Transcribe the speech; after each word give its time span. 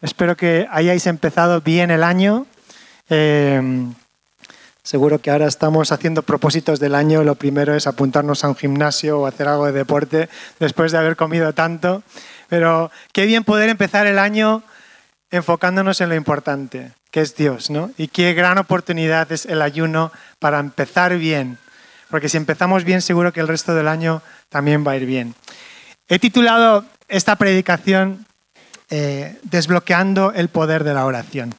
Espero 0.00 0.36
que 0.36 0.66
hayáis 0.70 1.06
empezado 1.06 1.60
bien 1.60 1.90
el 1.90 2.02
año. 2.02 2.46
Eh, 3.10 3.60
seguro 4.82 5.18
que 5.18 5.30
ahora 5.30 5.46
estamos 5.46 5.92
haciendo 5.92 6.22
propósitos 6.22 6.80
del 6.80 6.94
año. 6.94 7.22
Lo 7.22 7.34
primero 7.34 7.74
es 7.74 7.86
apuntarnos 7.86 8.44
a 8.44 8.48
un 8.48 8.56
gimnasio 8.56 9.20
o 9.20 9.26
hacer 9.26 9.48
algo 9.48 9.66
de 9.66 9.72
deporte 9.72 10.28
después 10.58 10.92
de 10.92 10.98
haber 10.98 11.16
comido 11.16 11.52
tanto. 11.52 12.02
Pero 12.48 12.90
qué 13.12 13.26
bien 13.26 13.44
poder 13.44 13.68
empezar 13.68 14.06
el 14.06 14.18
año 14.18 14.62
enfocándonos 15.30 16.00
en 16.00 16.08
lo 16.08 16.14
importante, 16.14 16.92
que 17.10 17.20
es 17.20 17.36
Dios, 17.36 17.68
¿no? 17.68 17.90
Y 17.98 18.08
qué 18.08 18.32
gran 18.32 18.56
oportunidad 18.56 19.30
es 19.30 19.44
el 19.44 19.60
ayuno 19.60 20.10
para 20.38 20.58
empezar 20.58 21.16
bien. 21.18 21.58
Porque 22.08 22.30
si 22.30 22.38
empezamos 22.38 22.84
bien, 22.84 23.02
seguro 23.02 23.34
que 23.34 23.40
el 23.40 23.48
resto 23.48 23.74
del 23.74 23.88
año 23.88 24.22
también 24.48 24.86
va 24.86 24.92
a 24.92 24.96
ir 24.96 25.04
bien. 25.04 25.34
He 26.08 26.18
titulado 26.18 26.86
esta 27.08 27.36
predicación 27.36 28.24
eh, 28.90 29.38
Desbloqueando 29.42 30.32
el 30.32 30.48
poder 30.48 30.84
de 30.84 30.94
la 30.94 31.04
oración. 31.04 31.54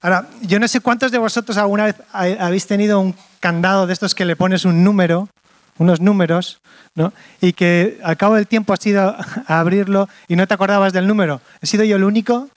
Ahora, 0.00 0.28
yo 0.42 0.60
no 0.60 0.68
sé 0.68 0.80
cuántos 0.80 1.10
de 1.10 1.18
vosotros 1.18 1.56
alguna 1.56 1.86
vez 1.86 1.96
habéis 2.12 2.66
tenido 2.66 3.00
un 3.00 3.16
candado 3.40 3.86
de 3.86 3.92
estos 3.92 4.14
que 4.14 4.24
le 4.24 4.36
pones 4.36 4.64
un 4.64 4.84
número, 4.84 5.28
unos 5.78 6.00
números, 6.00 6.60
¿no? 6.94 7.12
y 7.40 7.52
que 7.52 7.98
al 8.02 8.16
cabo 8.16 8.34
del 8.34 8.46
tiempo 8.46 8.72
has 8.72 8.86
ido 8.86 9.16
a 9.46 9.60
abrirlo 9.60 10.08
y 10.28 10.36
no 10.36 10.46
te 10.46 10.54
acordabas 10.54 10.92
del 10.92 11.06
número. 11.06 11.40
¿He 11.60 11.66
sido 11.66 11.84
yo 11.84 11.96
el 11.96 12.04
único? 12.04 12.48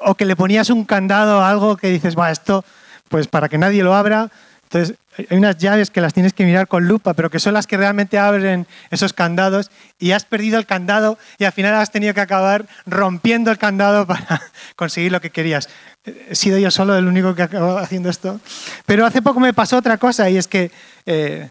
O 0.00 0.14
que 0.14 0.24
le 0.24 0.34
ponías 0.36 0.70
un 0.70 0.84
candado 0.84 1.40
a 1.40 1.50
algo 1.50 1.76
que 1.76 1.88
dices, 1.88 2.18
va, 2.18 2.30
esto, 2.30 2.64
pues 3.08 3.28
para 3.28 3.48
que 3.48 3.58
nadie 3.58 3.82
lo 3.82 3.94
abra. 3.94 4.30
Entonces, 4.64 4.96
hay 5.28 5.38
unas 5.38 5.58
llaves 5.58 5.90
que 5.90 6.00
las 6.00 6.14
tienes 6.14 6.32
que 6.32 6.44
mirar 6.44 6.68
con 6.68 6.86
lupa, 6.86 7.14
pero 7.14 7.30
que 7.30 7.38
son 7.40 7.54
las 7.54 7.66
que 7.66 7.76
realmente 7.76 8.18
abren 8.18 8.66
esos 8.90 9.12
candados 9.12 9.70
y 9.98 10.12
has 10.12 10.24
perdido 10.24 10.58
el 10.58 10.66
candado 10.66 11.18
y 11.38 11.44
al 11.44 11.52
final 11.52 11.74
has 11.74 11.90
tenido 11.90 12.14
que 12.14 12.20
acabar 12.20 12.66
rompiendo 12.86 13.50
el 13.50 13.58
candado 13.58 14.06
para 14.06 14.42
conseguir 14.76 15.12
lo 15.12 15.20
que 15.20 15.30
querías. 15.30 15.68
He 16.04 16.34
sido 16.34 16.58
yo 16.58 16.70
solo 16.70 16.96
el 16.96 17.06
único 17.06 17.34
que 17.34 17.42
acabado 17.42 17.78
haciendo 17.78 18.08
esto. 18.08 18.40
Pero 18.86 19.04
hace 19.04 19.22
poco 19.22 19.40
me 19.40 19.52
pasó 19.52 19.76
otra 19.76 19.98
cosa 19.98 20.30
y 20.30 20.38
es 20.38 20.48
que 20.48 20.70
eh, 21.06 21.50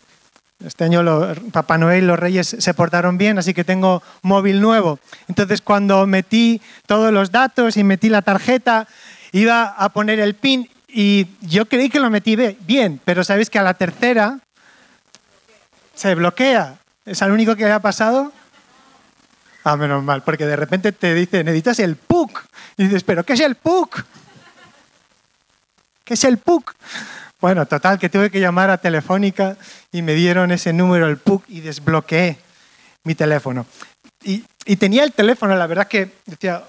este 0.65 0.83
año 0.83 1.03
Papá 1.51 1.77
Noel 1.77 2.03
y 2.03 2.07
los 2.07 2.19
Reyes 2.19 2.55
se 2.59 2.73
portaron 2.73 3.17
bien, 3.17 3.37
así 3.37 3.53
que 3.53 3.63
tengo 3.63 4.01
móvil 4.21 4.59
nuevo. 4.59 4.99
Entonces 5.27 5.61
cuando 5.61 6.05
metí 6.07 6.61
todos 6.85 7.13
los 7.13 7.31
datos 7.31 7.77
y 7.77 7.83
metí 7.83 8.09
la 8.09 8.21
tarjeta, 8.21 8.87
iba 9.31 9.63
a 9.63 9.89
poner 9.89 10.19
el 10.19 10.35
PIN 10.35 10.69
y 10.91 11.27
yo 11.41 11.67
creí 11.67 11.89
que 11.89 11.99
lo 11.99 12.09
metí 12.09 12.35
bien, 12.35 12.99
pero 13.05 13.23
sabéis 13.23 13.49
que 13.49 13.59
a 13.59 13.63
la 13.63 13.75
tercera 13.75 14.39
se 15.93 16.15
bloquea. 16.15 16.79
¿Es 17.05 17.21
el 17.21 17.31
único 17.31 17.55
que 17.55 17.65
ha 17.65 17.79
pasado? 17.79 18.31
Ah, 19.63 19.77
menos 19.77 20.03
mal, 20.03 20.23
porque 20.23 20.45
de 20.45 20.55
repente 20.55 20.91
te 20.91 21.13
dice, 21.13 21.43
necesitas 21.43 21.79
el 21.79 21.95
PUC. 21.95 22.43
Y 22.77 22.83
dices, 22.85 23.03
¿pero 23.03 23.23
qué 23.23 23.33
es 23.33 23.39
el 23.41 23.55
PUC? 23.55 24.03
¿Qué 26.03 26.13
es 26.15 26.23
el 26.23 26.37
PUC? 26.37 26.73
Bueno, 27.39 27.65
total, 27.65 27.99
que 27.99 28.09
tuve 28.09 28.31
que 28.31 28.39
llamar 28.39 28.69
a 28.69 28.77
Telefónica 28.77 29.57
y 29.91 30.01
me 30.01 30.13
dieron 30.13 30.51
ese 30.51 30.73
número, 30.73 31.07
el 31.07 31.17
PUC, 31.17 31.43
y 31.49 31.59
desbloqueé 31.61 32.37
mi 33.03 33.15
teléfono. 33.15 33.65
Y, 34.23 34.43
tenía 34.77 35.03
el 35.03 35.13
teléfono, 35.13 35.55
la 35.55 35.67
verdad 35.67 35.87
que 35.87 36.11
decía, 36.25 36.63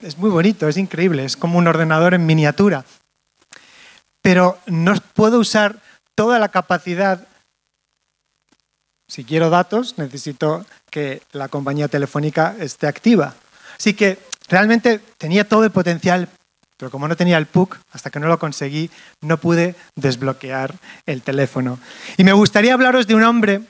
es 0.00 0.18
muy 0.18 0.30
bonito, 0.30 0.68
es 0.68 0.76
increíble, 0.76 1.24
es 1.24 1.36
como 1.36 1.58
un 1.58 1.68
ordenador 1.68 2.14
en 2.14 2.26
miniatura 2.26 2.84
pero 4.26 4.58
no 4.66 4.94
puedo 5.14 5.38
usar 5.38 5.78
toda 6.16 6.40
la 6.40 6.48
capacidad. 6.48 7.28
Si 9.06 9.22
quiero 9.22 9.50
datos, 9.50 9.98
necesito 9.98 10.66
que 10.90 11.22
la 11.30 11.46
compañía 11.46 11.86
telefónica 11.86 12.56
esté 12.58 12.88
activa. 12.88 13.36
Así 13.78 13.94
que 13.94 14.18
realmente 14.48 14.98
tenía 15.16 15.48
todo 15.48 15.62
el 15.62 15.70
potencial, 15.70 16.28
pero 16.76 16.90
como 16.90 17.06
no 17.06 17.14
tenía 17.14 17.38
el 17.38 17.46
PUC, 17.46 17.78
hasta 17.92 18.10
que 18.10 18.18
no 18.18 18.26
lo 18.26 18.40
conseguí, 18.40 18.90
no 19.20 19.38
pude 19.38 19.76
desbloquear 19.94 20.74
el 21.06 21.22
teléfono. 21.22 21.78
Y 22.16 22.24
me 22.24 22.32
gustaría 22.32 22.74
hablaros 22.74 23.06
de 23.06 23.14
un 23.14 23.22
hombre 23.22 23.62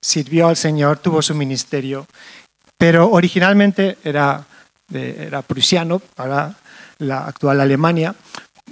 sirvió 0.00 0.48
al 0.48 0.56
Señor, 0.56 0.98
tuvo 0.98 1.22
su 1.22 1.34
ministerio, 1.34 2.06
pero 2.76 3.10
originalmente 3.10 3.98
era, 4.04 4.44
era 4.92 5.42
prusiano 5.42 5.98
para 5.98 6.54
la 6.98 7.26
actual 7.26 7.60
Alemania, 7.60 8.14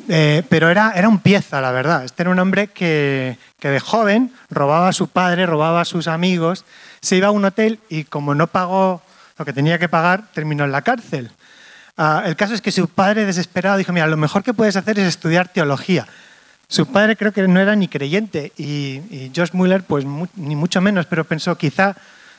eh, 0.08 0.42
pero 0.48 0.68
era, 0.68 0.92
era 0.94 1.08
un 1.08 1.18
pieza, 1.18 1.60
la 1.60 1.72
verdad. 1.72 2.04
Este 2.04 2.22
era 2.22 2.30
un 2.30 2.38
hombre 2.38 2.68
que, 2.68 3.38
que, 3.58 3.70
de 3.70 3.80
joven 3.80 4.32
robaba 4.50 4.88
a 4.88 4.92
su 4.92 5.08
padre, 5.08 5.46
robaba 5.46 5.80
a 5.80 5.84
sus 5.84 6.06
amigos, 6.06 6.64
se 7.00 7.16
iba 7.16 7.28
a 7.28 7.32
un 7.32 7.44
hotel 7.44 7.80
y 7.88 8.04
como 8.04 8.34
no 8.34 8.46
pagó 8.46 9.02
lo 9.38 9.44
que 9.44 9.52
tenía 9.52 9.78
que 9.78 9.88
pagar, 9.88 10.28
terminó 10.32 10.64
en 10.64 10.72
la 10.72 10.82
cárcel. 10.82 11.30
Ah, 11.96 12.24
el 12.26 12.36
caso 12.36 12.52
es 12.54 12.60
que 12.60 12.72
su 12.72 12.88
padre 12.88 13.24
desesperado 13.24 13.78
dijo, 13.78 13.92
mira, 13.92 14.06
lo 14.06 14.16
mejor 14.16 14.42
que 14.42 14.52
puedes 14.52 14.76
hacer 14.76 14.98
es 14.98 15.06
estudiar 15.06 15.48
teología. 15.48 16.06
Su 16.68 16.86
padre 16.86 17.16
creo 17.16 17.32
que 17.32 17.46
no 17.46 17.60
era 17.60 17.76
ni 17.76 17.88
creyente 17.88 18.52
y, 18.56 19.30
Josh 19.34 19.52
Muller 19.52 19.82
pues 19.82 20.04
ni 20.34 20.56
mucho 20.56 20.80
menos, 20.80 21.06
pero 21.06 21.24
pensó, 21.24 21.56
quizá 21.56 21.96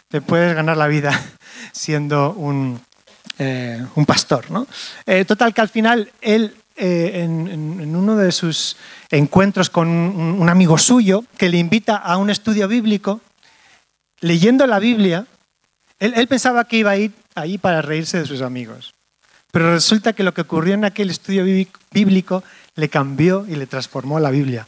te 0.09 0.21
puedes 0.21 0.53
ganar 0.53 0.77
la 0.77 0.87
vida 0.87 1.19
siendo 1.71 2.33
un, 2.33 2.79
eh, 3.39 3.83
un 3.95 4.05
pastor. 4.05 4.51
¿no? 4.51 4.67
Eh, 5.05 5.25
total, 5.25 5.53
que 5.53 5.61
al 5.61 5.69
final 5.69 6.11
él, 6.21 6.55
eh, 6.75 7.23
en, 7.23 7.95
uno 7.95 8.15
de 8.15 8.31
sus 8.31 8.77
encuentros 9.09 9.69
con 9.69 9.87
un, 9.87 10.49
amigo 10.49 10.77
suyo, 10.77 11.23
que 11.37 11.49
le 11.49 11.57
invita 11.57 11.95
a 11.95 12.17
un 12.17 12.29
estudio 12.29 12.67
bíblico, 12.67 13.21
leyendo 14.19 14.67
la 14.67 14.79
Biblia, 14.79 15.25
él, 15.99 16.13
él 16.15 16.27
pensaba 16.27 16.65
que 16.65 16.77
iba 16.77 16.91
a 16.91 16.97
ir 16.97 17.11
ahí 17.33 17.57
para 17.57 17.81
reírse 17.81 18.19
de 18.19 18.25
sus 18.25 18.41
amigos. 18.41 18.96
Pero 19.57 19.71
resulta 19.71 20.13
que 20.13 20.21
lo 20.21 20.35
que 20.35 20.41
ocurrió 20.41 20.75
en 20.75 20.85
aquel 20.85 21.09
estudio 21.09 21.43
bíblico 21.91 22.43
le 22.75 22.89
cambió 22.89 23.43
y 23.49 23.55
le 23.55 23.65
transformó 23.65 24.19
la 24.19 24.29
Biblia. 24.29 24.67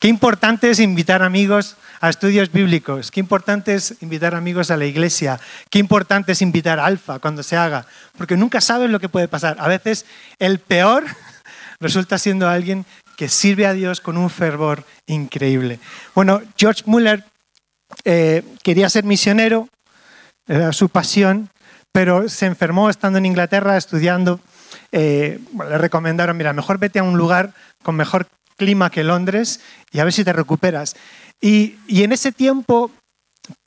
Qué 0.00 0.08
importante 0.08 0.68
es 0.70 0.80
invitar 0.80 1.22
amigos 1.22 1.76
a 2.00 2.10
estudios 2.10 2.50
bíblicos, 2.50 3.12
qué 3.12 3.20
importante 3.20 3.76
es 3.76 3.94
invitar 4.00 4.34
amigos 4.34 4.72
a 4.72 4.76
la 4.76 4.86
iglesia, 4.86 5.38
qué 5.70 5.78
importante 5.78 6.32
es 6.32 6.42
invitar 6.42 6.80
Alfa 6.80 7.20
cuando 7.20 7.44
se 7.44 7.56
haga, 7.56 7.86
porque 8.18 8.36
nunca 8.36 8.60
sabes 8.60 8.90
lo 8.90 8.98
que 8.98 9.08
puede 9.08 9.28
pasar. 9.28 9.56
A 9.60 9.68
veces 9.68 10.04
el 10.40 10.58
peor 10.58 11.04
resulta 11.78 12.18
siendo 12.18 12.48
alguien 12.48 12.86
que 13.16 13.28
sirve 13.28 13.68
a 13.68 13.72
Dios 13.72 14.00
con 14.00 14.16
un 14.16 14.30
fervor 14.30 14.84
increíble. 15.06 15.78
Bueno, 16.12 16.42
George 16.56 16.82
Muller 16.86 17.22
eh, 18.02 18.42
quería 18.64 18.90
ser 18.90 19.04
misionero, 19.04 19.68
era 20.48 20.72
su 20.72 20.88
pasión, 20.88 21.50
pero 21.94 22.28
se 22.28 22.46
enfermó 22.46 22.90
estando 22.90 23.18
en 23.18 23.26
Inglaterra 23.26 23.76
estudiando. 23.76 24.40
Eh, 24.90 25.38
le 25.56 25.78
recomendaron, 25.78 26.36
mira, 26.36 26.52
mejor 26.52 26.78
vete 26.78 26.98
a 26.98 27.04
un 27.04 27.16
lugar 27.16 27.54
con 27.84 27.94
mejor 27.94 28.26
clima 28.56 28.90
que 28.90 29.04
Londres 29.04 29.60
y 29.92 30.00
a 30.00 30.04
ver 30.04 30.12
si 30.12 30.24
te 30.24 30.32
recuperas. 30.32 30.96
Y, 31.40 31.76
en 31.88 32.10
ese 32.10 32.32
tiempo, 32.32 32.90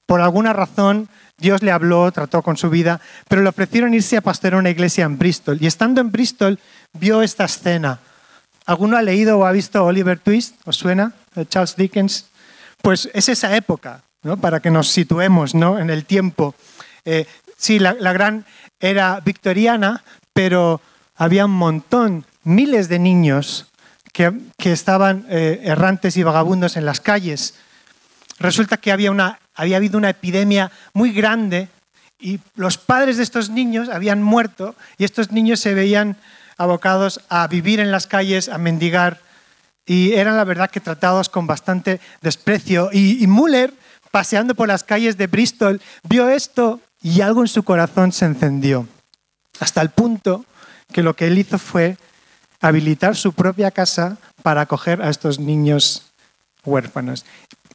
por 0.06 0.20
alguna 0.20 0.52
razón, 0.52 1.08
Dios 1.38 1.62
le 1.62 1.72
habló, 1.72 2.12
trató 2.12 2.42
con 2.42 2.58
su 2.58 2.70
vida, 2.70 3.00
pero 3.30 3.42
le 3.42 3.48
ofrecieron 3.48 3.94
irse 3.94 4.18
a 4.18 4.22
pastorear 4.22 4.60
una 4.60 4.72
iglesia 4.72 5.06
en 5.06 5.18
Bristol. 5.18 5.58
Y 5.62 5.68
estando 5.68 6.02
en 6.02 6.12
Bristol, 6.12 6.60
vio 7.00 7.22
esta 7.22 7.46
escena. 7.46 8.02
¿Alguno 8.66 8.98
ha 8.98 9.02
leído 9.04 9.40
o 9.40 9.46
ha 9.46 9.54
visto 9.54 9.86
Oliver 9.86 10.20
Twist? 10.20 10.56
¿Os 10.66 10.76
suena? 10.76 11.14
De 11.34 11.46
Charles 11.46 11.78
Dickens. 11.78 12.26
Pues 12.82 13.10
es 13.14 13.30
esa 13.30 13.56
época, 13.56 14.04
¿no? 14.22 14.36
para 14.36 14.60
que 14.60 14.70
nos 14.70 14.90
situemos 14.90 15.56
¿no? 15.56 15.80
en 15.80 15.90
el 15.90 16.04
tiempo. 16.04 16.56
Eh, 17.06 17.26
Sí, 17.58 17.80
la, 17.80 17.94
gran 17.94 18.46
era 18.80 19.20
victoriana, 19.20 20.04
pero 20.32 20.80
había 21.16 21.46
un 21.46 21.52
montón, 21.52 22.26
miles 22.44 22.88
de 22.88 23.00
niños 23.00 23.66
que, 24.14 24.32
estaban 24.64 25.26
eh, 25.30 25.62
errantes 25.64 26.18
y 26.18 26.24
vagabundos 26.24 26.78
en 26.78 26.86
las 26.86 27.02
calles. 27.02 27.56
Resulta 28.40 28.78
que 28.78 28.92
había, 28.92 29.10
una, 29.10 29.40
había 29.56 29.78
habido 29.78 29.98
una 29.98 30.12
epidemia 30.12 30.72
muy 30.94 31.12
grande 31.12 31.70
y 32.20 32.40
los 32.56 32.78
padres 32.78 33.18
de 33.18 33.24
estos 33.24 33.50
niños 33.50 33.90
habían 33.90 34.22
muerto 34.22 34.76
y 35.00 35.04
estos 35.04 35.32
niños 35.32 35.60
se 35.60 35.74
veían 35.74 36.16
abocados 36.58 37.22
a 37.30 37.48
vivir 37.48 37.80
en 37.80 37.92
las 37.92 38.06
calles, 38.06 38.50
a 38.50 38.58
mendigar, 38.58 39.20
y 39.86 40.14
eran 40.14 40.36
la 40.36 40.44
verdad 40.44 40.70
que 40.70 40.80
tratados 40.80 41.30
con 41.30 41.48
bastante 41.48 42.00
desprecio. 42.22 42.90
Y, 42.92 43.24
y 43.24 43.28
Müller, 43.28 43.74
paseando 44.12 44.54
por 44.54 44.68
las 44.68 44.84
calles 44.84 45.18
de 45.18 45.28
Bristol, 45.28 45.82
vio 46.04 46.30
esto 46.30 46.82
y 47.02 47.22
algo 47.22 47.42
en 47.42 47.48
su 47.48 47.64
corazón 47.64 48.12
se 48.12 48.26
encendió, 48.26 48.88
hasta 49.60 49.82
el 49.82 49.90
punto 49.90 50.46
que 50.92 51.04
lo 51.04 51.16
que 51.16 51.28
él 51.28 51.38
hizo 51.38 51.60
fue 51.60 51.98
habilitar 52.62 53.16
su 53.16 53.34
propia 53.34 53.72
casa 53.72 54.18
para 54.44 54.62
acoger 54.62 55.02
a 55.02 55.10
estos 55.10 55.40
niños 55.40 56.12
huérfanos. 56.66 57.26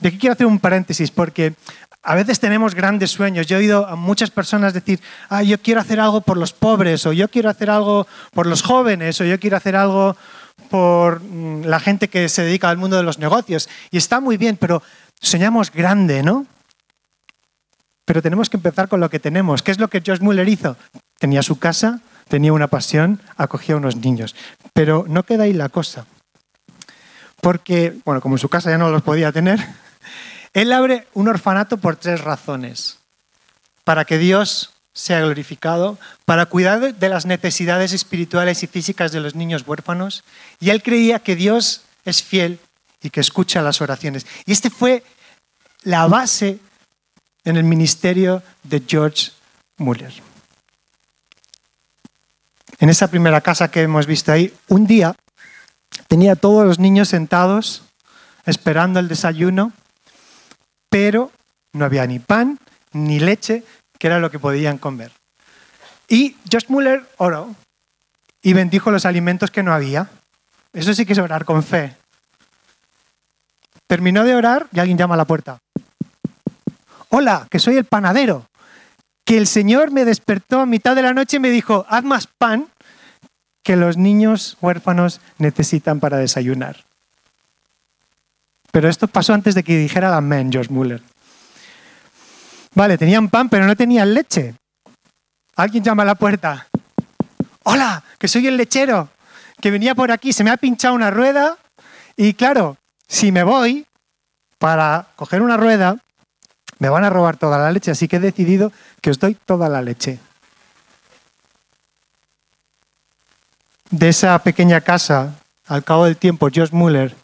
De 0.00 0.08
aquí 0.08 0.18
quiero 0.18 0.32
hacer 0.32 0.46
un 0.46 0.58
paréntesis 0.58 1.10
porque 1.10 1.54
a 2.02 2.14
veces 2.16 2.40
tenemos 2.40 2.74
grandes 2.74 3.10
sueños. 3.10 3.46
Yo 3.46 3.56
he 3.56 3.60
oído 3.60 3.86
a 3.86 3.94
muchas 3.94 4.30
personas 4.30 4.74
decir, 4.74 5.00
ah, 5.28 5.42
yo 5.42 5.60
quiero 5.60 5.80
hacer 5.80 6.00
algo 6.00 6.20
por 6.20 6.36
los 6.36 6.52
pobres, 6.52 7.06
o 7.06 7.12
yo 7.12 7.28
quiero 7.28 7.48
hacer 7.48 7.70
algo 7.70 8.06
por 8.32 8.46
los 8.46 8.62
jóvenes, 8.62 9.20
o 9.20 9.24
yo 9.24 9.38
quiero 9.38 9.56
hacer 9.56 9.76
algo 9.76 10.16
por 10.68 11.20
mm, 11.22 11.64
la 11.64 11.78
gente 11.78 12.08
que 12.08 12.28
se 12.28 12.42
dedica 12.42 12.68
al 12.68 12.76
mundo 12.76 12.96
de 12.96 13.04
los 13.04 13.18
negocios. 13.18 13.68
Y 13.90 13.98
está 13.98 14.20
muy 14.20 14.36
bien, 14.36 14.56
pero 14.56 14.82
soñamos 15.20 15.70
grande, 15.70 16.22
¿no? 16.24 16.46
Pero 18.04 18.22
tenemos 18.22 18.50
que 18.50 18.56
empezar 18.56 18.88
con 18.88 19.00
lo 19.00 19.10
que 19.10 19.20
tenemos. 19.20 19.62
¿Qué 19.62 19.70
es 19.70 19.78
lo 19.78 19.88
que 19.88 20.02
Josh 20.04 20.20
Muller 20.20 20.48
hizo? 20.48 20.76
Tenía 21.18 21.42
su 21.42 21.58
casa, 21.58 22.00
tenía 22.28 22.52
una 22.52 22.68
pasión, 22.68 23.20
acogía 23.36 23.74
a 23.74 23.78
unos 23.78 23.96
niños. 23.96 24.34
Pero 24.72 25.04
no 25.08 25.22
queda 25.22 25.44
ahí 25.44 25.52
la 25.52 25.68
cosa. 25.68 26.06
Porque, 27.40 27.96
bueno, 28.04 28.20
como 28.20 28.38
su 28.38 28.48
casa 28.48 28.70
ya 28.70 28.78
no 28.78 28.90
los 28.90 29.02
podía 29.02 29.32
tener, 29.32 29.60
él 30.52 30.72
abre 30.72 31.06
un 31.14 31.28
orfanato 31.28 31.76
por 31.76 31.96
tres 31.96 32.20
razones. 32.20 32.98
Para 33.84 34.04
que 34.04 34.18
Dios 34.18 34.72
sea 34.92 35.20
glorificado, 35.20 35.98
para 36.24 36.46
cuidar 36.46 36.94
de 36.94 37.08
las 37.08 37.24
necesidades 37.24 37.92
espirituales 37.92 38.62
y 38.62 38.66
físicas 38.66 39.10
de 39.12 39.20
los 39.20 39.34
niños 39.34 39.64
huérfanos. 39.66 40.24
Y 40.60 40.70
él 40.70 40.82
creía 40.82 41.20
que 41.20 41.36
Dios 41.36 41.82
es 42.04 42.22
fiel 42.22 42.58
y 43.02 43.10
que 43.10 43.20
escucha 43.20 43.62
las 43.62 43.80
oraciones. 43.80 44.26
Y 44.44 44.52
este 44.52 44.70
fue 44.70 45.02
la 45.82 46.06
base 46.06 46.58
en 47.44 47.56
el 47.56 47.64
ministerio 47.64 48.42
de 48.62 48.82
George 48.86 49.32
Muller. 49.78 50.12
En 52.78 52.88
esa 52.88 53.08
primera 53.08 53.40
casa 53.40 53.70
que 53.70 53.82
hemos 53.82 54.06
visto 54.06 54.32
ahí, 54.32 54.52
un 54.68 54.86
día 54.86 55.14
tenía 56.08 56.36
todos 56.36 56.66
los 56.66 56.78
niños 56.78 57.08
sentados 57.08 57.84
esperando 58.44 58.98
el 58.98 59.08
desayuno, 59.08 59.72
pero 60.88 61.30
no 61.72 61.84
había 61.84 62.06
ni 62.06 62.18
pan 62.18 62.58
ni 62.92 63.20
leche, 63.20 63.64
que 63.98 64.06
era 64.08 64.18
lo 64.18 64.30
que 64.30 64.38
podían 64.38 64.78
comer. 64.78 65.12
Y 66.08 66.36
George 66.50 66.66
Muller 66.68 67.08
oró 67.18 67.54
y 68.42 68.52
bendijo 68.52 68.90
los 68.90 69.06
alimentos 69.06 69.50
que 69.50 69.62
no 69.62 69.72
había. 69.72 70.10
Eso 70.72 70.92
sí 70.92 71.06
que 71.06 71.12
es 71.12 71.18
orar 71.18 71.44
con 71.44 71.62
fe. 71.62 71.96
Terminó 73.86 74.24
de 74.24 74.34
orar 74.34 74.66
y 74.72 74.80
alguien 74.80 74.98
llama 74.98 75.14
a 75.14 75.18
la 75.18 75.24
puerta 75.24 75.58
hola, 77.14 77.46
que 77.50 77.58
soy 77.58 77.76
el 77.76 77.84
panadero, 77.84 78.46
que 79.24 79.36
el 79.36 79.46
Señor 79.46 79.90
me 79.90 80.04
despertó 80.04 80.60
a 80.60 80.66
mitad 80.66 80.96
de 80.96 81.02
la 81.02 81.12
noche 81.12 81.36
y 81.36 81.40
me 81.40 81.50
dijo, 81.50 81.84
haz 81.88 82.02
más 82.04 82.26
pan 82.26 82.68
que 83.62 83.76
los 83.76 83.98
niños 83.98 84.56
huérfanos 84.60 85.20
necesitan 85.38 86.00
para 86.00 86.16
desayunar. 86.16 86.84
Pero 88.72 88.88
esto 88.88 89.06
pasó 89.08 89.34
antes 89.34 89.54
de 89.54 89.62
que 89.62 89.76
dijera 89.76 90.08
el 90.08 90.14
amén, 90.14 90.50
George 90.50 90.72
Muller. 90.72 91.02
Vale, 92.74 92.96
tenían 92.96 93.28
pan, 93.28 93.50
pero 93.50 93.66
no 93.66 93.76
tenían 93.76 94.14
leche. 94.14 94.54
Alguien 95.54 95.84
llama 95.84 96.04
a 96.04 96.06
la 96.06 96.14
puerta. 96.14 96.66
Hola, 97.64 98.02
que 98.18 98.26
soy 98.26 98.46
el 98.46 98.56
lechero, 98.56 99.10
que 99.60 99.70
venía 99.70 99.94
por 99.94 100.10
aquí, 100.10 100.32
se 100.32 100.42
me 100.42 100.50
ha 100.50 100.56
pinchado 100.56 100.94
una 100.94 101.10
rueda 101.10 101.58
y 102.16 102.32
claro, 102.32 102.78
si 103.06 103.30
me 103.30 103.42
voy 103.42 103.86
para 104.58 105.08
coger 105.14 105.42
una 105.42 105.58
rueda, 105.58 105.98
me 106.82 106.88
van 106.88 107.04
a 107.04 107.10
robar 107.10 107.36
toda 107.36 107.58
la 107.58 107.70
leche, 107.70 107.92
así 107.92 108.08
que 108.08 108.16
he 108.16 108.18
decidido 108.18 108.72
que 109.00 109.10
os 109.10 109.20
doy 109.20 109.36
toda 109.36 109.68
la 109.68 109.80
leche. 109.80 110.18
De 113.88 114.08
esa 114.08 114.36
pequeña 114.40 114.80
casa, 114.80 115.36
al 115.68 115.84
cabo 115.84 116.06
del 116.06 116.16
tiempo, 116.16 116.48
Josh 116.52 116.72
Muller 116.72 117.14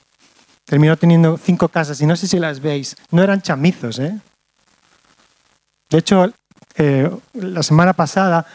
terminó 0.64 0.96
teniendo 0.96 1.36
cinco 1.38 1.66
casas 1.66 2.00
y 2.00 2.06
no 2.06 2.14
sé 2.14 2.28
si 2.28 2.38
las 2.38 2.60
veis, 2.60 2.94
no 3.10 3.20
eran 3.20 3.42
chamizos. 3.42 3.98
¿eh? 3.98 4.20
De 5.90 5.98
hecho, 5.98 6.32
eh, 6.76 7.10
la 7.32 7.64
semana 7.64 7.94
pasada 7.94 8.46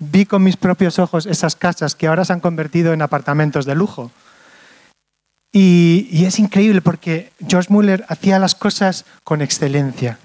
vi 0.00 0.26
con 0.26 0.42
mis 0.42 0.56
propios 0.56 0.98
ojos 0.98 1.26
esas 1.26 1.54
casas 1.54 1.94
que 1.94 2.08
ahora 2.08 2.24
se 2.24 2.32
han 2.32 2.40
convertido 2.40 2.92
en 2.92 3.02
apartamentos 3.02 3.66
de 3.66 3.76
lujo. 3.76 4.10
Y, 5.52 6.08
y 6.10 6.24
es 6.24 6.40
increíble 6.40 6.80
porque 6.80 7.32
George 7.46 7.72
Muller 7.72 8.04
hacía 8.08 8.40
las 8.40 8.56
cosas 8.56 9.04
con 9.22 9.42
excelencia 9.42 10.18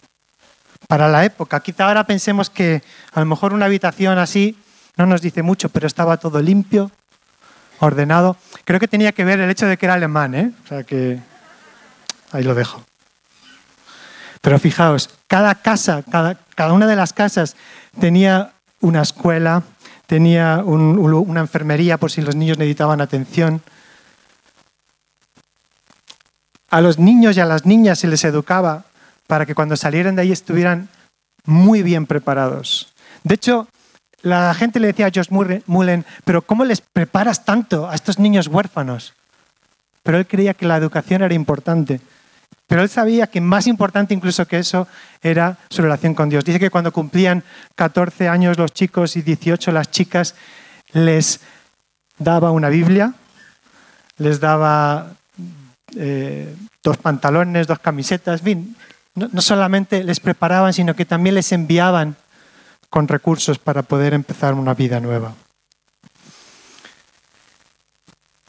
para 0.87 1.07
la 1.07 1.25
época. 1.25 1.59
Quizá 1.59 1.87
ahora 1.87 2.05
pensemos 2.05 2.49
que 2.49 2.83
a 3.13 3.19
lo 3.19 3.25
mejor 3.25 3.53
una 3.53 3.65
habitación 3.65 4.17
así 4.17 4.57
no 4.97 5.05
nos 5.05 5.21
dice 5.21 5.41
mucho, 5.41 5.69
pero 5.69 5.87
estaba 5.87 6.17
todo 6.17 6.41
limpio, 6.41 6.91
ordenado. 7.79 8.37
Creo 8.63 8.79
que 8.79 8.87
tenía 8.87 9.11
que 9.11 9.25
ver 9.25 9.39
el 9.39 9.49
hecho 9.49 9.65
de 9.65 9.77
que 9.77 9.85
era 9.85 9.95
alemán, 9.95 10.35
¿eh? 10.35 10.51
O 10.63 10.67
sea 10.67 10.83
que 10.83 11.19
ahí 12.31 12.43
lo 12.43 12.55
dejo. 12.55 12.83
Pero 14.41 14.59
fijaos, 14.59 15.09
cada 15.27 15.55
casa, 15.55 16.03
cada, 16.09 16.35
cada 16.55 16.73
una 16.73 16.87
de 16.87 16.95
las 16.95 17.13
casas 17.13 17.55
tenía 17.99 18.51
una 18.79 19.01
escuela, 19.01 19.63
tenía 20.05 20.61
una 20.63 21.39
enfermería 21.39 21.97
por 21.97 22.11
si 22.11 22.21
los 22.21 22.35
niños 22.35 22.57
necesitaban 22.57 23.01
atención. 23.01 23.61
A 26.69 26.81
los 26.81 26.99
niños 26.99 27.37
y 27.37 27.39
a 27.39 27.45
las 27.45 27.65
niñas 27.65 27.99
se 27.99 28.07
les 28.07 28.23
educaba 28.23 28.85
para 29.27 29.45
que 29.45 29.55
cuando 29.55 29.75
salieran 29.75 30.15
de 30.15 30.23
ahí 30.23 30.31
estuvieran 30.31 30.89
muy 31.45 31.83
bien 31.83 32.05
preparados. 32.05 32.93
De 33.23 33.35
hecho, 33.35 33.67
la 34.21 34.53
gente 34.53 34.79
le 34.79 34.87
decía 34.87 35.07
a 35.07 35.11
Josh 35.13 35.29
Mullen, 35.29 36.05
pero 36.23 36.41
¿cómo 36.41 36.65
les 36.65 36.81
preparas 36.81 37.45
tanto 37.45 37.89
a 37.89 37.95
estos 37.95 38.17
niños 38.17 38.47
huérfanos? 38.47 39.13
Pero 40.03 40.17
él 40.17 40.27
creía 40.27 40.53
que 40.53 40.65
la 40.65 40.77
educación 40.77 41.21
era 41.21 41.33
importante. 41.33 42.01
Pero 42.67 42.81
él 42.81 42.89
sabía 42.89 43.27
que 43.27 43.41
más 43.41 43.67
importante 43.67 44.13
incluso 44.13 44.47
que 44.47 44.57
eso 44.57 44.87
era 45.21 45.57
su 45.69 45.81
relación 45.81 46.15
con 46.15 46.29
Dios. 46.29 46.43
Dice 46.43 46.59
que 46.59 46.71
cuando 46.71 46.91
cumplían 46.91 47.43
14 47.75 48.27
años 48.27 48.57
los 48.57 48.73
chicos 48.73 49.15
y 49.15 49.21
18 49.21 49.71
las 49.71 49.91
chicas, 49.91 50.35
les 50.93 51.41
daba 52.17 52.51
una 52.51 52.69
Biblia, 52.69 53.13
les 54.17 54.39
daba 54.39 55.13
eh, 55.95 56.55
dos 56.83 56.97
pantalones, 56.97 57.67
dos 57.67 57.79
camisetas, 57.79 58.39
en 58.39 58.45
fin, 58.45 58.75
no, 59.15 59.41
solamente 59.41 60.03
les 60.03 60.19
preparaban, 60.19 60.73
sino 60.73 60.95
que 60.95 61.05
también 61.05 61.35
les 61.35 61.51
enviaban 61.51 62.17
con 62.89 63.07
recursos 63.07 63.57
para 63.57 63.81
poder 63.81 64.13
empezar 64.13 64.53
una 64.53 64.73
vida 64.73 64.99
nueva. 64.99 65.33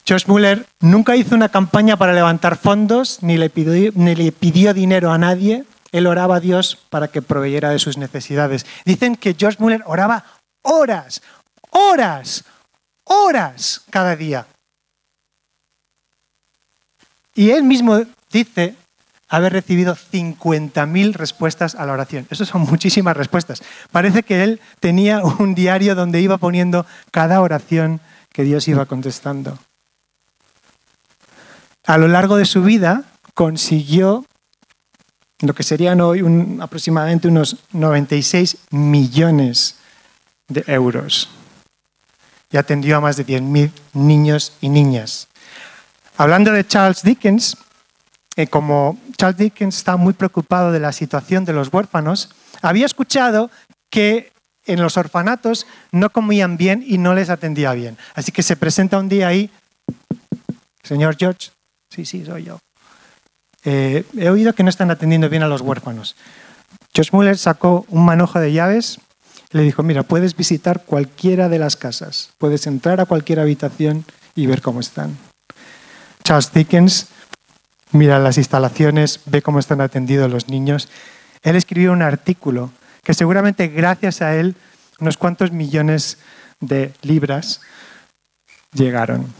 Josh 0.09 0.27
Muller 0.27 0.67
nunca 0.81 1.17
hizo 1.17 1.35
una 1.35 1.49
campaña 1.49 1.97
para 1.97 2.13
levantar 2.13 2.57
fondos, 2.57 3.23
ni 3.23 3.37
le, 3.37 3.51
pidió, 3.51 3.91
ni 3.95 4.15
le 4.15 4.31
pidió 4.31 4.73
dinero 4.73 5.11
a 5.11 5.19
nadie. 5.19 5.65
Él 5.91 6.07
oraba 6.07 6.37
a 6.37 6.41
Dios 6.41 6.79
para 6.91 7.09
que 7.09 7.23
proveyera 7.23 7.71
de 7.71 7.79
sus 7.79 7.97
necesidades. 7.97 8.67
Dicen 8.85 9.17
que 9.17 9.37
Josh 9.39 9.57
Muller 9.59 9.83
oraba 9.87 10.25
horas, 10.63 11.23
horas, 11.71 12.45
horas 13.05 13.83
cada 13.91 14.15
día. 14.15 14.47
Y 17.35 17.51
él 17.51 17.65
mismo 17.65 18.01
dice 18.31 18.77
haber 19.29 19.53
recibido 19.53 19.97
50.000 19.97 21.15
respuestas 21.15 21.75
a 21.75 21.87
la 21.87 21.93
oración. 21.93 22.27
Eso 22.31 22.45
son 22.45 22.63
muchísimas 22.63 23.17
respuestas. 23.17 23.63
Parece 23.91 24.23
que 24.23 24.45
él 24.45 24.61
tenía 24.81 25.23
un 25.23 25.55
diario 25.55 25.95
donde 25.95 26.21
iba 26.21 26.39
poniendo 26.39 26.87
cada 27.11 27.41
oración 27.41 28.01
que 28.33 28.45
Dios 28.45 28.69
iba 28.69 28.87
contestando. 28.87 29.59
A 31.87 31.99
lo 31.99 32.09
largo 32.09 32.37
de 32.37 32.45
su 32.45 32.63
vida 32.63 33.05
consiguió 33.35 34.25
lo 35.41 35.55
que 35.55 35.63
serían 35.63 36.01
hoy 36.01 36.25
aproximadamente 36.61 37.29
unos 37.29 37.57
96 37.73 38.57
millones 38.71 39.77
de 40.49 40.65
euros 40.67 41.29
y 42.51 42.57
atendió 42.57 42.97
a 42.97 43.01
más 43.01 43.17
de 43.17 43.27
10.000 43.27 43.71
niños 43.93 44.53
y 44.61 44.69
niñas. 44.69 45.29
Hablando 46.17 46.53
de 46.53 46.67
Charles 46.67 47.03
Dickens, 47.03 47.57
eh, 48.37 48.47
como 48.47 48.99
Charles 49.17 49.39
Dickens 49.39 49.77
estaba 49.77 49.97
muy 49.97 50.13
preocupado 50.13 50.71
de 50.71 50.81
la 50.81 50.93
situación 50.93 51.45
de 51.45 51.55
los 51.55 51.73
huérfanos, 51.73 52.31
había 52.63 52.87
escuchado 52.87 53.51
que 53.91 54.31
en 54.67 54.83
los 54.83 54.97
orfanatos 54.97 55.67
no 55.91 56.11
comían 56.11 56.57
bien 56.57 56.85
y 56.87 56.99
no 56.99 57.15
les 57.15 57.31
atendía 57.31 57.73
bien. 57.73 57.97
Así 58.15 58.33
que 58.33 58.43
se 58.43 58.57
presenta 58.57 58.99
un 58.99 59.09
día 59.09 59.29
ahí, 59.29 59.51
señor 60.83 61.17
George, 61.19 61.51
sí, 61.89 62.05
sí, 62.05 62.25
soy 62.25 62.45
yo. 62.45 62.59
Eh, 63.65 64.05
he 64.17 64.29
oído 64.29 64.53
que 64.53 64.63
no 64.63 64.71
están 64.71 64.91
atendiendo 64.91 65.29
bien 65.29 65.43
a 65.43 65.49
los 65.49 65.61
huérfanos. 65.61 66.15
George 66.95 67.11
Muller 67.13 67.39
sacó 67.39 67.85
un 67.89 68.05
manojo 68.05 68.39
de 68.41 68.53
llaves 68.53 69.01
Le 69.53 69.63
dijo, 69.63 69.83
mira, 69.83 70.03
puedes 70.03 70.37
visitar 70.37 70.85
cualquiera 70.85 71.49
de 71.49 71.59
las 71.59 71.77
casas, 71.77 72.31
puedes 72.37 72.67
entrar 72.67 73.01
a 73.01 73.07
cualquier 73.07 73.41
habitación 73.41 74.05
y 74.35 74.47
ver 74.47 74.61
cómo 74.61 74.81
están. 74.81 75.17
Charles 76.25 76.53
Dickens 76.53 77.09
mira 77.97 78.19
las 78.19 78.39
instalaciones, 78.39 79.21
ve 79.27 79.43
cómo 79.43 79.59
están 79.59 79.81
atendidos 79.81 80.31
los 80.31 80.49
niños. 80.49 80.89
Él 81.43 81.57
escribió 81.57 81.93
un 81.93 82.03
artículo 82.03 82.71
que 83.03 83.15
seguramente 83.15 83.69
gracias 83.69 84.23
a 84.23 84.37
él 84.37 84.57
unos 84.99 85.17
cuantos 85.17 85.53
millones 85.53 86.19
de 86.61 86.93
libras 87.03 87.61
llegaron. 88.73 89.33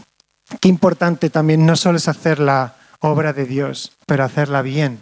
Qué 0.61 0.69
importante 0.69 1.29
también 1.29 1.65
no 1.65 1.75
solo 1.75 1.97
es 1.97 2.07
hacer 2.07 2.39
la 2.39 2.75
obra 2.99 3.33
de 3.33 3.45
Dios, 3.45 3.91
pero 4.05 4.23
hacerla 4.23 4.61
bien. 4.61 4.99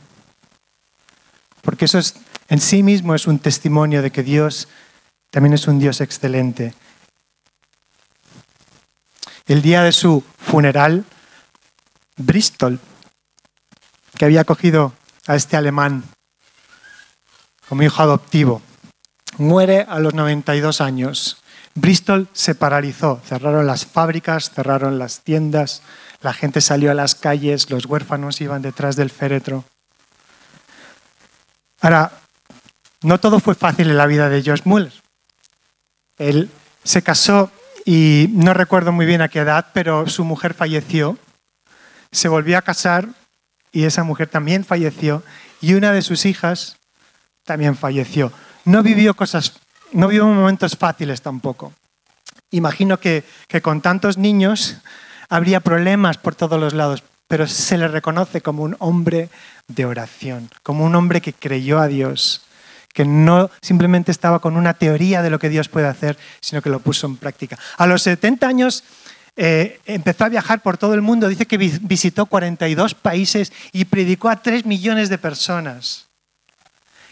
Porque 1.61 1.85
eso 1.85 1.99
es, 1.99 2.15
en 2.49 2.59
sí 2.59 2.83
mismo 2.83 3.15
es 3.15 3.27
un 3.27 3.39
testimonio 3.39 4.01
de 4.01 4.11
que 4.11 4.23
Dios 4.23 4.67
también 5.29 5.53
es 5.53 5.67
un 5.67 5.79
Dios 5.79 6.01
excelente. 6.01 6.73
El 9.47 9.61
día 9.61 9.83
de 9.83 9.91
su 9.91 10.23
funeral, 10.37 11.05
Bristol, 12.17 12.79
que 14.17 14.25
había 14.25 14.41
acogido 14.41 14.93
a 15.27 15.35
este 15.35 15.57
alemán 15.57 16.03
como 17.67 17.83
hijo 17.83 18.01
adoptivo, 18.01 18.61
muere 19.37 19.85
a 19.89 19.99
los 19.99 20.13
92 20.13 20.81
años. 20.81 21.37
Bristol 21.73 22.27
se 22.31 22.55
paralizó, 22.55 23.21
cerraron 23.25 23.67
las 23.67 23.85
fábricas, 23.85 24.51
cerraron 24.51 24.97
las 24.97 25.21
tiendas, 25.21 25.81
la 26.21 26.33
gente 26.33 26.61
salió 26.61 26.91
a 26.91 26.93
las 26.93 27.15
calles, 27.15 27.69
los 27.69 27.85
huérfanos 27.85 28.39
iban 28.41 28.61
detrás 28.61 28.95
del 28.95 29.09
féretro. 29.09 29.65
Ahora, 31.81 32.11
no 33.01 33.19
todo 33.19 33.39
fue 33.39 33.55
fácil 33.55 33.89
en 33.89 33.97
la 33.97 34.07
vida 34.07 34.29
de 34.29 34.41
George 34.41 34.63
Muller. 34.65 34.93
Él 36.17 36.49
se 36.83 37.01
casó 37.01 37.51
y 37.85 38.27
no 38.31 38.53
recuerdo 38.53 38.91
muy 38.91 39.05
bien 39.05 39.21
a 39.21 39.27
qué 39.27 39.39
edad, 39.39 39.67
pero 39.73 40.07
su 40.07 40.23
mujer 40.23 40.53
falleció. 40.53 41.17
Se 42.11 42.29
volvió 42.29 42.57
a 42.57 42.61
casar 42.61 43.09
y 43.75 43.83
esa 43.83 44.03
mujer 44.03 44.27
también 44.27 44.65
falleció 44.65 45.21
y 45.61 45.75
una 45.75 45.91
de 45.91 46.01
sus 46.01 46.25
hijas 46.25 46.77
también 47.43 47.75
falleció. 47.75 48.31
No 48.63 48.81
vivió 48.81 49.13
cosas 49.13 49.59
no 49.91 50.07
vivo 50.07 50.27
momentos 50.27 50.75
fáciles 50.75 51.21
tampoco. 51.21 51.73
Imagino 52.51 52.99
que, 52.99 53.23
con 53.61 53.81
tantos 53.81 54.17
niños 54.17 54.77
habría 55.29 55.59
problemas 55.59 56.17
por 56.17 56.35
todos 56.35 56.59
los 56.59 56.73
lados, 56.73 57.03
pero 57.27 57.47
se 57.47 57.77
le 57.77 57.87
reconoce 57.87 58.41
como 58.41 58.63
un 58.63 58.75
hombre 58.79 59.29
de 59.67 59.85
oración, 59.85 60.49
como 60.63 60.85
un 60.85 60.95
hombre 60.95 61.21
que 61.21 61.33
creyó 61.33 61.79
a 61.79 61.87
Dios, 61.87 62.43
que 62.93 63.05
no 63.05 63.49
simplemente 63.61 64.11
estaba 64.11 64.39
con 64.39 64.57
una 64.57 64.73
teoría 64.75 65.21
de 65.21 65.29
lo 65.29 65.39
que 65.39 65.49
Dios 65.49 65.69
puede 65.69 65.87
hacer, 65.87 66.17
sino 66.41 66.61
que 66.61 66.69
lo 66.69 66.79
puso 66.79 67.07
en 67.07 67.17
práctica. 67.17 67.57
A 67.77 67.87
los 67.87 68.03
70 68.03 68.47
años 68.47 68.83
eh, 69.37 69.79
empezó 69.85 70.25
a 70.25 70.29
viajar 70.29 70.61
por 70.61 70.77
todo 70.77 70.93
el 70.93 71.01
mundo, 71.01 71.27
dice 71.27 71.45
que 71.45 71.57
visitó 71.57 72.25
42 72.25 72.95
países 72.95 73.51
y 73.73 73.85
predicó 73.85 74.29
a 74.29 74.41
3 74.41 74.65
millones 74.65 75.09
de 75.09 75.17
personas. 75.17 76.07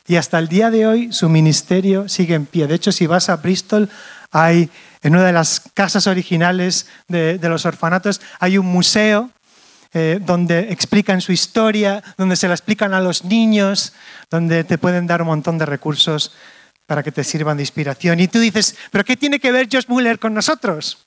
Y 0.07 0.15
hasta 0.15 0.39
el 0.39 0.47
día 0.47 0.69
de 0.69 0.85
hoy 0.85 1.13
su 1.13 1.29
ministerio 1.29 2.07
sigue 2.09 2.35
en 2.35 2.45
pie. 2.45 2.67
De 2.67 2.75
hecho, 2.75 2.91
si 2.91 3.07
vas 3.07 3.29
a 3.29 3.37
Bristol, 3.37 3.89
hay 4.31 4.69
en 5.01 5.13
una 5.15 5.25
de 5.25 5.33
las 5.33 5.61
casas 5.73 6.07
originales 6.07 6.87
de, 7.07 7.37
los 7.41 7.65
orfanatos, 7.65 8.21
hay 8.39 8.57
un 8.57 8.65
museo 8.65 9.29
eh, 9.93 10.19
donde 10.21 10.71
explican 10.71 11.21
su 11.21 11.31
historia, 11.31 12.03
donde 12.17 12.35
se 12.35 12.47
la 12.47 12.53
explican 12.53 12.93
a 12.93 13.01
los 13.01 13.25
niños, 13.25 13.93
donde 14.29 14.63
te 14.63 14.77
pueden 14.77 15.07
dar 15.07 15.21
un 15.21 15.27
montón 15.27 15.57
de 15.57 15.65
recursos 15.65 16.33
para 16.85 17.03
que 17.03 17.11
te 17.11 17.23
sirvan 17.23 17.57
de 17.57 17.63
inspiración. 17.63 18.19
Y 18.19 18.27
tú 18.27 18.39
dices, 18.39 18.75
¿pero 18.91 19.03
qué 19.03 19.15
tiene 19.15 19.39
que 19.39 19.51
ver 19.51 19.67
Josh 19.71 19.87
Muller 19.87 20.19
con 20.19 20.33
nosotros? 20.33 21.05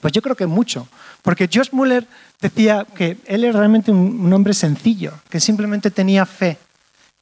Pues 0.00 0.12
yo 0.12 0.22
creo 0.22 0.36
que 0.36 0.46
mucho, 0.46 0.88
porque 1.22 1.48
Josh 1.52 1.68
Muller 1.72 2.06
decía 2.40 2.86
que 2.94 3.18
él 3.26 3.44
era 3.44 3.58
realmente 3.58 3.90
un 3.90 4.32
hombre 4.32 4.54
sencillo, 4.54 5.12
que 5.28 5.40
simplemente 5.40 5.90
tenía 5.90 6.26
fe 6.26 6.58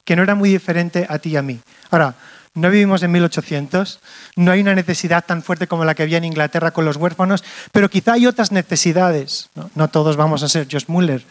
que 0.05 0.15
no 0.15 0.23
era 0.23 0.35
muy 0.35 0.49
diferente 0.49 1.05
a 1.09 1.19
ti 1.19 1.29
y 1.29 1.37
a 1.37 1.41
mí. 1.41 1.59
Ahora, 1.89 2.15
no 2.53 2.69
vivimos 2.69 3.01
en 3.03 3.11
1800, 3.11 3.99
no 4.35 4.51
hay 4.51 4.61
una 4.61 4.75
necesidad 4.75 5.23
tan 5.25 5.41
fuerte 5.41 5.67
como 5.67 5.85
la 5.85 5.95
que 5.95 6.03
había 6.03 6.17
en 6.17 6.25
Inglaterra 6.25 6.71
con 6.71 6.83
los 6.85 6.97
huérfanos, 6.97 7.43
pero 7.71 7.89
quizá 7.89 8.13
hay 8.13 8.27
otras 8.27 8.51
necesidades. 8.51 9.49
No, 9.75 9.87
todos 9.87 10.17
vamos 10.17 10.43
a 10.43 10.49
ser 10.49 10.67
Josh 10.69 10.85
Muller, 10.87 11.23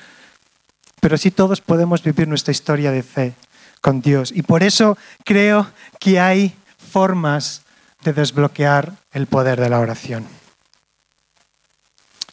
pero 1.00 1.18
sí 1.18 1.30
todos 1.30 1.60
podemos 1.60 2.02
vivir 2.02 2.26
nuestra 2.26 2.52
historia 2.52 2.90
de 2.90 3.02
fe 3.02 3.34
con 3.80 4.00
Dios. 4.00 4.32
Y 4.34 4.42
por 4.42 4.62
eso 4.62 4.96
creo 5.24 5.66
que 5.98 6.20
hay 6.20 6.54
formas 6.90 7.62
de 8.02 8.14
desbloquear 8.14 8.92
el 9.12 9.26
poder 9.26 9.60
de 9.60 9.68
la 9.68 9.80
oración. 9.80 10.39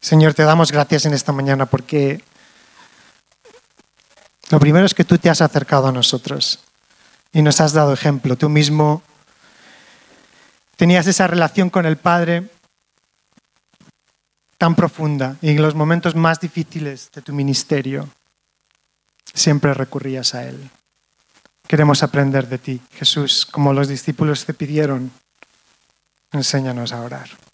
Señor, 0.08 0.34
te 0.34 0.44
damos 0.44 0.72
gracias 0.72 1.06
en 1.06 1.14
esta 1.14 1.34
mañana 1.34 1.66
porque 1.66 2.24
lo 4.50 4.58
primero 4.58 4.86
es 4.86 4.94
que 4.94 5.04
tú 5.04 5.18
te 5.18 5.30
has 5.30 5.42
acercado 5.42 5.88
a 5.88 5.92
nosotros 5.92 6.60
y 7.34 7.42
nos 7.42 7.60
has 7.60 7.74
dado 7.74 7.92
ejemplo. 7.92 8.38
Tú 8.38 8.48
mismo 8.48 9.04
tenías 10.78 11.08
esa 11.08 11.28
relación 11.28 11.70
con 11.70 11.86
el 11.86 11.98
Padre 11.98 12.50
tan 14.58 14.76
profunda 14.76 15.36
y 15.42 15.50
en 15.50 15.62
los 15.62 15.76
momentos 15.76 16.16
más 16.16 16.40
difíciles 16.40 17.12
de 17.12 17.22
tu 17.22 17.34
ministerio 17.34 18.08
siempre 19.34 19.74
recurrías 19.74 20.34
a 20.36 20.46
Él. 20.48 20.70
Queremos 21.68 22.02
aprender 22.02 22.48
de 22.48 22.60
ti, 22.60 22.82
Jesús, 22.94 23.46
como 23.46 23.74
los 23.74 23.90
discípulos 23.90 24.46
te 24.46 24.54
pidieron. 24.54 25.12
Enséñanos 26.32 26.94
a 26.94 27.02
orar. 27.02 27.47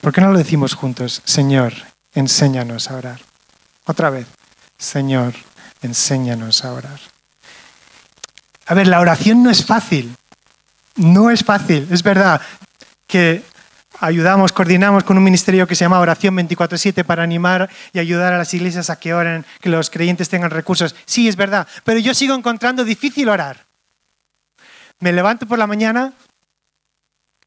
¿Por 0.00 0.12
qué 0.12 0.20
no 0.20 0.32
lo 0.32 0.38
decimos 0.38 0.74
juntos? 0.74 1.22
Señor, 1.24 1.74
enséñanos 2.14 2.90
a 2.90 2.96
orar. 2.96 3.20
Otra 3.84 4.10
vez, 4.10 4.26
Señor, 4.78 5.34
enséñanos 5.82 6.64
a 6.64 6.72
orar. 6.72 7.00
A 8.66 8.74
ver, 8.74 8.86
la 8.86 9.00
oración 9.00 9.42
no 9.42 9.50
es 9.50 9.64
fácil. 9.64 10.16
No 10.96 11.30
es 11.30 11.44
fácil. 11.44 11.88
Es 11.90 12.02
verdad 12.02 12.40
que 13.06 13.42
ayudamos, 14.00 14.52
coordinamos 14.52 15.04
con 15.04 15.18
un 15.18 15.24
ministerio 15.24 15.66
que 15.66 15.74
se 15.74 15.84
llama 15.84 16.00
Oración 16.00 16.34
24/7 16.34 17.04
para 17.04 17.22
animar 17.22 17.68
y 17.92 17.98
ayudar 17.98 18.32
a 18.32 18.38
las 18.38 18.54
iglesias 18.54 18.88
a 18.90 18.98
que 18.98 19.12
oren, 19.12 19.44
que 19.60 19.68
los 19.68 19.90
creyentes 19.90 20.28
tengan 20.28 20.50
recursos. 20.50 20.94
Sí, 21.04 21.28
es 21.28 21.36
verdad, 21.36 21.68
pero 21.84 21.98
yo 21.98 22.14
sigo 22.14 22.34
encontrando 22.34 22.84
difícil 22.84 23.28
orar. 23.28 23.66
Me 24.98 25.12
levanto 25.12 25.46
por 25.46 25.58
la 25.58 25.66
mañana, 25.66 26.12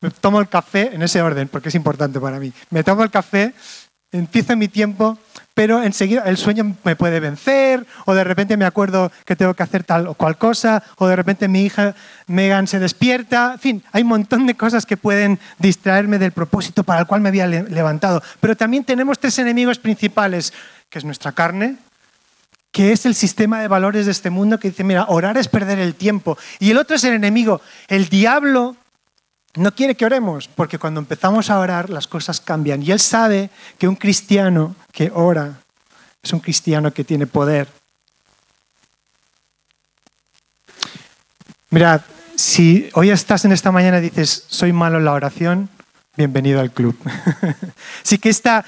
me 0.04 0.12
tomo 0.12 0.40
el 0.40 0.48
café 0.48 0.94
en 0.94 1.02
ese 1.02 1.22
orden, 1.22 1.48
porque 1.48 1.70
es 1.70 1.76
importante 1.76 2.20
para 2.20 2.40
mí. 2.40 2.54
Me 2.70 2.84
tomo 2.84 3.04
el 3.04 3.10
café, 3.10 3.54
empiezo 4.12 4.56
mi 4.56 4.68
tiempo 4.68 5.18
pero 5.54 5.84
enseguida 5.84 6.24
el 6.26 6.38
sueño 6.38 6.76
me 6.84 6.96
puede 6.96 7.20
vencer, 7.20 7.86
o 8.06 8.14
de 8.14 8.24
repente 8.24 8.58
me 8.58 8.66
acuerdo 8.66 9.12
que 9.26 9.36
tengo 9.36 9.54
que 9.54 9.64
hacer 9.64 9.84
tal 9.84 10.08
o 10.08 10.16
cual 10.16 10.38
cosa, 10.38 10.84
o 10.98 11.08
de 11.08 11.16
repente 11.16 11.48
mi 11.48 11.62
hija 11.62 11.96
Megan 12.26 12.68
se 12.68 12.80
despierta. 12.80 13.54
En 13.54 13.60
fin, 13.60 13.84
hay 13.92 14.02
un 14.02 14.10
montón 14.10 14.48
de 14.48 14.56
cosas 14.56 14.86
que 14.86 14.98
pueden 14.98 15.40
distraerme 15.60 16.18
del 16.18 16.32
propósito 16.32 16.84
para 16.84 17.02
el 17.02 17.08
cual 17.08 17.22
me 17.22 17.30
había 17.30 17.46
levantado. 17.46 18.24
Pero 18.40 18.58
también 18.58 18.84
tenemos 18.84 19.20
tres 19.20 19.38
enemigos 19.38 19.78
principales, 19.78 20.54
que 20.90 20.98
es 20.98 21.06
nuestra 21.06 21.34
carne, 21.34 21.78
que 22.72 22.92
es 22.92 23.06
el 23.06 23.14
sistema 23.14 23.62
de 23.62 23.68
valores 23.68 24.08
de 24.08 24.12
este 24.12 24.32
mundo 24.32 24.60
que 24.60 24.70
dice, 24.70 24.84
mira, 24.84 25.06
orar 25.08 25.38
es 25.38 25.48
perder 25.48 25.78
el 25.78 25.94
tiempo. 25.94 26.36
Y 26.60 26.72
el 26.72 26.80
otro 26.80 26.96
es 26.96 27.04
el 27.04 27.14
enemigo, 27.14 27.62
el 27.88 28.10
diablo 28.10 28.76
no 29.56 29.76
quiere 29.76 29.96
que 29.96 30.06
oremos, 30.06 30.48
porque 30.48 30.80
cuando 30.80 31.00
empezamos 31.00 31.50
a 31.50 31.60
orar 31.60 31.90
las 31.90 32.08
cosas 32.08 32.42
cambian. 32.42 32.82
Y 32.82 32.92
Él 32.92 33.00
sabe 33.00 33.50
que 33.78 33.88
un 33.88 33.96
cristiano 33.96 34.76
que 34.92 35.12
ora 35.14 35.60
es 36.22 36.34
un 36.34 36.40
cristiano 36.40 36.92
que 36.92 37.04
tiene 37.04 37.28
poder. 37.28 37.68
Mirad, 41.70 42.02
si 42.36 42.90
hoy 42.94 43.10
estás 43.10 43.46
en 43.46 43.52
esta 43.52 43.72
mañana 43.72 44.00
y 44.00 44.02
dices, 44.02 44.46
soy 44.48 44.74
malo 44.74 44.98
en 44.98 45.06
la 45.06 45.14
oración, 45.14 45.70
bienvenido 46.16 46.60
al 46.60 46.72
club. 46.72 46.98
Así 48.04 48.18
que 48.18 48.30
esta, 48.30 48.66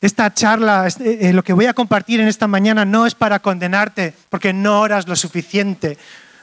esta 0.00 0.32
charla, 0.34 0.86
este, 0.86 1.28
eh, 1.28 1.32
lo 1.32 1.44
que 1.44 1.52
voy 1.52 1.66
a 1.66 1.74
compartir 1.74 2.20
en 2.20 2.28
esta 2.28 2.46
mañana 2.46 2.84
no 2.84 3.06
es 3.06 3.14
para 3.14 3.38
condenarte 3.38 4.14
porque 4.28 4.52
no 4.52 4.80
oras 4.80 5.08
lo 5.08 5.16
suficiente 5.16 5.96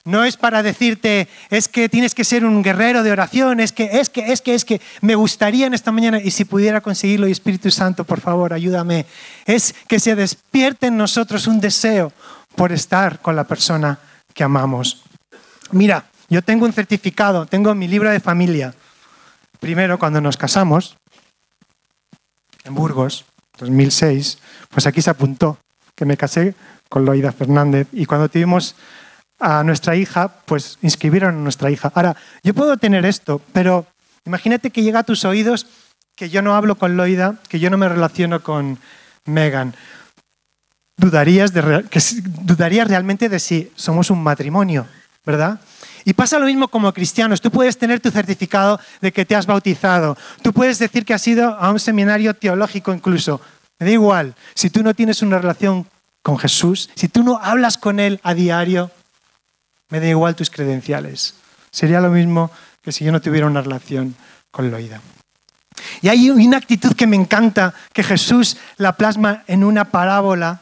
no 0.06 0.24
es 0.24 0.38
para 0.38 0.64
decirte, 0.64 1.28
es 1.50 1.68
que 1.68 1.90
tienes 1.90 2.16
que 2.16 2.24
ser 2.24 2.46
un 2.46 2.64
guerrero 2.64 3.04
de 3.04 3.12
oración, 3.12 3.60
es 3.60 3.72
que, 3.72 4.00
es 4.00 4.10
que, 4.10 4.32
es 4.32 4.42
que, 4.42 4.56
es 4.56 4.66
que, 4.66 4.82
me 5.02 5.16
gustaría 5.16 5.68
en 5.68 5.74
esta 5.74 5.92
mañana, 5.92 6.20
y 6.20 6.32
si 6.32 6.46
pudiera 6.46 6.82
conseguirlo, 6.82 7.28
y 7.28 7.32
Espíritu 7.32 7.72
Santo, 7.72 8.04
por 8.04 8.20
favor, 8.20 8.54
ayúdame, 8.54 9.06
es 9.46 9.76
que 9.88 10.00
se 10.00 10.16
despierte 10.16 10.88
en 10.88 10.98
nosotros 10.98 11.48
un 11.48 11.60
deseo 11.60 12.12
por 12.56 12.72
estar 12.72 13.20
con 13.20 13.36
la 13.36 13.46
persona 13.46 14.00
que 14.34 14.44
amamos. 14.44 15.04
Mira, 15.72 16.06
yo 16.30 16.42
tengo 16.42 16.66
un 16.66 16.74
certificado, 16.74 17.46
tengo 17.46 17.74
mi 17.76 17.88
libro 17.88 18.10
de 18.10 18.20
familia. 18.20 18.74
Primero, 19.60 20.00
cuando 20.00 20.22
nos 20.22 20.38
casamos, 20.38 20.98
en 22.64 22.76
Burgos, 22.76 23.26
2006, 23.58 24.38
pues 24.70 24.88
aquí 24.88 25.02
se 25.02 25.10
apuntó 25.10 25.58
que 25.96 26.06
me 26.06 26.18
casé 26.18 26.56
con 26.88 27.06
Loida 27.06 27.32
Fernández 27.32 27.88
y 27.92 28.06
cuando 28.06 28.30
tuvimos 28.30 28.76
a 29.40 29.64
nuestra 29.64 29.96
hija, 29.96 30.30
pues 30.46 30.78
inscribieron 30.82 31.36
a 31.36 31.40
nuestra 31.40 31.72
hija. 31.72 31.92
Ahora, 31.94 32.16
yo 32.44 32.54
puedo 32.54 32.78
tener 32.78 33.06
esto, 33.06 33.42
pero 33.54 33.86
imagínate 34.26 34.70
que 34.70 34.84
llega 34.84 35.00
a 35.00 35.04
tus 35.04 35.26
oídos 35.26 35.68
que 36.16 36.30
yo 36.30 36.42
no 36.42 36.56
hablo 36.56 36.76
con 36.76 36.98
Loida, 36.98 37.36
que 37.48 37.60
yo 37.60 37.70
no 37.70 37.78
me 37.78 37.88
relaciono 37.88 38.44
con 38.44 38.78
Megan. 39.26 39.74
Dudarías, 40.98 41.54
dudarías 41.54 42.88
realmente 42.90 43.30
de 43.30 43.40
si 43.40 43.72
somos 43.76 44.10
un 44.10 44.22
matrimonio, 44.22 44.86
¿verdad? 45.26 45.62
Y 46.04 46.14
pasa 46.14 46.40
lo 46.40 46.46
mismo 46.46 46.68
como 46.68 46.94
cristianos. 46.94 47.40
Tú 47.40 47.52
puedes 47.52 47.78
tener 47.78 48.02
tu 48.02 48.12
certificado 48.12 48.80
de 49.00 49.14
que 49.14 49.26
te 49.26 49.36
has 49.36 49.46
bautizado. 49.46 50.18
Tú 50.42 50.52
puedes 50.52 50.78
decir 50.80 51.06
que 51.06 51.14
has 51.14 51.26
ido 51.26 51.56
a 51.58 51.72
un 51.72 51.80
seminario 51.80 52.34
teológico 52.34 52.94
incluso. 52.94 53.40
Me 53.80 53.86
da 53.86 53.94
igual. 53.94 54.36
Si 54.56 54.70
tú 54.70 54.84
no 54.84 54.94
tienes 54.94 55.22
una 55.22 55.40
relación 55.40 55.88
con 56.22 56.38
Jesús, 56.38 56.90
si 56.96 57.08
tú 57.08 57.24
no 57.24 57.40
hablas 57.42 57.78
con 57.78 58.02
Él 58.02 58.20
a 58.24 58.34
diario, 58.34 58.92
me 59.90 60.00
da 60.00 60.08
igual 60.08 60.36
tus 60.36 60.50
credenciales. 60.50 61.36
Sería 61.72 62.02
lo 62.02 62.10
mismo 62.10 62.52
que 62.82 62.92
si 62.92 63.06
yo 63.06 63.12
no 63.12 63.22
tuviera 63.22 63.48
una 63.48 63.62
relación 63.62 64.16
con 64.52 64.72
Loida. 64.72 65.02
Y 66.02 66.10
hay 66.10 66.30
una 66.30 66.58
actitud 66.58 66.94
que 66.94 67.08
me 67.08 67.16
encanta, 67.16 67.74
que 67.94 68.04
Jesús 68.04 68.58
la 68.78 68.94
plasma 68.94 69.44
en 69.48 69.64
una 69.64 69.86
parábola, 69.86 70.62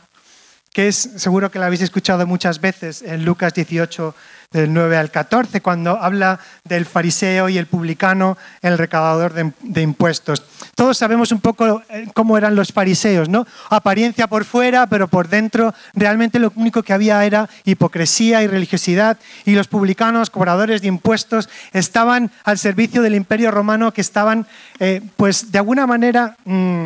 que 0.78 0.90
es, 0.90 1.10
seguro 1.16 1.50
que 1.50 1.58
la 1.58 1.66
habéis 1.66 1.82
escuchado 1.82 2.28
muchas 2.28 2.62
veces, 2.62 3.02
en 3.02 3.26
Lucas 3.26 3.52
18, 3.52 4.14
del 4.52 4.72
9 4.72 4.96
al 4.96 5.10
14, 5.10 5.60
cuando 5.62 6.00
habla 6.00 6.40
del 6.66 6.86
fariseo 6.86 7.50
y 7.50 7.58
el 7.58 7.66
publicano, 7.66 8.38
el 8.62 8.78
recaudador 8.78 9.34
de, 9.34 9.82
impuestos. 9.82 10.44
Todos 10.76 10.96
sabemos 11.00 11.32
un 11.32 11.42
poco 11.42 11.82
eh, 11.90 12.06
cómo 12.14 12.38
eran 12.38 12.56
los 12.56 12.72
fariseos, 12.72 13.28
¿no? 13.28 13.48
Apariencia 13.72 14.28
por 14.28 14.46
fuera, 14.46 14.86
pero 14.86 15.08
por 15.08 15.30
dentro 15.30 15.74
realmente 15.96 16.38
lo 16.38 16.54
único 16.56 16.84
que 16.84 16.94
había 16.94 17.26
era 17.26 17.50
hipocresía 17.64 18.44
y 18.44 18.48
religiosidad. 18.48 19.18
Y 19.46 19.56
los 19.56 19.68
publicanos, 19.68 20.30
cobradores 20.30 20.84
de 20.84 20.90
impuestos, 20.90 21.50
estaban 21.74 22.30
al 22.44 22.60
servicio 22.60 23.02
del 23.02 23.16
imperio 23.16 23.50
romano, 23.50 23.92
que 23.92 24.02
estaban, 24.02 24.46
eh, 24.78 25.02
pues, 25.16 25.52
de 25.52 25.58
alguna 25.58 25.88
manera... 25.88 26.38
Mm, 26.46 26.86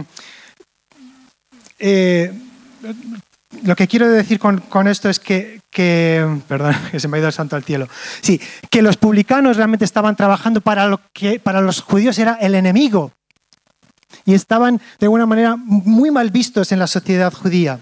eh, 1.78 2.32
lo 3.64 3.76
que 3.76 3.88
quiero 3.88 4.10
decir 4.10 4.40
con, 4.40 4.88
esto 4.88 5.10
es 5.10 5.20
que, 5.20 5.62
perdón, 6.48 6.76
que 6.92 7.00
se 7.00 7.08
me 7.08 7.18
ha 7.18 7.20
ido 7.20 7.28
el 7.28 7.34
santo 7.34 7.56
al 7.56 7.64
cielo. 7.64 7.88
Sí, 8.22 8.40
que 8.70 8.82
los 8.82 8.98
publicanos 8.98 9.58
realmente 9.58 9.86
estaban 9.86 10.16
trabajando 10.16 10.62
para 10.62 10.88
lo 10.88 11.02
que 11.14 11.40
para 11.40 11.62
los 11.62 11.82
judíos 11.82 12.18
era 12.20 12.34
el 12.36 12.56
enemigo. 12.56 13.12
Y 14.26 14.34
estaban 14.34 14.82
de 15.00 15.06
alguna 15.06 15.26
manera 15.26 15.56
muy 15.56 16.12
mal 16.12 16.32
vistos 16.32 16.72
en 16.72 16.80
la 16.80 16.88
sociedad 16.88 17.34
judía. 17.34 17.80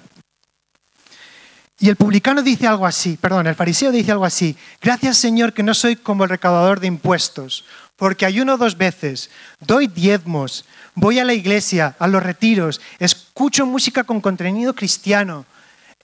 Y 1.79 1.88
el 1.88 1.95
publicano 1.95 2.41
dice 2.41 2.67
algo 2.67 2.85
así, 2.85 3.17
perdón, 3.17 3.47
el 3.47 3.55
fariseo 3.55 3.91
dice 3.91 4.11
algo 4.11 4.25
así, 4.25 4.57
gracias 4.81 5.17
Señor 5.17 5.53
que 5.53 5.63
no 5.63 5.73
soy 5.73 5.95
como 5.95 6.25
el 6.25 6.29
recaudador 6.29 6.81
de 6.81 6.88
impuestos, 6.88 7.63
porque 7.95 8.25
ayuno 8.25 8.57
dos 8.57 8.77
veces, 8.77 9.29
doy 9.61 9.88
diezmos, 9.88 10.65
voy 10.93 11.19
a 11.19 11.25
la 11.25 11.33
iglesia, 11.33 11.95
a 11.97 12.07
los 12.07 12.21
retiros, 12.21 12.81
escucho 12.99 13.65
música 13.65 14.03
con 14.03 14.19
contenido 14.19 14.75
cristiano, 14.75 15.45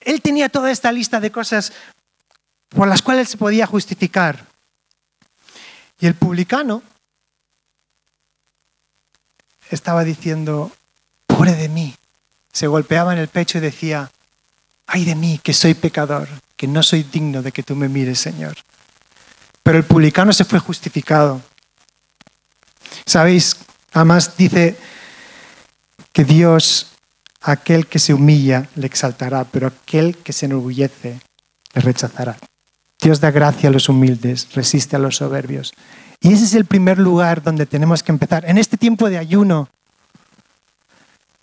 él 0.05 0.21
tenía 0.21 0.49
toda 0.49 0.71
esta 0.71 0.91
lista 0.91 1.19
de 1.19 1.31
cosas 1.31 1.73
por 2.69 2.87
las 2.87 3.01
cuales 3.01 3.29
se 3.29 3.37
podía 3.37 3.65
justificar. 3.65 4.45
Y 5.99 6.07
el 6.07 6.15
publicano 6.15 6.83
estaba 9.69 10.03
diciendo, 10.03 10.71
pobre 11.25 11.53
de 11.53 11.69
mí. 11.69 11.95
Se 12.51 12.67
golpeaba 12.67 13.13
en 13.13 13.19
el 13.19 13.27
pecho 13.27 13.57
y 13.57 13.61
decía, 13.61 14.11
ay 14.87 15.05
de 15.05 15.15
mí, 15.15 15.39
que 15.43 15.53
soy 15.53 15.73
pecador, 15.73 16.27
que 16.55 16.67
no 16.67 16.83
soy 16.83 17.03
digno 17.03 17.41
de 17.41 17.51
que 17.51 17.63
tú 17.63 17.75
me 17.75 17.89
mires, 17.89 18.19
Señor. 18.19 18.55
Pero 19.63 19.77
el 19.77 19.83
publicano 19.83 20.31
se 20.31 20.45
fue 20.45 20.59
justificado. 20.59 21.41
¿Sabéis? 23.05 23.57
Además 23.93 24.37
dice 24.37 24.77
que 26.13 26.23
Dios 26.23 26.94
Aquel 27.47 27.85
que 27.85 27.99
se 27.99 28.11
humilla 28.11 28.67
le 28.75 28.87
exaltará, 28.87 29.43
pero 29.43 29.67
aquel 29.67 30.17
que 30.17 30.33
se 30.33 30.47
enorgullece 30.47 31.19
le 31.75 31.81
rechazará. 31.81 32.37
Dios 32.99 33.19
da 33.19 33.29
gracia 33.29 33.69
a 33.69 33.71
los 33.71 33.87
humildes, 33.87 34.47
resiste 34.55 34.95
a 34.95 34.99
los 34.99 35.17
soberbios. 35.17 35.71
Y 36.21 36.33
ese 36.33 36.45
es 36.45 36.55
el 36.55 36.65
primer 36.65 36.97
lugar 36.97 37.43
donde 37.43 37.67
tenemos 37.67 38.01
que 38.01 38.11
empezar. 38.11 38.45
En 38.49 38.57
este 38.57 38.77
tiempo 38.77 39.11
de 39.11 39.19
ayuno, 39.19 39.69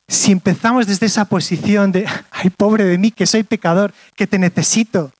si 0.08 0.32
empezamos 0.32 0.88
desde 0.88 1.06
esa 1.06 1.26
posición 1.26 1.92
de, 1.92 2.04
ay, 2.32 2.50
pobre 2.50 2.84
de 2.84 2.98
mí, 2.98 3.12
que 3.12 3.26
soy 3.26 3.44
pecador, 3.44 3.94
que 4.16 4.26
te 4.26 4.40
necesito. 4.40 5.12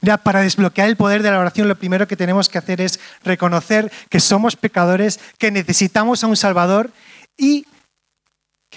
Ya, 0.00 0.16
para 0.16 0.40
desbloquear 0.40 0.88
el 0.88 0.96
poder 0.96 1.22
de 1.22 1.30
la 1.30 1.38
oración, 1.38 1.68
lo 1.68 1.78
primero 1.78 2.08
que 2.08 2.16
tenemos 2.16 2.48
que 2.48 2.56
hacer 2.56 2.80
es 2.80 2.98
reconocer 3.24 3.92
que 4.08 4.20
somos 4.20 4.56
pecadores, 4.56 5.20
que 5.36 5.50
necesitamos 5.50 6.24
a 6.24 6.28
un 6.28 6.36
Salvador 6.36 6.92
y 7.36 7.66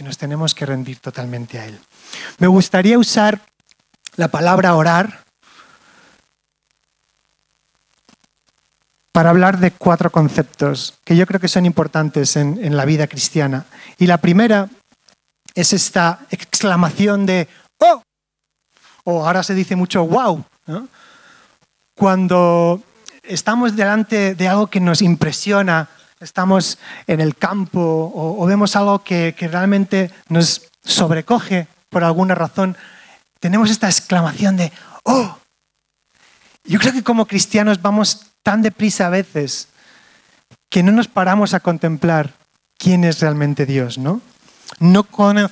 que 0.01 0.07
nos 0.07 0.17
tenemos 0.17 0.55
que 0.55 0.65
rendir 0.65 0.97
totalmente 0.97 1.59
a 1.59 1.65
Él. 1.67 1.79
Me 2.39 2.47
gustaría 2.47 2.97
usar 2.97 3.39
la 4.15 4.29
palabra 4.29 4.73
orar 4.73 5.23
para 9.11 9.29
hablar 9.29 9.59
de 9.59 9.69
cuatro 9.69 10.11
conceptos 10.11 10.95
que 11.03 11.15
yo 11.15 11.27
creo 11.27 11.39
que 11.39 11.47
son 11.47 11.67
importantes 11.67 12.35
en, 12.35 12.75
la 12.75 12.85
vida 12.85 13.05
cristiana. 13.05 13.67
Y 13.99 14.07
la 14.07 14.17
primera 14.17 14.69
es 15.53 15.71
esta 15.71 16.21
exclamación 16.31 17.27
de 17.27 17.47
¡Oh! 17.77 18.01
O 19.03 19.27
ahora 19.27 19.43
se 19.43 19.53
dice 19.53 19.75
mucho 19.75 20.03
¡Wow! 20.07 20.43
Cuando 21.93 22.81
estamos 23.21 23.75
delante 23.75 24.33
de 24.33 24.47
algo 24.47 24.65
que 24.65 24.79
nos 24.79 25.03
impresiona, 25.03 25.89
estamos 26.21 26.77
en 27.07 27.19
el 27.19 27.35
campo 27.35 28.11
o, 28.13 28.45
vemos 28.45 28.75
algo 28.75 29.03
que, 29.03 29.35
realmente 29.51 30.11
nos 30.29 30.69
sobrecoge 30.83 31.67
por 31.89 32.03
alguna 32.03 32.35
razón, 32.35 32.77
tenemos 33.39 33.69
esta 33.69 33.87
exclamación 33.87 34.55
de, 34.55 34.71
¡oh! 35.03 35.37
Yo 36.63 36.79
creo 36.79 36.93
que 36.93 37.03
como 37.03 37.25
cristianos 37.25 37.81
vamos 37.81 38.27
tan 38.43 38.61
deprisa 38.61 39.07
a 39.07 39.09
veces 39.09 39.67
que 40.69 40.83
no 40.83 40.91
nos 40.91 41.07
paramos 41.07 41.53
a 41.53 41.59
contemplar 41.59 42.33
quién 42.77 43.03
es 43.03 43.19
realmente 43.19 43.65
Dios, 43.65 43.97
¿no? 43.97 44.21
No, 44.79 45.05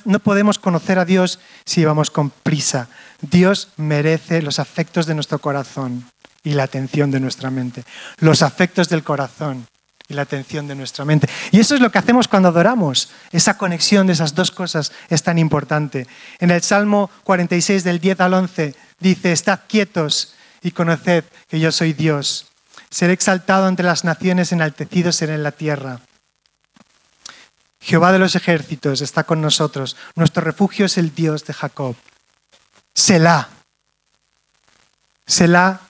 no, 0.04 0.18
podemos 0.20 0.58
conocer 0.58 0.98
a 0.98 1.04
Dios 1.04 1.40
si 1.66 1.84
vamos 1.84 2.10
con 2.10 2.30
prisa. 2.30 2.88
Dios 3.20 3.68
merece 3.76 4.40
los 4.40 4.58
afectos 4.58 5.04
de 5.06 5.14
nuestro 5.14 5.38
corazón 5.40 6.06
y 6.42 6.54
la 6.54 6.62
atención 6.62 7.10
de 7.10 7.20
nuestra 7.20 7.50
mente. 7.50 7.84
Los 8.18 8.40
afectos 8.40 8.88
del 8.88 9.04
corazón 9.04 9.66
y 10.10 10.14
la 10.14 10.22
atención 10.22 10.66
de 10.66 10.74
nuestra 10.74 11.04
mente. 11.04 11.28
Y 11.52 11.60
eso 11.60 11.74
es 11.74 11.80
lo 11.80 11.90
que 11.90 11.98
hacemos 11.98 12.28
cuando 12.28 12.48
adoramos. 12.48 13.10
Esa 13.30 13.56
conexión 13.56 14.08
de 14.08 14.12
esas 14.12 14.34
dos 14.34 14.50
cosas 14.50 14.92
es 15.08 15.22
tan 15.22 15.38
importante. 15.38 16.06
En 16.40 16.50
el 16.50 16.62
Salmo 16.62 17.10
46 17.24 17.84
del 17.84 18.00
10 18.00 18.20
al 18.20 18.34
11 18.34 18.74
dice, 18.98 19.32
estad 19.32 19.60
quietos 19.68 20.34
y 20.62 20.72
conoced 20.72 21.24
que 21.48 21.60
yo 21.60 21.70
soy 21.70 21.92
Dios. 21.92 22.48
Seré 22.90 23.12
exaltado 23.12 23.68
entre 23.68 23.86
las 23.86 24.04
naciones, 24.04 24.52
enaltecido 24.52 25.12
seré 25.12 25.34
en 25.34 25.44
la 25.44 25.52
tierra. 25.52 26.00
Jehová 27.80 28.12
de 28.12 28.18
los 28.18 28.34
ejércitos 28.34 29.00
está 29.00 29.24
con 29.24 29.40
nosotros. 29.40 29.96
Nuestro 30.16 30.42
refugio 30.42 30.86
es 30.86 30.98
el 30.98 31.14
Dios 31.14 31.46
de 31.46 31.54
Jacob. 31.54 31.94
Selah. 32.94 33.48
Selah 35.24 35.80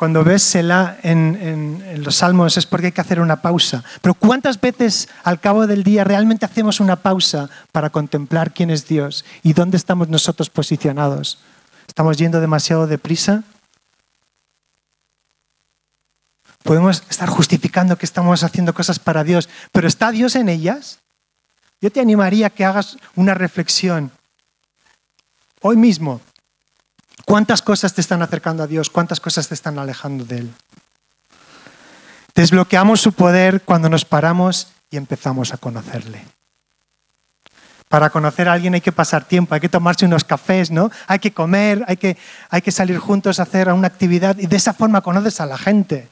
cuando 0.00 0.24
ves 0.24 0.42
Selah 0.42 0.96
en, 1.02 2.02
los 2.02 2.16
salmos 2.16 2.56
es 2.56 2.64
porque 2.64 2.86
hay 2.86 2.92
que 2.92 3.02
hacer 3.02 3.20
una 3.20 3.42
pausa. 3.42 3.84
Pero 4.00 4.14
¿cuántas 4.14 4.58
veces 4.58 5.10
al 5.24 5.40
cabo 5.40 5.66
del 5.66 5.82
día 5.84 6.04
realmente 6.04 6.46
hacemos 6.46 6.80
una 6.80 6.96
pausa 6.96 7.50
para 7.70 7.90
contemplar 7.90 8.54
quién 8.54 8.70
es 8.70 8.88
Dios 8.88 9.26
y 9.42 9.52
dónde 9.52 9.76
estamos 9.76 10.08
nosotros 10.08 10.48
posicionados? 10.48 11.38
¿Estamos 11.86 12.16
yendo 12.16 12.40
demasiado 12.40 12.86
deprisa? 12.86 13.42
Podemos 16.62 17.02
estar 17.10 17.28
justificando 17.28 17.98
que 17.98 18.06
estamos 18.06 18.42
haciendo 18.42 18.72
cosas 18.72 18.98
para 18.98 19.22
Dios, 19.22 19.50
pero 19.70 19.86
¿está 19.86 20.12
Dios 20.12 20.34
en 20.34 20.48
ellas? 20.48 21.00
Yo 21.82 21.92
te 21.92 22.00
animaría 22.00 22.46
a 22.46 22.50
que 22.50 22.64
hagas 22.64 22.96
una 23.16 23.34
reflexión 23.34 24.10
hoy 25.60 25.76
mismo 25.76 26.22
¿Cuántas 27.24 27.62
cosas 27.62 27.94
te 27.94 28.00
están 28.00 28.22
acercando 28.22 28.62
a 28.62 28.66
Dios? 28.66 28.90
¿Cuántas 28.90 29.20
cosas 29.20 29.48
te 29.48 29.54
están 29.54 29.78
alejando 29.78 30.24
de 30.24 30.38
Él? 30.38 30.50
Desbloqueamos 32.34 33.00
su 33.00 33.12
poder 33.12 33.62
cuando 33.62 33.88
nos 33.88 34.04
paramos 34.04 34.68
y 34.90 34.96
empezamos 34.96 35.52
a 35.52 35.58
conocerle. 35.58 36.24
Para 37.88 38.10
conocer 38.10 38.48
a 38.48 38.52
alguien 38.52 38.74
hay 38.74 38.80
que 38.80 38.92
pasar 38.92 39.24
tiempo, 39.24 39.54
hay 39.54 39.60
que 39.60 39.68
tomarse 39.68 40.06
unos 40.06 40.22
cafés, 40.22 40.70
¿no? 40.70 40.90
Hay 41.08 41.18
que 41.18 41.32
comer, 41.32 41.84
hay 41.88 41.96
que, 41.96 42.16
hay 42.48 42.62
que 42.62 42.70
salir 42.70 42.98
juntos 42.98 43.40
a 43.40 43.42
hacer 43.42 43.68
una 43.72 43.88
actividad 43.88 44.38
y 44.38 44.46
de 44.46 44.56
esa 44.56 44.72
forma 44.72 45.00
conoces 45.00 45.40
a 45.40 45.46
la 45.46 45.58
gente. 45.58 46.08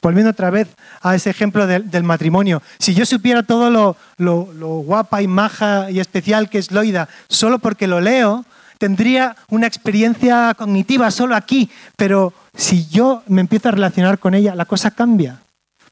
Volviendo 0.00 0.30
otra 0.30 0.50
vez 0.50 0.68
a 1.02 1.14
ese 1.14 1.30
ejemplo 1.30 1.66
del, 1.66 2.02
matrimonio. 2.02 2.62
Si 2.78 2.94
yo 2.94 3.04
supiera 3.04 3.42
todo 3.42 3.70
lo, 3.70 3.96
lo, 4.16 4.52
lo 4.54 4.68
guapa 4.78 5.20
y 5.20 5.26
maja 5.26 5.90
y 5.90 6.00
especial 6.00 6.48
que 6.48 6.58
es 6.58 6.70
Loida, 6.70 7.08
solo 7.28 7.58
porque 7.58 7.86
lo 7.86 8.00
leo, 8.00 8.44
tendría 8.78 9.36
una 9.48 9.66
experiencia 9.66 10.54
cognitiva 10.54 11.10
solo 11.10 11.34
aquí, 11.34 11.70
pero 11.96 12.32
si 12.54 12.86
yo 12.88 13.22
me 13.26 13.40
empiezo 13.40 13.68
a 13.68 13.72
relacionar 13.72 14.18
con 14.18 14.34
ella, 14.34 14.54
la 14.54 14.64
cosa 14.64 14.90
cambia, 14.90 15.40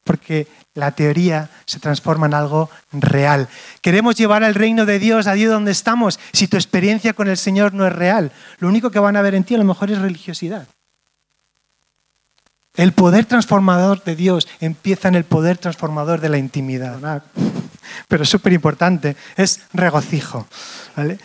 porque 0.03 0.47
la 0.75 0.91
teoría 0.93 1.51
se 1.67 1.79
transforma 1.79 2.27
en 2.27 2.35
algo 2.35 2.69
real. 2.93 3.49
Queremos 3.81 4.17
llevar 4.17 4.43
al 4.43 4.55
reino 4.55 4.87
de 4.87 4.99
Dios 4.99 5.27
a 5.27 5.35
Dios 5.35 5.53
donde 5.53 5.71
estamos. 5.71 6.19
Si 6.33 6.49
tu 6.49 6.57
experiencia 6.57 7.13
con 7.13 7.29
el 7.29 7.37
Señor 7.37 7.75
no 7.75 7.87
es 7.87 7.93
real, 7.93 8.33
lo 8.59 8.69
único 8.69 8.91
que 8.91 8.99
van 8.99 9.17
a 9.17 9.23
ver 9.23 9.35
en 9.35 9.45
ti 9.45 9.55
a 9.55 9.59
lo 9.59 9.65
mejor 9.65 9.91
es 9.91 9.99
religiosidad. 9.99 10.67
El 12.77 12.93
poder 12.93 13.25
transformador 13.25 14.03
de 14.03 14.17
Dios 14.17 14.49
empieza 14.61 15.07
en 15.07 15.15
el 15.15 15.23
poder 15.23 15.59
transformador 15.59 16.21
de 16.21 16.29
la 16.29 16.39
intimidad. 16.39 17.23
Pero 18.09 18.25
es 18.25 18.29
súper 18.29 18.53
importante, 18.53 19.17
es 19.37 19.61
regocijo. 19.73 20.49
¿vale? 20.97 21.19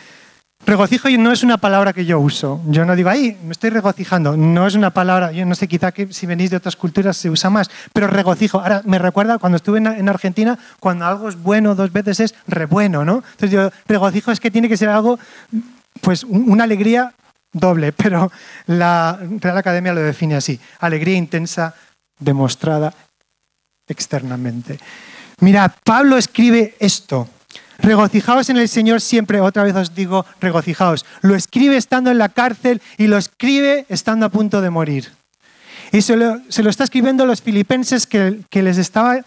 Regocijo 0.69 1.09
no 1.17 1.31
es 1.31 1.41
una 1.41 1.57
palabra 1.57 1.93
que 1.93 2.05
yo 2.05 2.19
uso. 2.19 2.61
Yo 2.67 2.85
no 2.85 2.95
digo, 2.95 3.09
ahí, 3.09 3.35
me 3.43 3.53
estoy 3.53 3.71
regocijando. 3.71 4.37
No 4.37 4.67
es 4.67 4.75
una 4.75 4.91
palabra, 4.91 5.31
yo 5.31 5.43
no 5.43 5.55
sé, 5.55 5.67
quizá 5.67 5.91
que 5.91 6.13
si 6.13 6.27
venís 6.27 6.51
de 6.51 6.57
otras 6.57 6.75
culturas 6.75 7.17
se 7.17 7.27
usa 7.27 7.49
más, 7.49 7.71
pero 7.91 8.05
regocijo. 8.05 8.59
Ahora, 8.59 8.83
me 8.85 8.99
recuerda 8.99 9.39
cuando 9.39 9.55
estuve 9.55 9.79
en 9.79 10.07
Argentina, 10.07 10.59
cuando 10.79 11.07
algo 11.07 11.27
es 11.27 11.41
bueno 11.41 11.73
dos 11.73 11.91
veces 11.91 12.19
es 12.19 12.35
re 12.45 12.67
bueno, 12.67 13.03
¿no? 13.03 13.23
Entonces 13.31 13.49
yo, 13.49 13.71
regocijo 13.87 14.31
es 14.31 14.39
que 14.39 14.51
tiene 14.51 14.69
que 14.69 14.77
ser 14.77 14.89
algo, 14.89 15.17
pues 16.01 16.23
una 16.23 16.65
alegría 16.65 17.15
doble, 17.51 17.91
pero 17.97 18.31
la 18.67 19.17
Real 19.39 19.57
Academia 19.57 19.91
lo 19.91 20.01
define 20.01 20.35
así, 20.35 20.59
alegría 20.81 21.17
intensa 21.17 21.73
demostrada 22.19 22.93
externamente. 23.87 24.77
Mira, 25.39 25.73
Pablo 25.83 26.15
escribe 26.15 26.75
esto, 26.77 27.27
regocijaos 27.81 28.49
en 28.49 28.57
el 28.57 28.69
Señor 28.69 29.01
siempre, 29.01 29.41
otra 29.41 29.63
vez 29.63 29.75
os 29.75 29.95
digo, 29.95 30.25
regocijaos. 30.39 31.05
Lo 31.21 31.35
escribe 31.35 31.77
estando 31.77 32.11
en 32.11 32.17
la 32.17 32.29
cárcel 32.29 32.81
y 32.97 33.07
lo 33.07 33.17
escribe 33.17 33.85
estando 33.89 34.25
a 34.25 34.29
punto 34.29 34.61
de 34.61 34.69
morir. 34.69 35.11
Y 35.91 36.01
se 36.01 36.15
lo, 36.15 36.39
está 36.47 36.83
escribiendo 36.83 37.25
los 37.25 37.41
filipenses 37.41 38.05
que, 38.05 38.41
que 38.49 38.61
les 38.61 38.77
estaba 38.77 39.21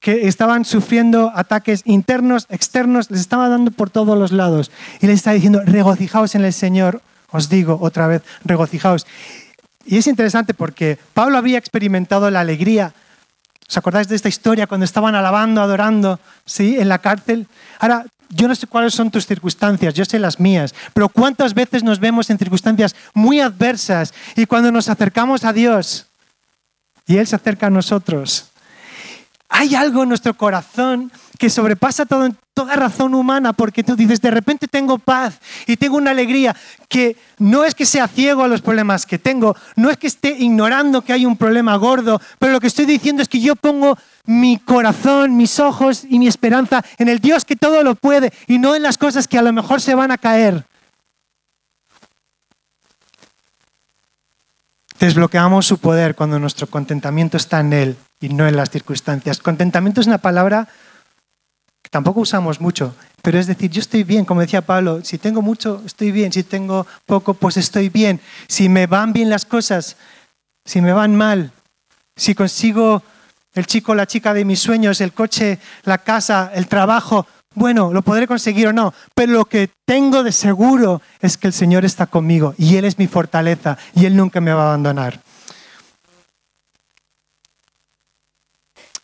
que 0.00 0.26
estaban 0.26 0.64
sufriendo 0.64 1.30
ataques 1.32 1.82
internos, 1.84 2.46
externos, 2.50 3.08
les 3.08 3.20
estaba 3.20 3.48
dando 3.48 3.70
por 3.70 3.88
todos 3.88 4.18
los 4.18 4.32
lados. 4.32 4.72
Y 5.00 5.06
les 5.06 5.16
está 5.16 5.30
diciendo, 5.30 5.62
regocijaos 5.64 6.34
en 6.34 6.44
el 6.44 6.52
Señor 6.52 7.02
os 7.32 7.48
digo 7.48 7.78
otra 7.80 8.06
vez, 8.06 8.22
regocijaos. 8.44 9.06
Y 9.84 9.98
es 9.98 10.06
interesante 10.06 10.54
porque 10.54 10.98
Pablo 11.14 11.38
había 11.38 11.58
experimentado 11.58 12.30
la 12.30 12.40
alegría. 12.40 12.94
¿Os 13.72 13.78
acordáis 13.78 14.06
de 14.06 14.16
esta 14.16 14.28
historia 14.28 14.66
cuando 14.66 14.84
estaban 14.84 15.14
alabando, 15.14 15.62
adorando, 15.62 16.20
¿sí? 16.44 16.76
en 16.78 16.90
la 16.90 16.98
cárcel? 16.98 17.46
Ahora, 17.78 18.04
yo 18.28 18.46
no 18.46 18.54
sé 18.54 18.66
cuáles 18.66 18.92
son 18.92 19.10
tus 19.10 19.26
circunstancias, 19.26 19.94
yo 19.94 20.04
sé 20.04 20.18
las 20.18 20.38
mías, 20.38 20.74
pero 20.92 21.08
¿cuántas 21.08 21.54
veces 21.54 21.82
nos 21.82 21.98
vemos 21.98 22.28
en 22.28 22.36
circunstancias 22.36 22.94
muy 23.14 23.40
adversas 23.40 24.12
y 24.36 24.44
cuando 24.44 24.70
nos 24.70 24.90
acercamos 24.90 25.44
a 25.44 25.54
Dios 25.54 26.04
y 27.06 27.16
Él 27.16 27.26
se 27.26 27.34
acerca 27.34 27.68
a 27.68 27.70
nosotros? 27.70 28.51
Hay 29.54 29.74
algo 29.74 30.02
en 30.02 30.08
nuestro 30.08 30.34
corazón 30.34 31.12
que 31.38 31.50
sobrepasa 31.50 32.06
toda 32.06 32.74
razón 32.74 33.14
humana, 33.14 33.52
porque 33.52 33.84
tú 33.84 33.94
dices, 33.94 34.18
de 34.22 34.30
repente 34.30 34.66
tengo 34.66 34.98
paz 34.98 35.38
y 35.66 35.76
tengo 35.76 35.98
una 35.98 36.12
alegría 36.12 36.56
que 36.88 37.18
no 37.38 37.62
es 37.62 37.74
que 37.74 37.84
sea 37.84 38.08
ciego 38.08 38.42
a 38.44 38.48
los 38.48 38.62
problemas 38.62 39.04
que 39.04 39.18
tengo, 39.18 39.54
no 39.76 39.90
es 39.90 39.98
que 39.98 40.06
esté 40.06 40.30
ignorando 40.38 41.02
que 41.02 41.12
hay 41.12 41.26
un 41.26 41.36
problema 41.36 41.76
gordo, 41.76 42.18
pero 42.38 42.52
lo 42.52 42.60
que 42.60 42.68
estoy 42.68 42.86
diciendo 42.86 43.20
es 43.20 43.28
que 43.28 43.40
yo 43.40 43.54
pongo 43.54 43.98
mi 44.24 44.56
corazón, 44.56 45.36
mis 45.36 45.60
ojos 45.60 46.04
y 46.08 46.18
mi 46.18 46.28
esperanza 46.28 46.82
en 46.96 47.10
el 47.10 47.18
Dios 47.18 47.44
que 47.44 47.54
todo 47.54 47.82
lo 47.82 47.94
puede 47.94 48.32
y 48.46 48.58
no 48.58 48.74
en 48.74 48.82
las 48.82 48.96
cosas 48.96 49.28
que 49.28 49.36
a 49.36 49.42
lo 49.42 49.52
mejor 49.52 49.82
se 49.82 49.94
van 49.94 50.12
a 50.12 50.18
caer. 50.18 50.64
Desbloqueamos 55.02 55.66
su 55.66 55.78
poder 55.78 56.14
cuando 56.14 56.38
nuestro 56.38 56.68
contentamiento 56.68 57.36
está 57.36 57.58
en 57.58 57.72
Él 57.72 57.96
y 58.20 58.28
no 58.28 58.46
en 58.46 58.54
las 58.54 58.70
circunstancias. 58.70 59.38
Contentamiento 59.38 60.00
es 60.00 60.06
una 60.06 60.18
palabra 60.18 60.68
tampoco 61.90 62.20
usamos 62.20 62.60
mucho, 62.60 62.94
pero 63.20 63.36
es 63.36 63.48
decir, 63.48 63.68
yo 63.68 63.80
estoy 63.80 64.04
bien, 64.04 64.24
como 64.24 64.42
decía 64.42 64.62
Pablo, 64.62 65.00
si 65.02 65.18
tengo 65.18 65.42
mucho, 65.42 65.82
estoy 65.84 66.12
bien, 66.12 66.32
si 66.32 66.44
tengo 66.44 66.86
poco, 67.04 67.34
pues 67.34 67.56
estoy 67.56 67.88
bien. 67.88 68.20
Si 68.46 68.68
me 68.68 68.86
van 68.86 69.12
bien 69.12 69.28
las 69.28 69.44
cosas, 69.44 69.96
si 70.64 70.80
me 70.80 70.92
van 70.92 71.16
mal, 71.16 71.50
si 72.14 72.36
consigo 72.36 73.02
el 73.54 73.66
chico 73.66 73.96
la 73.96 74.06
chica 74.06 74.32
de 74.32 74.44
mis 74.44 74.60
sueños, 74.60 75.00
el 75.00 75.12
coche, 75.12 75.58
la 75.82 75.98
casa, 75.98 76.52
el 76.54 76.68
trabajo, 76.68 77.26
bueno, 77.54 77.92
lo 77.92 78.02
podré 78.02 78.26
conseguir 78.26 78.68
o 78.68 78.72
no, 78.72 78.94
pero 79.14 79.32
lo 79.32 79.44
que 79.44 79.70
tengo 79.84 80.22
de 80.22 80.32
seguro 80.32 81.02
es 81.20 81.36
que 81.36 81.46
el 81.46 81.52
Señor 81.52 81.84
está 81.84 82.06
conmigo 82.06 82.54
y 82.58 82.76
Él 82.76 82.84
es 82.84 82.98
mi 82.98 83.06
fortaleza 83.06 83.78
y 83.94 84.06
Él 84.06 84.16
nunca 84.16 84.40
me 84.40 84.52
va 84.52 84.62
a 84.62 84.66
abandonar. 84.68 85.20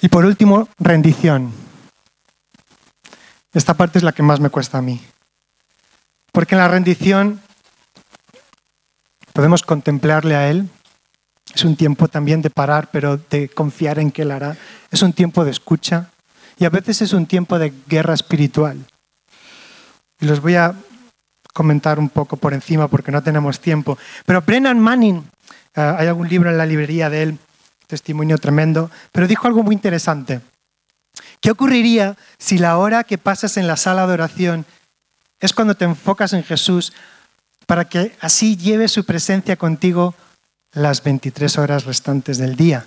Y 0.01 0.09
por 0.09 0.25
último, 0.25 0.69
rendición. 0.79 1.53
Esta 3.53 3.75
parte 3.75 3.99
es 3.99 4.05
la 4.05 4.13
que 4.13 4.23
más 4.23 4.39
me 4.39 4.51
cuesta 4.51 4.79
a 4.79 4.83
mí. 4.83 5.01
Porque 6.31 6.55
en 6.55 6.61
la 6.61 6.69
rendición 6.69 7.41
podemos 9.33 9.63
contemplarle 9.63 10.37
a 10.37 10.49
Él. 10.51 10.69
Es 11.55 11.65
un 11.65 11.75
tiempo 11.75 12.07
también 12.07 12.43
de 12.43 12.51
parar, 12.51 12.91
pero 12.93 13.17
de 13.17 13.49
confiar 13.49 13.99
en 13.99 14.13
que 14.13 14.23
Él 14.23 14.31
hará. 14.31 14.57
Es 14.91 15.03
un 15.03 15.13
tiempo 15.13 15.45
de 15.45 15.51
escucha 15.51 16.11
y 16.59 16.65
a 16.65 16.71
veces 16.71 17.03
es 17.03 17.13
un 17.13 17.27
tiempo 17.27 17.59
de 17.59 17.73
guerra 17.87 18.15
espiritual. 18.15 18.85
Y 20.21 20.27
los 20.27 20.41
voy 20.41 20.57
a 20.57 20.75
comentar 21.53 21.99
un 21.99 22.09
poco 22.09 22.37
por 22.37 22.53
encima 22.53 22.89
porque 22.89 23.13
no 23.13 23.23
tenemos 23.23 23.61
tiempo. 23.61 23.99
Pero 24.27 24.43
Brennan 24.43 24.79
Manning, 24.79 25.25
eh, 25.75 25.95
hay 25.99 26.09
algún 26.09 26.29
libro 26.29 26.51
en 26.51 26.59
la 26.59 26.67
librería 26.67 27.11
de 27.11 27.23
él, 27.23 27.39
testimonio 27.87 28.39
tremendo, 28.39 28.91
pero 29.13 29.27
dijo 29.27 29.47
algo 29.47 29.63
muy 29.63 29.75
interesante. 29.75 30.41
¿Qué 31.41 31.51
ocurriría 31.51 32.17
si 32.39 32.59
la 32.59 32.79
hora 32.79 33.05
que 33.05 33.19
pasas 33.19 33.57
en 33.57 33.67
la 33.67 33.77
sala 33.77 34.07
de 34.07 34.13
oración 34.13 34.67
es 35.41 35.53
cuando 35.53 35.77
te 35.77 35.85
enfocas 35.85 36.33
en 36.33 36.43
Jesús 36.43 36.93
para 37.67 37.89
que 37.89 38.17
así 38.21 38.57
lleve 38.57 38.89
su 38.89 39.05
presencia 39.05 39.57
contigo 39.57 40.15
las 40.73 41.03
23 41.03 41.59
horas 41.59 41.85
restantes 41.85 42.39
del 42.39 42.57
día? 42.57 42.87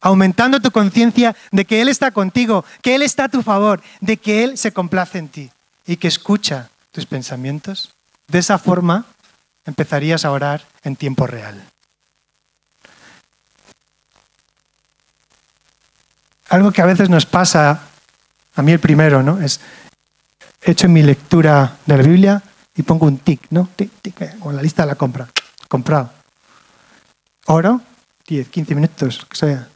Aumentando 0.00 0.60
tu 0.60 0.70
conciencia 0.70 1.34
de 1.50 1.64
que 1.64 1.80
Él 1.80 1.88
está 1.88 2.10
contigo, 2.10 2.64
que 2.82 2.94
Él 2.94 3.02
está 3.02 3.24
a 3.24 3.28
tu 3.28 3.42
favor, 3.42 3.82
de 4.00 4.16
que 4.16 4.44
Él 4.44 4.58
se 4.58 4.72
complace 4.72 5.18
en 5.18 5.28
ti 5.28 5.50
y 5.86 5.96
que 5.96 6.08
escucha 6.08 6.70
tus 6.92 7.06
pensamientos. 7.06 7.94
De 8.28 8.38
esa 8.38 8.58
forma 8.58 9.06
empezarías 9.64 10.24
a 10.24 10.30
orar 10.30 10.64
en 10.84 10.96
tiempo 10.96 11.26
real. 11.26 11.62
algo 16.48 16.72
que 16.72 16.82
a 16.82 16.86
veces 16.86 17.10
nos 17.10 17.26
pasa, 17.26 17.82
a 18.54 18.62
mí 18.62 18.72
el 18.72 18.80
primero, 18.80 19.22
¿no? 19.22 19.40
Es, 19.40 19.60
he 20.62 20.72
hecho 20.72 20.88
mi 20.88 21.02
lectura 21.02 21.76
de 21.86 21.96
la 21.96 22.02
Biblia 22.02 22.42
y 22.74 22.82
pongo 22.82 23.06
un 23.06 23.18
tic, 23.18 23.46
¿no? 23.50 23.68
Tic, 23.76 23.90
tic, 24.00 24.20
eh, 24.22 24.36
con 24.40 24.56
la 24.56 24.62
lista 24.62 24.82
de 24.82 24.88
la 24.88 24.94
compra. 24.94 25.28
Comprado. 25.68 26.10
Oro, 27.46 27.80
10, 28.26 28.48
15 28.48 28.74
minutos, 28.74 29.26
que 29.28 29.36
sea. 29.36 29.68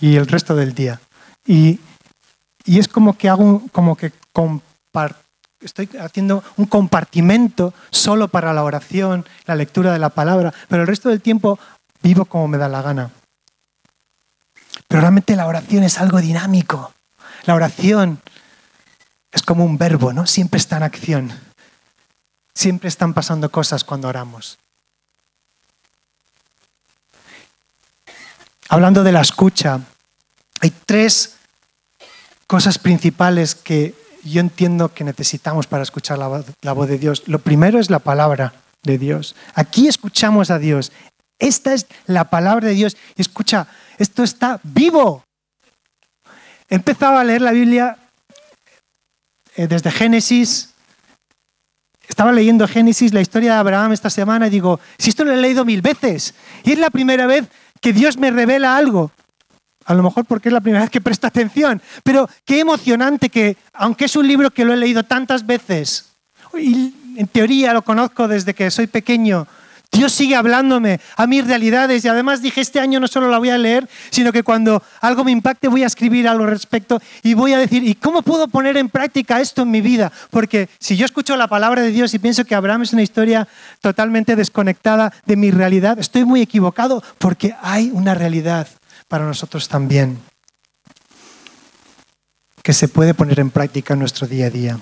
Y 0.00 0.16
el 0.16 0.26
resto 0.26 0.54
del 0.54 0.74
día. 0.74 1.00
Y, 1.46 1.80
y 2.64 2.78
es 2.78 2.88
como 2.88 3.16
que 3.16 3.28
hago 3.28 3.62
como 3.72 3.96
que 3.96 4.12
estoy 5.60 5.88
haciendo 6.00 6.42
un 6.56 6.66
compartimento 6.66 7.74
solo 7.90 8.28
para 8.28 8.52
la 8.52 8.62
oración, 8.62 9.26
la 9.46 9.56
lectura 9.56 9.92
de 9.92 9.98
la 9.98 10.10
palabra, 10.10 10.52
pero 10.68 10.82
el 10.82 10.88
resto 10.88 11.08
del 11.08 11.20
tiempo 11.20 11.58
vivo 12.02 12.24
como 12.24 12.48
me 12.48 12.58
da 12.58 12.68
la 12.68 12.82
gana. 12.82 13.10
Pero 14.88 15.00
realmente 15.00 15.36
la 15.36 15.46
oración 15.46 15.82
es 15.82 15.98
algo 15.98 16.20
dinámico. 16.20 16.92
La 17.44 17.54
oración 17.54 18.20
es 19.32 19.42
como 19.42 19.64
un 19.64 19.78
verbo, 19.78 20.12
¿no? 20.12 20.26
Siempre 20.26 20.58
está 20.58 20.76
en 20.76 20.82
acción. 20.84 21.32
Siempre 22.54 22.88
están 22.88 23.12
pasando 23.12 23.50
cosas 23.50 23.84
cuando 23.84 24.08
oramos. 24.08 24.58
Hablando 28.68 29.04
de 29.04 29.12
la 29.12 29.20
escucha, 29.20 29.80
hay 30.60 30.72
tres 30.84 31.36
cosas 32.46 32.78
principales 32.78 33.54
que 33.54 33.94
yo 34.24 34.40
entiendo 34.40 34.92
que 34.92 35.04
necesitamos 35.04 35.66
para 35.66 35.84
escuchar 35.84 36.18
la, 36.18 36.72
voz 36.72 36.88
de 36.88 36.98
Dios. 36.98 37.22
Lo 37.26 37.38
primero 37.38 37.78
es 37.78 37.90
la 37.90 38.00
palabra 38.00 38.54
de 38.82 38.98
Dios. 38.98 39.36
Aquí 39.54 39.86
escuchamos 39.86 40.50
a 40.50 40.58
Dios. 40.58 40.90
Esta 41.38 41.74
es 41.74 41.86
la 42.06 42.24
palabra 42.24 42.68
de 42.68 42.74
Dios. 42.74 42.96
Escucha, 43.16 43.68
esto 43.98 44.24
está 44.24 44.58
vivo. 44.64 45.22
Empezaba 46.68 47.20
a 47.20 47.24
leer 47.24 47.42
la 47.42 47.52
Biblia 47.52 47.96
eh, 49.54 49.68
desde 49.68 49.92
Génesis. 49.92 50.70
Estaba 52.08 52.32
leyendo 52.32 52.66
Génesis, 52.66 53.12
la 53.12 53.20
historia 53.20 53.52
de 53.52 53.58
Abraham 53.58 53.92
esta 53.92 54.10
semana, 54.10 54.46
y 54.46 54.50
digo, 54.50 54.80
si 54.98 55.10
esto 55.10 55.24
lo 55.24 55.32
he 55.32 55.36
leído 55.36 55.64
mil 55.64 55.82
veces, 55.82 56.34
y 56.64 56.72
es 56.72 56.78
la 56.78 56.90
primera 56.90 57.26
vez 57.26 57.48
que 57.86 57.92
Dios 57.92 58.16
me 58.16 58.32
revela 58.32 58.76
algo. 58.76 59.12
A 59.84 59.94
lo 59.94 60.02
mejor 60.02 60.24
porque 60.24 60.48
es 60.48 60.52
la 60.52 60.60
primera 60.60 60.82
vez 60.82 60.90
que 60.90 61.00
presto 61.00 61.28
atención, 61.28 61.80
pero 62.02 62.28
qué 62.44 62.58
emocionante 62.58 63.28
que, 63.28 63.56
aunque 63.74 64.06
es 64.06 64.16
un 64.16 64.26
libro 64.26 64.50
que 64.50 64.64
lo 64.64 64.72
he 64.72 64.76
leído 64.76 65.04
tantas 65.04 65.46
veces, 65.46 66.10
y 66.58 66.92
en 67.16 67.28
teoría 67.28 67.72
lo 67.72 67.82
conozco 67.82 68.26
desde 68.26 68.54
que 68.54 68.72
soy 68.72 68.88
pequeño, 68.88 69.46
Dios 69.92 70.12
sigue 70.12 70.36
hablándome 70.36 71.00
a 71.16 71.26
mis 71.26 71.46
realidades 71.46 72.04
y 72.04 72.08
además 72.08 72.42
dije, 72.42 72.60
este 72.60 72.80
año 72.80 73.00
no 73.00 73.08
solo 73.08 73.30
la 73.30 73.38
voy 73.38 73.50
a 73.50 73.58
leer, 73.58 73.88
sino 74.10 74.32
que 74.32 74.42
cuando 74.42 74.82
algo 75.00 75.24
me 75.24 75.30
impacte 75.30 75.68
voy 75.68 75.84
a 75.84 75.86
escribir 75.86 76.28
algo 76.28 76.44
al 76.44 76.50
respecto 76.50 77.00
y 77.22 77.34
voy 77.34 77.52
a 77.52 77.58
decir, 77.58 77.82
¿y 77.82 77.94
cómo 77.94 78.22
puedo 78.22 78.48
poner 78.48 78.76
en 78.76 78.88
práctica 78.88 79.40
esto 79.40 79.62
en 79.62 79.70
mi 79.70 79.80
vida? 79.80 80.12
Porque 80.30 80.68
si 80.78 80.96
yo 80.96 81.06
escucho 81.06 81.36
la 81.36 81.48
palabra 81.48 81.82
de 81.82 81.92
Dios 81.92 82.12
y 82.14 82.18
pienso 82.18 82.44
que 82.44 82.54
Abraham 82.54 82.82
es 82.82 82.92
una 82.92 83.02
historia 83.02 83.48
totalmente 83.80 84.36
desconectada 84.36 85.12
de 85.24 85.36
mi 85.36 85.50
realidad, 85.50 85.98
estoy 85.98 86.24
muy 86.24 86.42
equivocado 86.42 87.02
porque 87.18 87.54
hay 87.62 87.90
una 87.92 88.14
realidad 88.14 88.68
para 89.08 89.24
nosotros 89.24 89.68
también 89.68 90.18
que 92.62 92.72
se 92.72 92.88
puede 92.88 93.14
poner 93.14 93.38
en 93.38 93.50
práctica 93.50 93.94
en 93.94 94.00
nuestro 94.00 94.26
día 94.26 94.46
a 94.46 94.50
día. 94.50 94.78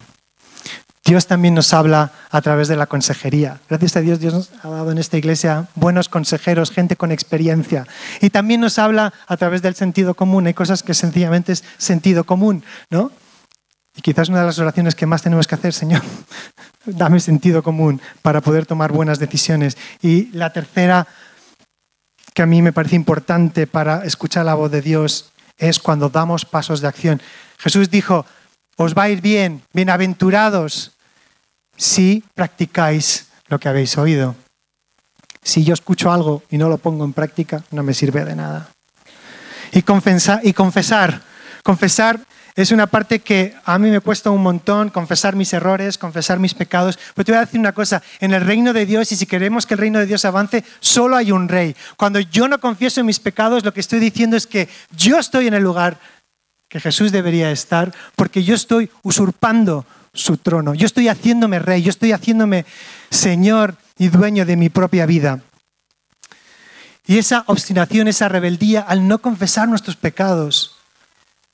Dios 1.05 1.27
también 1.27 1.53
nos 1.53 1.75
habla 1.75 2.12
a 2.31 2.40
través 2.40 2.67
de 2.67 2.77
la 2.77 2.87
consejería. 2.87 3.61
Gracias 3.69 3.97
a 3.97 4.01
Dios, 4.01 4.21
Dios 4.21 4.33
nos 4.33 4.51
ha 4.62 4.71
dado 4.71 4.90
en 4.90 4.97
esta 4.97 5.19
iglesia 5.19 5.69
buenos 5.75 6.09
consejeros, 6.09 6.71
gente 6.71 6.97
con 6.97 7.12
experiencia. 7.12 7.87
Y 8.23 8.31
también 8.31 8.62
nos 8.62 8.79
habla 8.79 9.12
a 9.27 9.37
través 9.37 9.61
del 9.61 9.75
sentido 9.75 10.14
común. 10.14 10.47
Hay 10.47 10.55
cosas 10.55 10.83
que 10.83 10.95
sencillamente 10.95 11.53
es 11.53 11.62
sentido 11.77 12.25
común, 12.25 12.64
¿no? 12.88 13.12
Y 13.95 14.01
quizás 14.01 14.31
una 14.31 14.40
de 14.40 14.47
las 14.47 14.59
oraciones 14.59 14.95
que 14.95 15.05
más 15.05 15.21
tenemos 15.21 15.47
que 15.47 15.55
hacer, 15.55 15.75
Señor, 15.75 16.01
dame 16.87 17.21
sentido 17.21 17.62
común 17.62 18.01
para 18.23 18.40
poder 18.40 18.64
tomar 18.64 18.90
buenas 18.90 19.19
decisiones. 19.19 19.77
Y 20.01 20.31
la 20.33 20.55
tercera, 20.55 21.07
que 22.33 22.43
a 22.43 22.47
mí 22.47 22.62
me 22.62 22.73
parece 22.73 22.97
importante 22.97 23.67
para 23.67 24.07
escuchar 24.07 24.47
la 24.47 24.55
voz 24.55 24.71
de 24.71 24.81
Dios, 24.81 25.33
es 25.59 25.79
cuando 25.79 26.09
damos 26.09 26.47
pasos 26.47 26.81
de 26.81 26.88
acción. 26.88 27.21
Jesús 27.59 27.90
dijo, 27.90 28.25
os 28.77 28.95
va 28.95 29.05
a 29.05 29.11
ir 29.11 29.21
bien, 29.21 29.62
bienaventurados 29.75 30.94
si 31.77 32.25
practicáis 32.35 33.29
lo 33.49 33.59
que 33.59 33.69
habéis 33.69 33.97
oído. 33.99 34.35
Si 35.43 35.65
yo 35.65 35.75
escucho 35.75 36.11
algo 36.11 36.43
y 36.51 36.59
no 36.59 36.69
lo 36.69 36.79
pongo 36.79 37.05
en 37.05 37.13
práctica, 37.13 37.63
no 37.71 37.83
me 37.83 37.95
sirve 37.95 38.25
de 38.25 38.35
nada. 38.35 38.71
Y, 39.73 39.83
confesar, 39.83 40.41
confesar, 40.55 41.21
confesar 41.63 42.21
es 42.57 42.71
una 42.71 42.87
parte 42.87 43.19
que 43.19 43.55
a 43.65 43.79
mí 43.81 43.91
me 43.91 43.99
cuesta 43.99 44.31
un 44.31 44.41
montón, 44.41 44.89
confesar 44.89 45.35
mis 45.35 45.53
errores, 45.53 45.99
confesar 45.99 46.39
mis 46.39 46.55
pecados. 46.55 46.97
Pero 47.13 47.25
te 47.25 47.33
voy 47.33 47.39
a 47.39 47.45
decir 47.45 47.59
una 47.59 47.73
cosa, 47.73 48.01
en 48.21 48.33
el 48.33 48.43
reino 48.43 48.73
de 48.73 48.87
Dios, 48.87 49.11
y 49.11 49.17
si 49.17 49.27
queremos 49.27 49.67
que 49.67 49.75
el 49.75 49.81
reino 49.81 49.99
de 49.99 50.07
Dios 50.07 50.25
avance, 50.25 50.65
solo 50.79 51.17
hay 51.17 51.33
un 51.33 51.49
rey. 51.49 51.75
Cuando 51.97 52.21
yo 52.21 52.47
no 52.47 52.61
confieso 52.61 53.03
mis 53.03 53.19
pecados, 53.19 53.65
lo 53.65 53.75
que 53.75 53.81
estoy 53.81 53.99
diciendo 53.99 54.37
es 54.37 54.47
que 54.47 54.69
yo 54.97 55.19
estoy 55.19 55.49
en 55.49 55.55
el 55.55 55.65
lugar 55.65 55.99
que 56.69 56.79
Jesús 56.79 57.11
debería 57.11 57.51
estar, 57.51 57.93
porque 58.15 58.45
yo 58.45 58.55
estoy 58.55 58.89
usurpando 59.03 59.85
su 60.14 60.38
trono. 60.38 60.74
Yo 60.74 60.87
estoy 60.87 61.09
haciéndome 61.09 61.59
rey, 61.59 61.83
yo 61.83 61.90
estoy 61.90 62.12
haciéndome 62.12 62.64
Señor 63.11 63.77
y 63.98 64.09
dueño 64.09 64.46
de 64.46 64.57
mi 64.57 64.70
propia 64.70 65.07
vida. 65.07 65.40
Y 67.07 67.18
esa 67.18 67.44
obstinación, 67.48 68.09
esa 68.09 68.29
rebeldía 68.29 68.81
al 68.81 69.07
no 69.07 69.18
confesar 69.18 69.68
nuestros 69.68 69.96
pecados. 69.96 70.77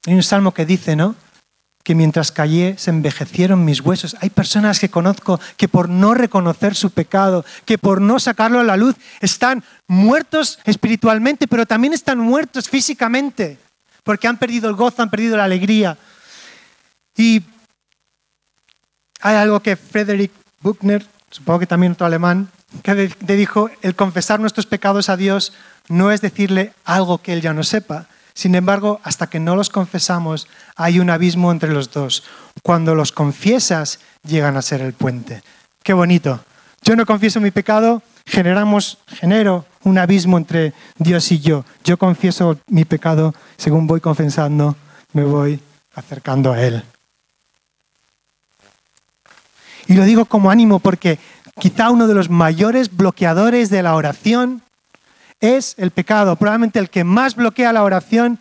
Hay 0.06 0.14
un 0.14 0.22
salmo 0.22 0.54
que 0.54 0.64
dice, 0.64 0.94
¿no? 0.94 1.16
Que 1.82 1.94
mientras 1.94 2.30
callé 2.30 2.76
se 2.78 2.90
envejecieron 2.90 3.64
mis 3.64 3.80
huesos. 3.80 4.16
Hay 4.20 4.30
personas 4.30 4.78
que 4.78 4.90
conozco 4.90 5.40
que 5.56 5.66
por 5.66 5.88
no 5.88 6.14
reconocer 6.14 6.76
su 6.76 6.90
pecado, 6.90 7.44
que 7.64 7.78
por 7.78 8.00
no 8.00 8.20
sacarlo 8.20 8.60
a 8.60 8.64
la 8.64 8.76
luz, 8.76 8.94
están 9.20 9.64
muertos 9.88 10.60
espiritualmente, 10.64 11.48
pero 11.48 11.66
también 11.66 11.94
están 11.94 12.18
muertos 12.18 12.68
físicamente, 12.68 13.58
porque 14.04 14.28
han 14.28 14.38
perdido 14.38 14.68
el 14.68 14.76
gozo, 14.76 15.02
han 15.02 15.10
perdido 15.10 15.36
la 15.36 15.44
alegría. 15.44 15.98
Y 17.16 17.42
hay 19.20 19.36
algo 19.36 19.60
que 19.60 19.76
Frederick 19.76 20.32
Buchner, 20.60 21.06
supongo 21.30 21.60
que 21.60 21.66
también 21.66 21.92
otro 21.92 22.06
alemán, 22.06 22.48
que 22.82 23.12
dijo, 23.36 23.70
el 23.82 23.94
confesar 23.94 24.40
nuestros 24.40 24.66
pecados 24.66 25.08
a 25.08 25.16
Dios 25.16 25.52
no 25.88 26.12
es 26.12 26.20
decirle 26.20 26.72
algo 26.84 27.18
que 27.18 27.32
Él 27.32 27.40
ya 27.40 27.52
no 27.52 27.64
sepa. 27.64 28.06
Sin 28.32 28.54
embargo, 28.54 29.00
hasta 29.02 29.28
que 29.28 29.40
no 29.40 29.56
los 29.56 29.70
confesamos, 29.70 30.48
hay 30.76 31.00
un 31.00 31.10
abismo 31.10 31.50
entre 31.50 31.72
los 31.72 31.90
dos. 31.90 32.22
Cuando 32.62 32.94
los 32.94 33.12
confiesas, 33.12 33.98
llegan 34.22 34.56
a 34.56 34.62
ser 34.62 34.80
el 34.80 34.92
puente. 34.92 35.42
Qué 35.82 35.92
bonito. 35.92 36.40
Yo 36.82 36.96
no 36.96 37.04
confieso 37.04 37.40
mi 37.40 37.50
pecado, 37.50 38.02
generamos, 38.24 38.98
genero 39.06 39.66
un 39.82 39.98
abismo 39.98 40.38
entre 40.38 40.72
Dios 40.96 41.30
y 41.32 41.40
yo. 41.40 41.64
Yo 41.84 41.98
confieso 41.98 42.58
mi 42.68 42.84
pecado, 42.84 43.34
según 43.56 43.86
voy 43.86 44.00
confesando, 44.00 44.76
me 45.12 45.24
voy 45.24 45.60
acercando 45.94 46.52
a 46.52 46.62
Él. 46.62 46.82
Y 49.86 49.94
lo 49.94 50.04
digo 50.04 50.24
como 50.24 50.50
ánimo 50.50 50.78
porque 50.78 51.18
quizá 51.58 51.90
uno 51.90 52.06
de 52.06 52.14
los 52.14 52.30
mayores 52.30 52.96
bloqueadores 52.96 53.70
de 53.70 53.82
la 53.82 53.94
oración 53.94 54.62
es 55.40 55.74
el 55.78 55.90
pecado. 55.90 56.36
Probablemente 56.36 56.78
el 56.78 56.90
que 56.90 57.04
más 57.04 57.34
bloquea 57.34 57.72
la 57.72 57.84
oración 57.84 58.38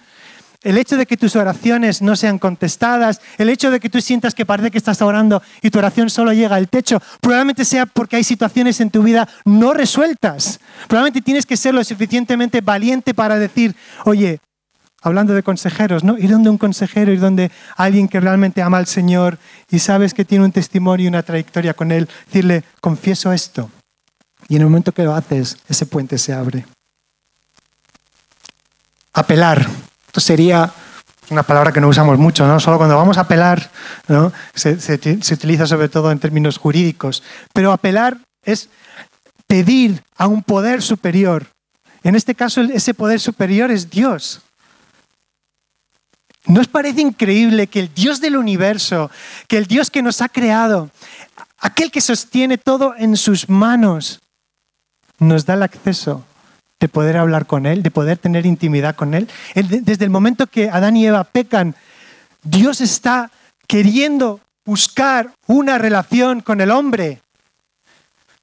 el 0.64 0.78
hecho 0.78 0.98
de 0.98 1.06
que 1.06 1.16
tus 1.16 1.38
oraciones 1.38 2.02
no 2.02 2.16
sean 2.16 2.38
contestadas, 2.38 3.22
el 3.38 3.50
hecho 3.50 3.72
de 3.72 3.80
que 3.80 3.90
tú 3.90 4.02
sientas 4.02 4.36
que 4.36 4.46
parece 4.46 4.72
que 4.72 4.78
estás 4.78 5.02
orando 5.02 5.42
y 5.62 5.70
tu 5.70 5.80
oración 5.80 6.10
solo 6.10 6.34
llega 6.34 6.58
al 6.58 6.68
techo, 6.68 7.02
probablemente 7.22 7.64
sea 7.64 7.86
porque 7.86 8.18
hay 8.18 8.26
situaciones 8.26 8.82
en 8.82 8.92
tu 8.92 9.02
vida 9.02 9.28
no 9.46 9.74
resueltas. 9.74 10.60
Probablemente 10.88 11.22
tienes 11.22 11.46
que 11.46 11.56
ser 11.56 11.74
lo 11.74 11.84
suficientemente 11.84 12.60
valiente 12.60 13.14
para 13.14 13.40
decir, 13.40 13.74
oye, 14.04 14.40
hablando 15.02 15.34
de 15.34 15.44
consejeros, 15.44 16.04
¿no? 16.04 16.18
Ir 16.18 16.32
donde 16.32 16.50
un 16.50 16.58
consejero, 16.58 17.12
ir 17.12 17.20
donde 17.20 17.52
alguien 17.76 18.08
que 18.08 18.20
realmente 18.20 18.62
ama 18.62 18.78
al 18.78 18.88
Señor 18.88 19.38
y 19.70 19.80
sabes 19.80 20.14
que 20.14 20.26
tiene 20.26 20.46
un 20.46 20.52
testimonio 20.52 21.06
y 21.06 21.08
una 21.08 21.24
trayectoria 21.24 21.74
con 21.74 21.92
Él, 21.92 22.10
decirle, 22.26 22.64
confieso 22.82 23.32
esto. 23.32 23.70
Y 24.48 24.56
en 24.56 24.64
el 24.64 24.68
momento 24.68 24.92
que 24.92 25.04
lo 25.04 25.16
haces, 25.16 25.58
ese 25.68 25.86
puente 25.86 26.18
se 26.18 26.34
abre. 26.34 26.66
Apelar. 29.14 29.68
Esto 30.08 30.20
sería 30.20 30.72
una 31.30 31.44
palabra 31.44 31.72
que 31.72 31.82
no 31.82 31.88
usamos 31.88 32.18
mucho, 32.18 32.48
¿no? 32.48 32.60
Solo 32.60 32.78
cuando 32.78 32.96
vamos 32.96 33.18
a 33.18 33.22
apelar, 33.22 33.70
¿no? 34.08 34.32
Se, 34.56 34.80
se 34.80 35.34
utiliza 35.34 35.68
sobre 35.68 35.90
todo 35.90 36.12
en 36.12 36.20
términos 36.20 36.58
jurídicos. 36.58 37.24
Pero 37.54 37.72
apelar 37.72 38.18
es 38.44 38.70
pedir 39.48 40.04
a 40.18 40.28
un 40.28 40.44
poder 40.44 40.82
superior. 40.82 41.48
En 42.04 42.16
este 42.16 42.34
caso, 42.34 42.62
ese 42.62 42.94
poder 42.94 43.20
superior 43.20 43.72
es 43.72 43.90
Dios. 43.90 44.42
¿No 46.50 46.62
os 46.62 46.68
parece 46.68 47.02
increíble 47.02 47.68
que 47.68 47.80
el 47.80 47.94
Dios 47.94 48.22
del 48.22 48.36
universo, 48.36 49.12
que 49.48 49.60
el 49.60 49.68
Dios 49.68 49.92
que 49.92 50.02
nos 50.02 50.20
ha 50.20 50.30
creado, 50.30 50.90
aquel 51.60 51.92
que 51.92 52.02
sostiene 52.02 52.58
todo 52.58 52.96
en 52.98 53.18
sus 53.18 53.50
manos, 53.50 54.20
nos 55.20 55.46
da 55.46 55.54
el 55.54 55.62
acceso 55.62 56.26
de 56.80 56.88
poder 56.88 57.18
hablar 57.18 57.46
con 57.46 57.68
Él, 57.68 57.84
de 57.84 57.92
poder 57.92 58.18
tener 58.18 58.48
intimidad 58.48 58.96
con 58.96 59.14
Él? 59.14 59.30
Desde 59.54 60.06
el 60.06 60.10
momento 60.10 60.48
que 60.48 60.72
Adán 60.72 60.98
y 60.98 61.06
Eva 61.06 61.24
pecan, 61.24 61.76
Dios 62.42 62.82
está 62.82 63.30
queriendo 63.68 64.40
buscar 64.66 65.32
una 65.46 65.78
relación 65.78 66.42
con 66.42 66.62
el 66.62 66.72
hombre. 66.72 67.22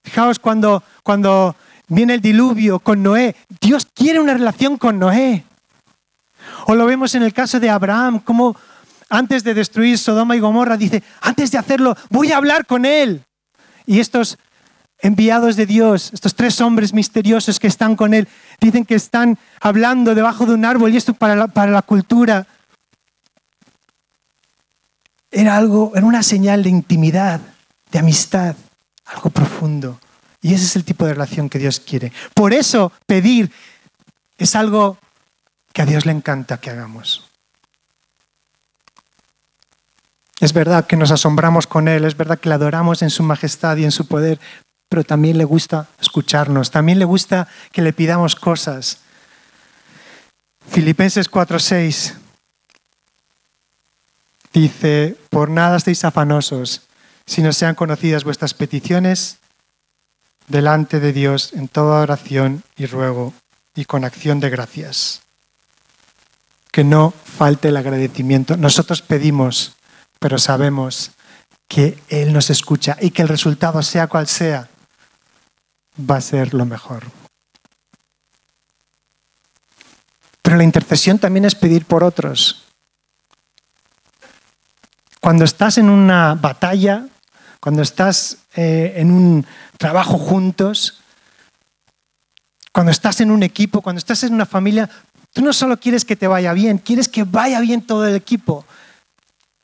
Fijaos 0.05 0.38
cuando, 0.38 0.85
cuando 1.03 1.57
viene 1.88 2.14
el 2.14 2.21
diluvio 2.21 2.79
con 2.79 3.03
Noé, 3.03 3.35
Dios 3.61 3.88
quiere 3.92 4.21
una 4.21 4.35
relación 4.35 4.77
con 4.77 5.01
Noé. 5.01 5.45
O 6.66 6.74
lo 6.74 6.87
vemos 6.87 7.14
en 7.14 7.22
el 7.22 7.32
caso 7.32 7.61
de 7.61 7.70
Abraham, 7.70 8.20
como 8.20 8.56
antes 9.09 9.44
de 9.44 9.54
destruir 9.54 9.98
Sodoma 9.98 10.37
y 10.37 10.40
Gomorra 10.40 10.76
dice, 10.76 11.02
antes 11.20 11.50
de 11.50 11.59
hacerlo, 11.59 11.96
voy 12.11 12.32
a 12.32 12.37
hablar 12.37 12.66
con 12.66 12.85
él. 12.85 13.22
Y 13.87 14.00
estos 14.00 14.38
enviados 14.98 15.56
de 15.56 15.66
Dios, 15.66 16.11
estos 16.12 16.35
tres 16.35 16.61
hombres 16.61 16.92
misteriosos 16.92 17.61
que 17.61 17.66
están 17.66 17.96
con 17.96 18.14
él, 18.14 18.26
dicen 18.61 18.85
que 18.85 18.94
están 18.94 19.38
hablando 19.61 20.14
debajo 20.14 20.46
de 20.46 20.54
un 20.54 20.64
árbol 20.64 20.92
y 20.92 20.96
esto 20.96 21.14
para 21.14 21.37
la, 21.37 21.48
para 21.48 21.70
la 21.70 21.82
cultura 21.82 22.46
era 25.30 25.56
algo, 25.56 25.92
era 25.94 26.06
una 26.06 26.22
señal 26.22 26.62
de 26.62 26.70
intimidad, 26.70 27.40
de 27.90 27.98
amistad, 27.98 28.56
algo 29.04 29.30
profundo. 29.30 30.00
Y 30.40 30.54
ese 30.54 30.64
es 30.64 30.76
el 30.76 30.85
tipo 30.85 31.04
de 31.04 31.12
relación 31.12 31.48
que 31.48 31.59
Dios 31.59 31.80
quiere. 31.80 32.12
Por 32.35 32.52
eso 32.52 32.92
pedir 33.06 33.50
es 34.38 34.54
algo 34.54 34.98
que 35.76 35.82
a 35.82 35.84
Dios 35.84 36.06
le 36.06 36.12
encanta 36.12 36.56
que 36.56 36.70
hagamos. 36.70 37.22
Es 40.40 40.54
verdad 40.54 40.86
que 40.86 40.96
nos 40.96 41.10
asombramos 41.10 41.66
con 41.66 41.86
Él, 41.86 42.06
es 42.06 42.16
verdad 42.16 42.38
que 42.38 42.48
le 42.48 42.54
adoramos 42.54 43.02
en 43.02 43.10
su 43.10 43.22
majestad 43.22 43.76
y 43.76 43.84
en 43.84 43.90
su 43.90 44.06
poder, 44.06 44.40
pero 44.88 45.04
también 45.04 45.36
le 45.36 45.44
gusta 45.44 45.86
escucharnos, 46.00 46.70
también 46.70 46.98
le 46.98 47.04
gusta 47.04 47.46
que 47.72 47.82
le 47.82 47.92
pidamos 47.92 48.36
cosas. 48.36 49.00
Filipenses 50.70 51.30
4:6 51.30 52.14
dice, 54.54 55.14
por 55.28 55.50
nada 55.50 55.76
estéis 55.76 56.06
afanosos, 56.06 56.86
si 57.26 57.42
no 57.42 57.52
sean 57.52 57.74
conocidas 57.74 58.24
vuestras 58.24 58.54
peticiones 58.54 59.40
delante 60.48 61.00
de 61.00 61.12
Dios 61.12 61.52
en 61.52 61.68
toda 61.68 62.00
oración 62.00 62.62
y 62.78 62.86
ruego 62.86 63.34
y 63.74 63.84
con 63.84 64.06
acción 64.06 64.40
de 64.40 64.48
gracias 64.48 65.25
que 66.76 66.84
no 66.84 67.10
falte 67.10 67.68
el 67.68 67.78
agradecimiento. 67.78 68.58
Nosotros 68.58 69.00
pedimos, 69.00 69.76
pero 70.18 70.36
sabemos 70.36 71.12
que 71.66 71.98
Él 72.10 72.34
nos 72.34 72.50
escucha 72.50 72.98
y 73.00 73.12
que 73.12 73.22
el 73.22 73.28
resultado, 73.28 73.82
sea 73.82 74.08
cual 74.08 74.26
sea, 74.26 74.68
va 75.98 76.16
a 76.16 76.20
ser 76.20 76.52
lo 76.52 76.66
mejor. 76.66 77.04
Pero 80.42 80.58
la 80.58 80.64
intercesión 80.64 81.18
también 81.18 81.46
es 81.46 81.54
pedir 81.54 81.86
por 81.86 82.04
otros. 82.04 82.66
Cuando 85.22 85.46
estás 85.46 85.78
en 85.78 85.88
una 85.88 86.34
batalla, 86.34 87.06
cuando 87.58 87.80
estás 87.80 88.36
eh, 88.54 88.92
en 88.96 89.12
un 89.12 89.46
trabajo 89.78 90.18
juntos, 90.18 91.00
cuando 92.70 92.92
estás 92.92 93.22
en 93.22 93.30
un 93.30 93.42
equipo, 93.42 93.80
cuando 93.80 93.96
estás 93.98 94.24
en 94.24 94.34
una 94.34 94.44
familia, 94.44 94.90
tú 95.37 95.42
no 95.42 95.53
solo 95.53 95.79
quieres 95.79 96.07
que 96.07 96.16
te 96.16 96.27
vaya 96.27 96.55
bien, 96.55 96.79
quieres 96.79 97.09
que 97.09 97.25
vaya 97.25 97.61
bien 97.61 97.83
todo 97.83 98.07
el 98.07 98.14
equipo. 98.14 98.64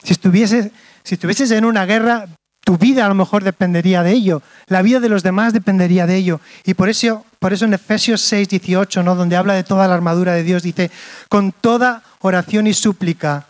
Si 0.03 0.13
estuvieses, 0.13 0.69
si 1.03 1.15
estuvieses 1.15 1.49
en 1.49 1.65
una 1.65 1.87
guerra, 1.87 2.27
tu 2.63 2.77
vida 2.77 3.03
a 3.03 3.09
lo 3.09 3.15
mejor 3.15 3.43
dependería 3.43 4.03
de 4.03 4.11
ello, 4.11 4.43
la 4.67 4.83
vida 4.83 4.99
de 4.99 5.09
los 5.09 5.23
demás 5.23 5.51
dependería 5.51 6.05
de 6.05 6.15
ello. 6.15 6.39
Y 6.63 6.75
por 6.75 6.89
eso, 6.89 7.25
por 7.39 7.53
eso 7.53 7.65
en 7.65 7.73
Efesios 7.73 8.21
6, 8.21 8.49
18, 8.49 9.01
¿no? 9.01 9.15
donde 9.15 9.35
habla 9.35 9.55
de 9.55 9.63
toda 9.63 9.87
la 9.87 9.95
armadura 9.95 10.33
de 10.33 10.43
Dios, 10.43 10.61
dice, 10.61 10.91
con 11.27 11.51
toda 11.51 12.03
oración 12.19 12.67
y 12.67 12.75
súplica, 12.75 13.47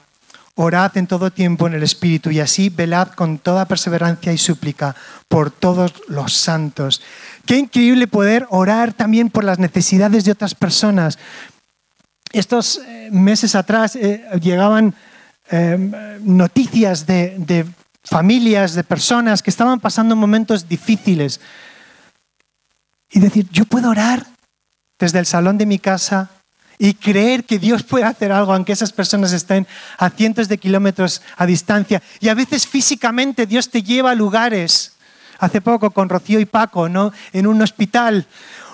orad 0.56 0.96
en 0.96 1.08
todo 1.08 1.30
tiempo 1.30 1.68
en 1.68 1.74
el 1.74 1.84
Espíritu 1.84 2.32
y 2.32 2.40
así 2.40 2.70
velad 2.70 3.10
con 3.10 3.38
toda 3.38 3.66
perseverancia 3.66 4.32
y 4.32 4.38
súplica 4.38 4.96
por 5.28 5.52
todos 5.52 5.94
los 6.08 6.34
santos. 6.34 7.02
Qué 7.46 7.58
increíble 7.58 8.08
poder 8.08 8.48
orar 8.50 8.94
también 8.94 9.30
por 9.30 9.44
las 9.44 9.60
necesidades 9.60 10.24
de 10.24 10.32
otras 10.32 10.56
personas. 10.56 11.20
Estos 12.34 12.80
eh, 12.80 13.10
meses 13.12 13.54
atrás 13.54 13.96
eh, 13.96 14.26
llegaban 14.42 14.96
eh, 15.52 16.20
noticias 16.22 17.06
de, 17.06 17.36
de 17.38 17.66
familias, 18.04 18.74
de 18.74 18.84
personas 18.84 19.44
que 19.44 19.52
estaban 19.52 19.80
pasando 19.80 20.16
momentos 20.16 20.68
difíciles. 20.68 21.40
Y 23.12 23.20
decir, 23.20 23.48
yo 23.52 23.66
puedo 23.66 23.92
orar 23.92 24.26
desde 24.98 25.20
el 25.20 25.28
salón 25.28 25.60
de 25.60 25.68
mi 25.68 25.78
casa 25.78 26.32
y 26.80 26.96
creer 26.96 27.44
que 27.44 27.60
Dios 27.60 27.84
puede 27.84 28.06
hacer 28.06 28.32
algo 28.32 28.52
aunque 28.52 28.74
esas 28.74 28.92
personas 28.92 29.32
estén 29.32 29.68
a 30.00 30.10
cientos 30.10 30.48
de 30.48 30.58
kilómetros 30.58 31.22
a 31.38 31.46
distancia. 31.46 32.02
Y 32.20 32.30
a 32.30 32.34
veces 32.34 32.66
físicamente 32.66 33.46
Dios 33.46 33.70
te 33.70 33.84
lleva 33.84 34.10
a 34.10 34.16
lugares. 34.16 34.94
Hace 35.38 35.62
poco 35.62 35.92
con 35.92 36.10
Rocío 36.10 36.40
y 36.40 36.46
Paco, 36.46 36.90
¿no? 36.90 37.14
En 37.32 37.46
un 37.46 37.62
hospital, 37.62 38.26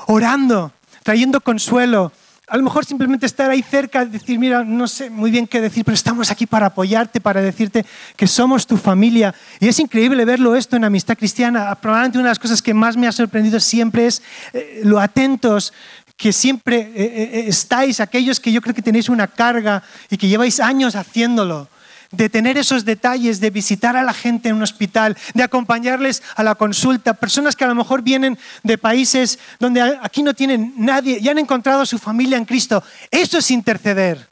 orando, 0.08 0.72
trayendo 1.04 1.42
consuelo, 1.42 2.14
a 2.50 2.58
lo 2.58 2.64
mejor 2.64 2.86
simplemente 2.86 3.26
estar 3.26 3.50
ahí 3.50 3.62
cerca, 3.62 4.06
decir, 4.06 4.40
mira, 4.40 4.64
no 4.64 4.88
sé 4.88 5.10
muy 5.10 5.30
bien 5.32 5.48
qué 5.48 5.62
decir, 5.62 5.86
pero 5.86 5.96
estamos 5.96 6.32
aquí 6.32 6.46
para 6.46 6.68
apoyarte, 6.68 7.22
para 7.22 7.42
decirte 7.42 7.86
que 8.16 8.28
somos 8.28 8.66
tu 8.66 8.78
familia. 8.78 9.34
Y 9.60 9.68
es 9.68 9.80
increíble 9.80 10.26
verlo 10.26 10.56
esto 10.56 10.76
en 10.76 10.84
Amistad 10.84 11.18
Cristiana. 11.18 11.76
Probablemente 11.76 12.18
una 12.18 12.30
de 12.30 12.32
las 12.32 12.40
cosas 12.40 12.62
que 12.62 12.74
más 12.74 12.98
me 12.98 13.08
ha 13.08 13.12
sorprendido 13.12 13.60
siempre 13.60 14.08
es 14.08 14.22
eh, 14.54 14.82
lo 14.84 15.00
atentos 15.00 15.74
que 16.18 16.34
siempre 16.34 16.80
eh, 16.80 16.92
eh, 16.96 17.44
estáis, 17.48 18.00
aquellos 18.02 18.40
que 18.40 18.52
yo 18.52 18.62
creo 18.62 18.76
que 18.76 18.82
tenéis 18.82 19.08
una 19.08 19.28
carga 19.28 19.84
y 20.10 20.18
que 20.18 20.28
lleváis 20.28 20.60
años 20.60 20.96
haciéndolo 20.96 21.70
de 22.12 22.30
tener 22.30 22.58
esos 22.58 22.86
detalles, 22.86 23.40
de 23.40 23.50
visitar 23.50 23.96
a 23.96 24.04
la 24.04 24.14
gente 24.14 24.50
en 24.50 24.56
un 24.56 24.64
hospital, 24.64 25.18
de 25.34 25.44
acompañarles 25.44 26.24
a 26.36 26.44
la 26.44 26.56
consulta, 26.56 27.14
personas 27.14 27.56
que 27.56 27.64
a 27.64 27.68
lo 27.68 27.76
mejor 27.76 28.02
vienen 28.02 28.38
de 28.64 28.78
países 28.78 29.40
donde 29.60 29.82
aquí 30.02 30.24
no 30.24 30.34
tienen 30.34 30.74
nadie 30.78 31.20
y 31.22 31.30
han 31.30 31.38
encontrado 31.38 31.86
su 31.86 32.00
familia 32.00 32.38
en 32.38 32.46
Cristo. 32.46 32.84
Eso 33.12 33.38
es 33.38 33.52
interceder. 33.52 34.28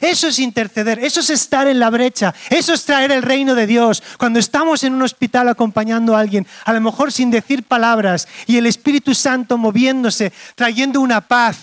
Eso 0.00 0.28
es 0.28 0.38
interceder, 0.38 0.98
eso 0.98 1.20
es 1.20 1.28
estar 1.28 1.66
en 1.66 1.78
la 1.78 1.90
brecha, 1.90 2.34
eso 2.48 2.72
es 2.72 2.86
traer 2.86 3.12
el 3.12 3.22
reino 3.22 3.54
de 3.54 3.66
Dios. 3.66 4.02
Cuando 4.16 4.38
estamos 4.38 4.82
en 4.82 4.94
un 4.94 5.02
hospital 5.02 5.46
acompañando 5.46 6.16
a 6.16 6.20
alguien, 6.20 6.46
a 6.64 6.72
lo 6.72 6.80
mejor 6.80 7.12
sin 7.12 7.30
decir 7.30 7.64
palabras, 7.64 8.26
y 8.46 8.56
el 8.56 8.64
Espíritu 8.64 9.14
Santo 9.14 9.58
moviéndose, 9.58 10.32
trayendo 10.54 11.02
una 11.02 11.20
paz, 11.20 11.58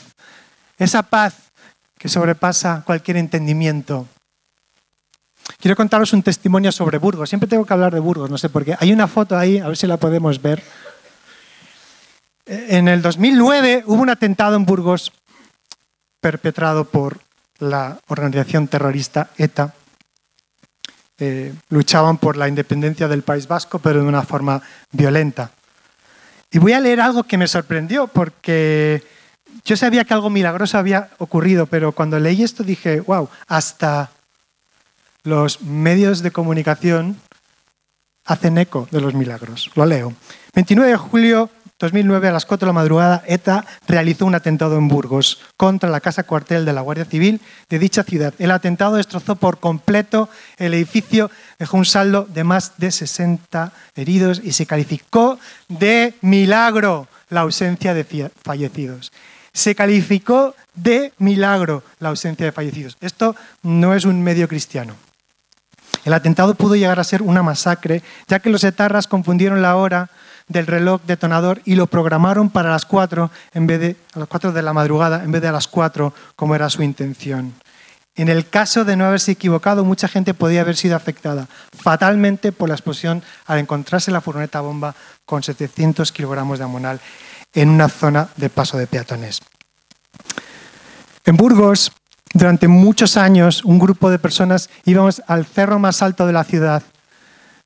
esa 0.77 1.01
paz 1.01 1.33
que 1.97 2.09
sobrepasa 2.09 2.83
cualquier 2.85 3.17
entendimiento. 3.17 4.07
Quiero 5.61 5.75
contaros 5.75 6.11
un 6.13 6.23
testimonio 6.23 6.71
sobre 6.71 6.97
Burgos. 6.97 7.29
Siempre 7.29 7.47
tengo 7.47 7.65
que 7.65 7.73
hablar 7.73 7.93
de 7.93 7.99
Burgos, 7.99 8.31
no 8.31 8.37
sé 8.39 8.49
por 8.49 8.65
qué. 8.65 8.75
Hay 8.79 8.91
una 8.91 9.07
foto 9.07 9.37
ahí, 9.37 9.59
a 9.59 9.67
ver 9.67 9.77
si 9.77 9.85
la 9.85 9.97
podemos 9.97 10.41
ver. 10.41 10.63
En 12.47 12.87
el 12.87 13.03
2009 13.03 13.83
hubo 13.85 14.01
un 14.01 14.09
atentado 14.09 14.55
en 14.55 14.65
Burgos 14.65 15.11
perpetrado 16.19 16.85
por 16.85 17.19
la 17.59 17.99
organización 18.07 18.67
terrorista 18.67 19.29
ETA. 19.37 19.75
Eh, 21.19 21.53
luchaban 21.69 22.17
por 22.17 22.37
la 22.37 22.47
independencia 22.47 23.07
del 23.07 23.21
País 23.21 23.47
Vasco, 23.47 23.77
pero 23.77 24.01
de 24.01 24.07
una 24.07 24.23
forma 24.23 24.63
violenta. 24.91 25.51
Y 26.49 26.57
voy 26.57 26.73
a 26.73 26.79
leer 26.79 27.01
algo 27.01 27.21
que 27.21 27.37
me 27.37 27.47
sorprendió, 27.47 28.07
porque 28.07 29.03
yo 29.63 29.77
sabía 29.77 30.05
que 30.05 30.15
algo 30.15 30.31
milagroso 30.31 30.79
había 30.79 31.11
ocurrido, 31.19 31.67
pero 31.67 31.91
cuando 31.91 32.19
leí 32.19 32.41
esto 32.41 32.63
dije, 32.63 32.99
wow, 33.01 33.29
hasta 33.47 34.09
los 35.23 35.61
medios 35.61 36.21
de 36.21 36.31
comunicación 36.31 37.17
hacen 38.25 38.57
eco 38.57 38.87
de 38.91 39.01
los 39.01 39.13
milagros. 39.13 39.71
Lo 39.75 39.85
leo. 39.85 40.13
29 40.53 40.91
de 40.91 40.97
julio 40.97 41.49
2009 41.81 42.27
a 42.27 42.31
las 42.31 42.45
4 42.45 42.65
de 42.65 42.69
la 42.69 42.73
madrugada, 42.73 43.23
ETA 43.25 43.65
realizó 43.87 44.27
un 44.27 44.35
atentado 44.35 44.77
en 44.77 44.87
Burgos 44.87 45.39
contra 45.57 45.89
la 45.89 45.99
casa 45.99 46.23
cuartel 46.23 46.63
de 46.63 46.73
la 46.73 46.81
Guardia 46.81 47.05
Civil 47.05 47.41
de 47.69 47.79
dicha 47.79 48.03
ciudad. 48.03 48.35
El 48.37 48.51
atentado 48.51 48.95
destrozó 48.95 49.35
por 49.35 49.59
completo 49.59 50.29
el 50.57 50.75
edificio, 50.75 51.31
dejó 51.57 51.77
un 51.77 51.85
saldo 51.85 52.27
de 52.31 52.43
más 52.43 52.77
de 52.77 52.91
60 52.91 53.73
heridos 53.95 54.41
y 54.43 54.51
se 54.51 54.67
calificó 54.67 55.39
de 55.67 56.13
milagro 56.21 57.07
la 57.29 57.41
ausencia 57.41 57.95
de 57.95 58.29
fallecidos. 58.43 59.11
Se 59.51 59.73
calificó 59.73 60.55
de 60.75 61.13
milagro 61.17 61.83
la 61.99 62.09
ausencia 62.09 62.45
de 62.45 62.51
fallecidos. 62.51 62.95
Esto 63.01 63.35
no 63.63 63.95
es 63.95 64.05
un 64.05 64.21
medio 64.21 64.47
cristiano. 64.47 64.95
El 66.05 66.13
atentado 66.13 66.55
pudo 66.55 66.75
llegar 66.75 66.99
a 66.99 67.03
ser 67.03 67.21
una 67.21 67.43
masacre, 67.43 68.01
ya 68.27 68.39
que 68.39 68.49
los 68.49 68.63
etarras 68.63 69.07
confundieron 69.07 69.61
la 69.61 69.75
hora 69.75 70.09
del 70.47 70.67
reloj 70.67 71.01
detonador 71.05 71.61
y 71.65 71.75
lo 71.75 71.87
programaron 71.87 72.49
para 72.49 72.71
las 72.71 72.85
4 72.85 73.31
en 73.53 73.67
vez 73.67 73.79
de 73.79 73.95
a 74.13 74.19
las 74.19 74.27
4 74.27 74.51
de 74.51 74.61
la 74.61 74.73
madrugada 74.73 75.23
en 75.23 75.31
vez 75.31 75.41
de 75.41 75.47
a 75.47 75.51
las 75.51 75.67
4 75.67 76.13
como 76.35 76.55
era 76.55 76.69
su 76.69 76.83
intención. 76.83 77.53
En 78.15 78.27
el 78.27 78.49
caso 78.49 78.83
de 78.83 78.97
no 78.97 79.05
haberse 79.05 79.31
equivocado, 79.31 79.85
mucha 79.85 80.09
gente 80.09 80.33
podía 80.33 80.61
haber 80.61 80.75
sido 80.75 80.97
afectada 80.97 81.47
fatalmente 81.71 82.51
por 82.51 82.67
la 82.67 82.75
explosión 82.75 83.23
al 83.45 83.59
encontrarse 83.59 84.11
la 84.11 84.19
furgoneta 84.19 84.59
bomba 84.59 84.95
con 85.25 85.43
700 85.43 86.11
kilogramos 86.11 86.59
de 86.59 86.65
amonal 86.65 86.99
en 87.53 87.69
una 87.69 87.87
zona 87.87 88.27
de 88.35 88.49
paso 88.49 88.77
de 88.77 88.87
peatones. 88.87 89.39
En 91.25 91.37
Burgos, 91.37 91.91
durante 92.33 92.67
muchos 92.67 93.17
años, 93.17 93.63
un 93.65 93.77
grupo 93.77 94.09
de 94.09 94.19
personas 94.19 94.69
íbamos 94.85 95.21
al 95.27 95.45
cerro 95.45 95.79
más 95.79 96.01
alto 96.01 96.25
de 96.25 96.33
la 96.33 96.43
ciudad, 96.43 96.83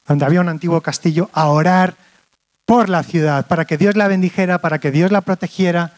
donde 0.07 0.25
había 0.25 0.41
un 0.41 0.49
antiguo 0.49 0.81
castillo, 0.81 1.29
a 1.33 1.47
orar 1.47 1.95
por 2.65 2.89
la 2.89 3.03
ciudad, 3.03 3.45
para 3.45 3.65
que 3.65 3.77
Dios 3.77 3.95
la 3.95 4.07
bendijera, 4.07 4.59
para 4.59 4.79
que 4.79 4.91
Dios 4.91 5.11
la 5.11 5.21
protegiera. 5.21 5.93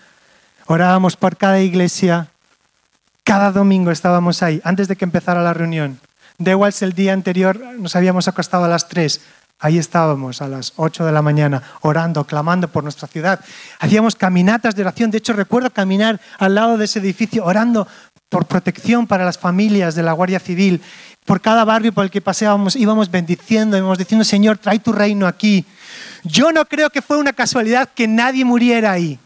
Orábamos 0.65 1.15
por 1.15 1.37
cada 1.37 1.61
iglesia. 1.61 2.27
Cada 3.23 3.51
domingo 3.51 3.91
estábamos 3.91 4.43
ahí, 4.43 4.61
antes 4.63 4.87
de 4.87 4.97
que 4.97 5.05
empezara 5.05 5.41
la 5.41 5.53
reunión. 5.53 5.99
De 6.37 6.51
igual 6.51 6.73
si 6.73 6.85
el 6.85 6.93
día 6.93 7.13
anterior 7.13 7.59
nos 7.79 7.95
habíamos 7.95 8.27
acostado 8.27 8.65
a 8.65 8.67
las 8.67 8.87
3. 8.89 9.21
Ahí 9.59 9.79
estábamos 9.79 10.41
a 10.41 10.47
las 10.47 10.73
8 10.75 11.05
de 11.05 11.11
la 11.11 11.21
mañana 11.21 11.63
orando, 11.81 12.25
clamando 12.25 12.67
por 12.67 12.83
nuestra 12.83 13.07
ciudad. 13.07 13.39
Hacíamos 13.79 14.15
caminatas 14.15 14.75
de 14.75 14.83
oración. 14.83 15.09
De 15.09 15.17
hecho, 15.17 15.33
recuerdo 15.33 15.71
caminar 15.71 16.21
al 16.37 16.53
lado 16.53 16.77
de 16.77 16.85
ese 16.85 16.99
edificio 16.99 17.43
orando 17.43 17.87
por 18.29 18.45
protección 18.45 19.07
para 19.07 19.25
las 19.25 19.37
familias 19.37 19.95
de 19.95 20.03
la 20.03 20.13
Guardia 20.13 20.39
Civil. 20.39 20.81
Por 21.25 21.41
cada 21.41 21.65
barrio 21.65 21.93
por 21.93 22.03
el 22.03 22.11
que 22.11 22.21
paseábamos 22.21 22.75
íbamos 22.75 23.09
bendiciendo, 23.09 23.77
íbamos 23.77 23.97
diciendo, 23.97 24.23
Señor, 24.23 24.57
trae 24.57 24.79
tu 24.79 24.91
reino 24.91 25.27
aquí. 25.27 25.65
Yo 26.23 26.51
no 26.51 26.65
creo 26.65 26.89
que 26.89 27.01
fue 27.01 27.17
una 27.17 27.33
casualidad 27.33 27.89
que 27.93 28.07
nadie 28.07 28.45
muriera 28.45 28.91
ahí. 28.91 29.19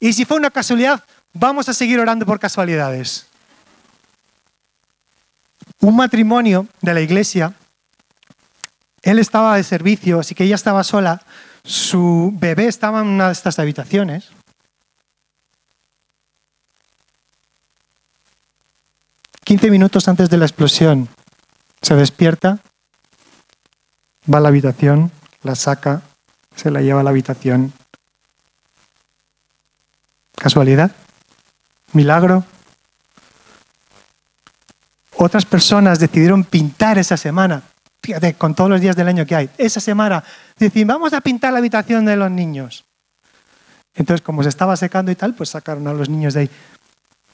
Y 0.00 0.12
si 0.12 0.24
fue 0.24 0.36
una 0.36 0.50
casualidad, 0.50 1.02
vamos 1.32 1.68
a 1.68 1.74
seguir 1.74 1.98
orando 1.98 2.26
por 2.26 2.38
casualidades. 2.40 3.26
Un 5.80 5.96
matrimonio 5.96 6.66
de 6.80 6.94
la 6.94 7.00
iglesia, 7.00 7.54
él 9.02 9.18
estaba 9.18 9.56
de 9.56 9.64
servicio, 9.64 10.20
así 10.20 10.34
que 10.34 10.44
ella 10.44 10.54
estaba 10.54 10.84
sola, 10.84 11.22
su 11.64 12.32
bebé 12.34 12.66
estaba 12.66 13.00
en 13.00 13.06
una 13.06 13.26
de 13.26 13.32
estas 13.32 13.58
habitaciones. 13.58 14.30
15 19.52 19.70
minutos 19.70 20.08
antes 20.08 20.30
de 20.30 20.38
la 20.38 20.46
explosión, 20.46 21.10
se 21.82 21.94
despierta, 21.94 22.60
va 24.32 24.38
a 24.38 24.40
la 24.40 24.48
habitación, 24.48 25.12
la 25.42 25.54
saca, 25.56 26.00
se 26.56 26.70
la 26.70 26.80
lleva 26.80 27.00
a 27.00 27.02
la 27.02 27.10
habitación. 27.10 27.70
¿Casualidad? 30.36 30.92
¿Milagro? 31.92 32.46
Otras 35.18 35.44
personas 35.44 35.98
decidieron 35.98 36.44
pintar 36.44 36.96
esa 36.96 37.18
semana. 37.18 37.62
Fíjate, 38.02 38.32
con 38.32 38.54
todos 38.54 38.70
los 38.70 38.80
días 38.80 38.96
del 38.96 39.08
año 39.08 39.26
que 39.26 39.36
hay. 39.36 39.50
Esa 39.58 39.80
semana 39.80 40.24
deciden, 40.56 40.88
vamos 40.88 41.12
a 41.12 41.20
pintar 41.20 41.52
la 41.52 41.58
habitación 41.58 42.06
de 42.06 42.16
los 42.16 42.30
niños. 42.30 42.86
Entonces, 43.94 44.22
como 44.22 44.42
se 44.42 44.48
estaba 44.48 44.78
secando 44.78 45.12
y 45.12 45.14
tal, 45.14 45.34
pues 45.34 45.50
sacaron 45.50 45.86
a 45.88 45.92
los 45.92 46.08
niños 46.08 46.32
de 46.32 46.40
ahí. 46.40 46.50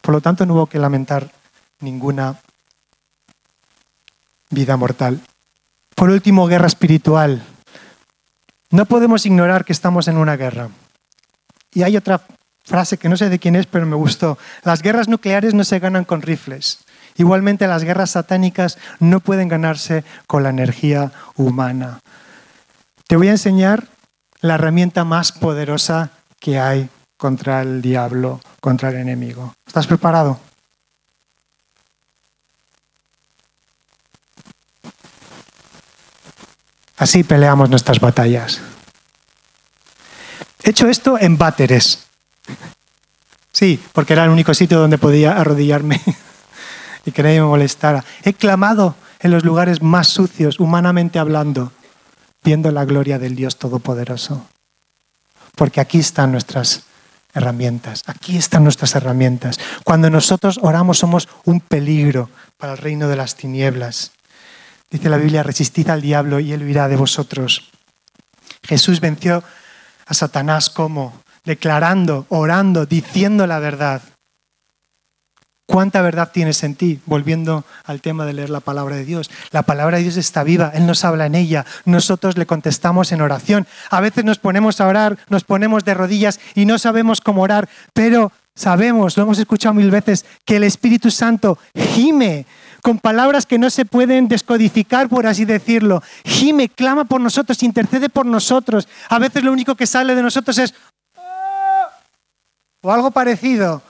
Por 0.01 0.15
lo 0.15 0.21
tanto, 0.21 0.45
no 0.45 0.55
hubo 0.55 0.67
que 0.67 0.81
lamentar 0.81 1.38
ninguna 1.81 2.37
vida 4.51 4.77
mortal. 4.77 5.21
Por 5.95 6.11
último, 6.11 6.47
guerra 6.47 6.67
espiritual. 6.67 7.43
No 8.71 8.87
podemos 8.87 9.27
ignorar 9.27 9.65
que 9.65 9.73
estamos 9.73 10.09
en 10.09 10.17
una 10.17 10.37
guerra. 10.37 10.69
Y 11.73 11.83
hay 11.83 11.97
otra 11.97 12.23
frase 12.65 12.99
que 12.99 13.09
no 13.09 13.17
sé 13.17 13.29
de 13.29 13.39
quién 13.39 13.57
es, 13.57 13.67
pero 13.67 13.87
me 13.87 13.97
gustó. 13.97 14.39
Las 14.63 14.83
guerras 14.83 15.09
nucleares 15.09 15.55
no 15.55 15.65
se 15.65 15.79
ganan 15.79 16.05
con 16.05 16.23
rifles. 16.23 16.85
Igualmente 17.17 17.67
las 17.67 17.83
guerras 17.83 18.11
satánicas 18.11 18.79
no 19.01 19.21
pueden 19.21 19.49
ganarse 19.49 20.05
con 20.27 20.43
la 20.43 20.51
energía 20.51 21.13
humana. 21.37 22.01
Te 23.09 23.17
voy 23.17 23.29
a 23.29 23.33
enseñar 23.33 23.89
la 24.41 24.55
herramienta 24.55 25.05
más 25.05 25.33
poderosa 25.33 26.11
que 26.39 26.61
hay 26.61 26.89
contra 27.17 27.63
el 27.63 27.83
diablo, 27.83 28.41
contra 28.61 28.91
el 28.91 28.97
enemigo. 28.97 29.55
¿Estás 29.67 29.87
preparado? 29.87 30.39
Así 36.99 37.23
peleamos 37.23 37.71
nuestras 37.71 38.01
batallas. 38.01 38.61
He 40.63 40.71
hecho 40.71 40.89
esto 40.89 41.19
en 41.19 41.39
váteres. 41.39 42.07
Sí, 43.53 43.81
porque 43.93 44.13
era 44.13 44.25
el 44.25 44.31
único 44.31 44.53
sitio 44.55 44.79
donde 44.79 44.99
podía 44.99 45.39
arrodillarme 45.39 46.01
y 47.05 47.13
que 47.13 47.23
nadie 47.23 47.41
me 47.41 47.47
molestara. 47.47 48.05
He 48.23 48.35
clamado 48.35 48.97
en 49.21 49.31
los 49.31 49.45
lugares 49.45 49.83
más 49.83 50.09
sucios, 50.09 50.61
humanamente 50.61 51.19
hablando, 51.19 51.73
viendo 52.45 52.71
la 52.71 52.85
gloria 52.85 53.19
del 53.19 53.35
Dios 53.35 53.59
Todopoderoso. 53.59 54.47
Porque 55.55 55.81
aquí 55.81 55.99
están 55.99 56.33
nuestras 56.33 56.85
herramientas, 57.35 58.03
aquí 58.07 58.37
están 58.37 58.65
nuestras 58.65 58.95
herramientas. 58.95 59.59
Cuando 59.85 60.11
nosotros 60.11 60.59
oramos 60.63 60.99
somos 60.99 61.29
un 61.45 61.61
peligro 61.61 62.31
para 62.57 62.73
el 62.73 62.79
reino 62.79 63.09
de 63.09 63.17
las 63.17 63.37
tinieblas. 63.37 64.13
Dice 64.91 65.09
la 65.09 65.19
Biblia, 65.19 65.43
resistid 65.43 65.91
al 65.91 66.01
diablo 66.01 66.41
y 66.41 66.53
él 66.53 66.63
huirá 66.63 66.89
de 66.89 66.97
vosotros. 66.97 67.71
Jesús 68.63 69.01
venció 69.01 69.43
a 70.07 70.15
Satanás 70.15 70.71
como 70.71 71.23
declarando, 71.45 72.27
orando, 72.29 72.87
diciendo 72.87 73.47
la 73.47 73.59
verdad. 73.59 74.03
¿Cuánta 75.67 76.01
verdad 76.01 76.31
tienes 76.33 76.63
en 76.63 76.75
ti? 76.75 76.99
Volviendo 77.05 77.65
al 77.85 78.01
tema 78.01 78.25
de 78.25 78.33
leer 78.33 78.49
la 78.49 78.61
palabra 78.61 78.97
de 78.97 79.05
Dios. 79.05 79.31
La 79.51 79.65
palabra 79.65 79.99
de 79.99 80.05
Dios 80.05 80.17
está 80.17 80.43
viva, 80.43 80.73
Él 80.75 80.87
nos 80.87 81.05
habla 81.05 81.27
en 81.27 81.35
ella, 81.35 81.67
nosotros 81.85 82.39
le 82.39 82.47
contestamos 82.47 83.13
en 83.13 83.21
oración. 83.21 83.67
A 83.91 84.01
veces 84.01 84.25
nos 84.25 84.39
ponemos 84.39 84.81
a 84.81 84.87
orar, 84.87 85.19
nos 85.29 85.45
ponemos 85.45 85.85
de 85.85 85.93
rodillas 85.93 86.41
y 86.55 86.65
no 86.65 86.79
sabemos 86.79 87.21
cómo 87.21 87.43
orar, 87.43 87.69
pero 87.93 88.33
sabemos, 88.55 89.19
lo 89.19 89.25
hemos 89.25 89.39
escuchado 89.39 89.75
mil 89.75 89.91
veces, 89.91 90.25
que 90.47 90.57
el 90.57 90.65
Espíritu 90.65 91.11
Santo 91.11 91.59
gime 91.75 92.47
con 92.83 92.99
palabras 92.99 93.47
que 93.47 93.59
no 93.59 93.71
se 93.71 93.85
pueden 93.85 94.29
descodificar, 94.29 95.09
por 95.09 95.27
así 95.27 95.45
decirlo. 95.45 96.03
Gime, 96.25 96.69
clama 96.69 97.05
por 97.05 97.21
nosotros, 97.21 97.63
intercede 97.63 98.09
por 98.09 98.27
nosotros. 98.27 98.89
A 99.09 99.19
veces 99.19 99.43
lo 99.43 99.53
único 99.53 99.75
que 99.75 99.87
sale 99.87 100.15
de 100.15 100.23
nosotros 100.23 100.59
es... 100.59 100.75
Ah", 101.17 101.89
o 102.83 102.93
algo 102.93 103.11
parecido. 103.11 103.83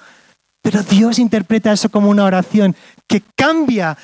Pero 0.63 0.83
Dios 0.83 1.19
interpreta 1.19 1.73
eso 1.73 1.89
como 1.89 2.11
una 2.11 2.25
oración 2.25 2.75
que 3.07 3.23
cambia 3.35 3.97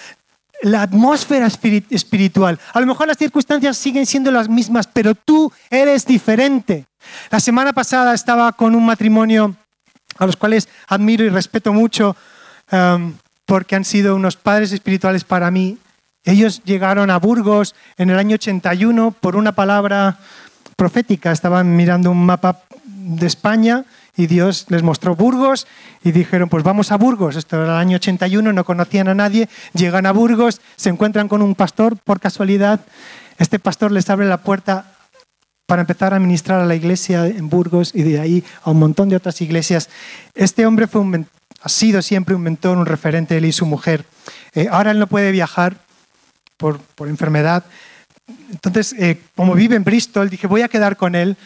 la 0.63 0.83
atmósfera 0.83 1.47
espiritual. 1.47 2.59
A 2.73 2.81
lo 2.81 2.87
mejor 2.87 3.07
las 3.07 3.19
circunstancias 3.19 3.77
siguen 3.77 4.07
siendo 4.07 4.31
las 4.31 4.49
mismas, 4.49 4.87
pero 4.87 5.15
tú 5.15 5.53
eres 5.69 6.07
diferente. 6.07 6.87
La 7.31 7.41
semana 7.41 7.73
pasada 7.73 8.15
estaba 8.15 8.53
con 8.53 8.75
un 8.75 8.87
matrimonio 8.87 9.57
a 10.17 10.27
los 10.27 10.37
cuales 10.37 10.69
admiro 10.87 11.25
y 11.25 11.29
respeto 11.29 11.73
mucho. 11.73 12.17
Um, 12.73 13.15
porque 13.47 13.77
han 13.77 13.85
sido 13.85 14.17
unos 14.17 14.37
padres 14.37 14.73
espirituales 14.73 15.25
para 15.25 15.51
mí. 15.51 15.79
Ellos 16.25 16.63
llegaron 16.65 17.11
a 17.11 17.19
Burgos 17.19 17.75
en 17.99 18.11
el 18.11 18.19
año 18.19 18.35
81 18.35 19.15
por 19.21 19.37
una 19.37 19.53
palabra 19.53 20.19
profética. 20.77 21.33
Estaban 21.33 21.77
mirando 21.77 22.11
un 22.11 22.25
mapa 22.25 22.63
de 22.85 23.27
España 23.27 23.85
y 24.17 24.27
Dios 24.27 24.67
les 24.69 24.83
mostró 24.83 25.17
Burgos 25.17 25.67
y 26.03 26.13
dijeron, 26.13 26.49
pues 26.49 26.65
vamos 26.65 26.93
a 26.93 26.97
Burgos. 26.97 27.37
Esto 27.37 27.57
era 27.57 27.75
el 27.75 27.79
año 27.79 27.97
81, 27.97 28.53
no 28.53 28.65
conocían 28.65 29.09
a 29.09 29.15
nadie. 29.15 29.49
Llegan 29.75 30.07
a 30.07 30.13
Burgos, 30.13 30.61
se 30.77 30.89
encuentran 30.89 31.29
con 31.29 31.43
un 31.43 31.55
pastor 31.55 31.99
por 31.99 32.21
casualidad. 32.21 32.81
Este 33.39 33.59
pastor 33.59 33.91
les 33.93 34.09
abre 34.09 34.27
la 34.27 34.39
puerta 34.39 34.93
para 35.67 35.81
empezar 35.81 36.15
a 36.15 36.21
ministrar 36.21 36.61
a 36.61 36.67
la 36.67 36.75
iglesia 36.75 37.27
en 37.27 37.49
Burgos 37.49 37.93
y 37.95 38.03
de 38.03 38.21
ahí 38.21 38.45
a 38.63 38.71
un 38.71 38.79
montón 38.79 39.09
de 39.09 39.17
otras 39.17 39.41
iglesias. 39.41 39.89
Este 40.35 40.67
hombre 40.67 40.87
fue 40.87 41.01
un 41.01 41.27
ha 41.65 41.69
sido 41.71 42.03
siempre 42.03 42.35
un 42.35 42.43
mentor, 42.43 42.77
un 42.77 42.85
referente, 42.85 43.39
él 43.39 43.47
y 43.47 43.53
su 43.53 43.65
mujer. 43.65 44.05
Eh, 44.53 44.69
ahora 44.71 44.91
él 44.91 44.99
no 44.99 45.07
puede 45.07 45.33
viajar 45.33 45.79
por, 46.59 46.79
enfermedad. 47.09 47.65
Entonces, 48.51 48.95
eh, 48.99 49.23
como 49.35 49.55
vive 49.55 49.75
en 49.75 49.83
Bristol, 49.83 50.29
dije, 50.29 50.47
voy 50.47 50.61
a 50.61 50.69
quedar 50.69 50.99
con 50.99 51.15
él. 51.15 51.39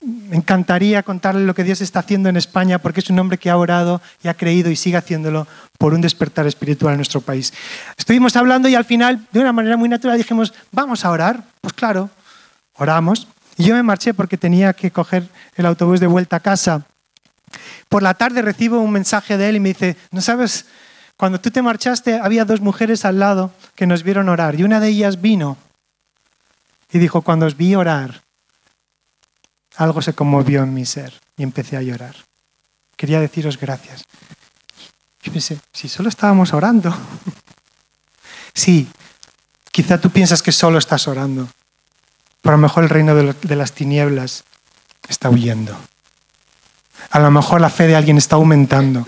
Me 0.00 0.36
encantaría 0.36 1.02
contarle 1.02 1.44
lo 1.44 1.54
que 1.54 1.62
Dios 1.62 1.82
está 1.82 1.98
haciendo 1.98 2.30
en 2.30 2.38
España 2.38 2.78
porque 2.78 3.00
es 3.00 3.10
un 3.10 3.18
hombre 3.18 3.36
que 3.36 3.50
ha 3.50 3.56
orado 3.58 4.00
y 4.22 4.28
ha 4.28 4.34
creído 4.34 4.70
y 4.70 4.76
sigue 4.76 4.96
haciéndolo 4.96 5.46
por 5.76 5.92
un 5.92 6.00
despertar 6.00 6.46
espiritual 6.46 6.94
en 6.94 6.98
nuestro 6.98 7.20
país. 7.20 7.52
Estuvimos 7.98 8.36
hablando 8.36 8.66
y 8.66 8.74
al 8.74 8.86
final, 8.86 9.26
de 9.30 9.40
una 9.40 9.52
manera 9.52 9.76
muy 9.76 9.90
natural, 9.90 10.16
dijimos, 10.16 10.54
vamos 10.72 11.04
a 11.04 11.10
orar. 11.10 11.44
Pues 11.60 11.74
claro, 11.74 12.08
oramos. 12.78 13.28
Y 13.58 13.64
yo 13.64 13.74
me 13.74 13.82
marché 13.82 14.14
porque 14.14 14.38
tenía 14.38 14.72
que 14.72 14.90
coger 14.90 15.28
el 15.54 15.66
autobús 15.66 16.00
de 16.00 16.06
vuelta 16.06 16.36
a 16.36 16.40
casa. 16.40 16.86
Por 17.90 18.04
la 18.04 18.14
tarde 18.14 18.40
recibo 18.40 18.78
un 18.78 18.92
mensaje 18.92 19.36
de 19.36 19.48
él 19.48 19.56
y 19.56 19.60
me 19.60 19.70
dice, 19.70 19.96
¿no 20.12 20.20
sabes? 20.20 20.66
Cuando 21.16 21.40
tú 21.40 21.50
te 21.50 21.60
marchaste 21.60 22.20
había 22.20 22.44
dos 22.44 22.60
mujeres 22.60 23.04
al 23.04 23.18
lado 23.18 23.52
que 23.74 23.84
nos 23.84 24.04
vieron 24.04 24.28
orar 24.28 24.54
y 24.54 24.62
una 24.62 24.78
de 24.78 24.88
ellas 24.88 25.20
vino 25.20 25.58
y 26.92 27.00
dijo, 27.00 27.22
cuando 27.22 27.46
os 27.46 27.56
vi 27.56 27.74
orar, 27.74 28.22
algo 29.74 30.02
se 30.02 30.12
conmovió 30.12 30.62
en 30.62 30.72
mi 30.72 30.86
ser 30.86 31.12
y 31.36 31.42
empecé 31.42 31.76
a 31.76 31.82
llorar. 31.82 32.14
Quería 32.96 33.18
deciros 33.18 33.58
gracias. 33.58 34.04
Yo 35.24 35.32
pensé, 35.32 35.58
si 35.72 35.88
solo 35.88 36.10
estábamos 36.10 36.54
orando. 36.54 36.96
sí, 38.54 38.88
quizá 39.72 40.00
tú 40.00 40.10
piensas 40.10 40.42
que 40.42 40.52
solo 40.52 40.78
estás 40.78 41.08
orando, 41.08 41.48
pero 42.40 42.54
a 42.54 42.56
lo 42.56 42.62
mejor 42.62 42.84
el 42.84 42.88
reino 42.88 43.16
de 43.16 43.56
las 43.56 43.72
tinieblas 43.72 44.44
está 45.08 45.28
huyendo. 45.28 45.76
A 47.10 47.18
lo 47.18 47.30
mejor 47.30 47.60
la 47.60 47.70
fe 47.70 47.86
de 47.86 47.96
alguien 47.96 48.18
está 48.18 48.36
aumentando. 48.36 49.06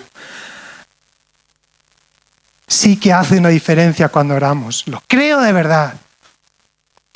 Sí 2.67 2.97
que 2.97 3.13
hace 3.13 3.39
una 3.39 3.49
diferencia 3.49 4.09
cuando 4.09 4.35
oramos. 4.35 4.87
Lo 4.87 5.03
creo 5.07 5.41
de 5.41 5.53
verdad. 5.53 5.95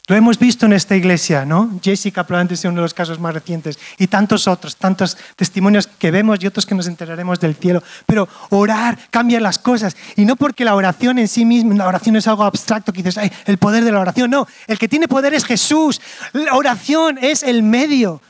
Lo 0.09 0.15
hemos 0.15 0.39
visto 0.39 0.67
en 0.67 0.73
esta 0.73 0.95
iglesia, 0.95 1.45
¿no? 1.45 1.81
Jessica 1.83 2.25
probablemente 2.25 2.55
es 2.55 2.65
uno 2.65 2.77
de 2.77 2.83
los 2.83 2.95
casos 2.95 3.19
más 3.19 3.35
recientes 3.35 3.77
y 3.99 4.07
tantos 4.07 4.47
otros, 4.47 4.77
tantos 4.77 5.17
testimonios 5.35 5.89
que 5.89 6.13
vemos 6.13 6.41
y 6.41 6.47
otros 6.47 6.65
que 6.65 6.77
nos 6.77 6.87
enteraremos 6.87 7.41
del 7.41 7.57
cielo. 7.57 7.83
Pero 8.07 8.29
orar 8.51 8.97
cambia 9.11 9.41
las 9.41 9.59
cosas 9.59 9.97
y 10.15 10.25
no 10.25 10.37
porque 10.37 10.65
la 10.65 10.77
oración 10.77 11.19
en 11.19 11.27
sí 11.27 11.45
misma, 11.45 11.75
la 11.75 11.89
oración 11.89 12.15
es 12.15 12.29
algo 12.29 12.45
abstracto 12.45 12.93
que 12.93 13.03
dices, 13.03 13.19
Ay, 13.19 13.33
el 13.47 13.59
poder 13.59 13.83
de 13.83 13.91
la 13.91 13.99
oración. 13.99 14.31
No, 14.31 14.47
el 14.69 14.79
que 14.79 14.87
tiene 14.87 15.09
poder 15.09 15.35
es 15.35 15.45
Jesús. 15.45 16.01
La 16.33 16.55
oración 16.55 17.19
es 17.21 17.43
el 17.43 17.65
medio 17.65 18.23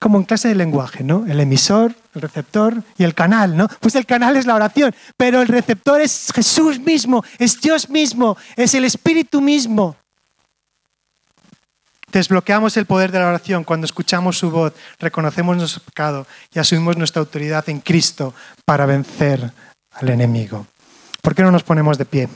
como 0.00 0.16
en 0.16 0.24
clase 0.24 0.48
de 0.48 0.54
lenguaje, 0.54 1.04
¿no? 1.04 1.26
El 1.26 1.38
emisor, 1.40 1.94
el 2.14 2.22
receptor 2.22 2.82
y 2.96 3.04
el 3.04 3.14
canal, 3.14 3.54
¿no? 3.54 3.68
Pues 3.80 3.94
el 3.94 4.06
canal 4.06 4.36
es 4.36 4.46
la 4.46 4.54
oración, 4.54 4.94
pero 5.16 5.42
el 5.42 5.48
receptor 5.48 6.00
es 6.00 6.32
Jesús 6.34 6.80
mismo, 6.80 7.22
es 7.38 7.60
Dios 7.60 7.90
mismo, 7.90 8.36
es 8.56 8.74
el 8.74 8.86
Espíritu 8.86 9.42
mismo. 9.42 9.94
Desbloqueamos 12.10 12.76
el 12.78 12.86
poder 12.86 13.12
de 13.12 13.20
la 13.20 13.28
oración 13.28 13.62
cuando 13.62 13.84
escuchamos 13.84 14.38
su 14.38 14.50
voz, 14.50 14.72
reconocemos 14.98 15.56
nuestro 15.56 15.82
pecado 15.82 16.26
y 16.52 16.58
asumimos 16.58 16.96
nuestra 16.96 17.20
autoridad 17.20 17.68
en 17.68 17.80
Cristo 17.80 18.34
para 18.64 18.86
vencer 18.86 19.52
al 19.92 20.08
enemigo. 20.08 20.66
¿Por 21.20 21.34
qué 21.34 21.42
no 21.42 21.52
nos 21.52 21.62
ponemos 21.62 21.98
de 21.98 22.06
pie? 22.06 22.28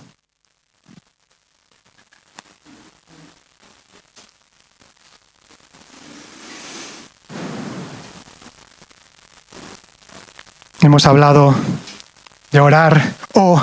Hemos 10.85 11.07
hablado 11.07 11.55
de 12.53 12.61
orar 12.61 13.15
o 13.33 13.59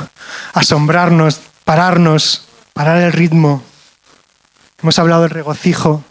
asombrarnos, 0.53 1.39
pararnos, 1.63 2.47
parar 2.73 2.97
el 2.97 3.13
ritmo. 3.13 3.61
Hemos 4.81 4.97
hablado 4.97 5.21
del 5.21 5.29
regocijo, 5.29 6.03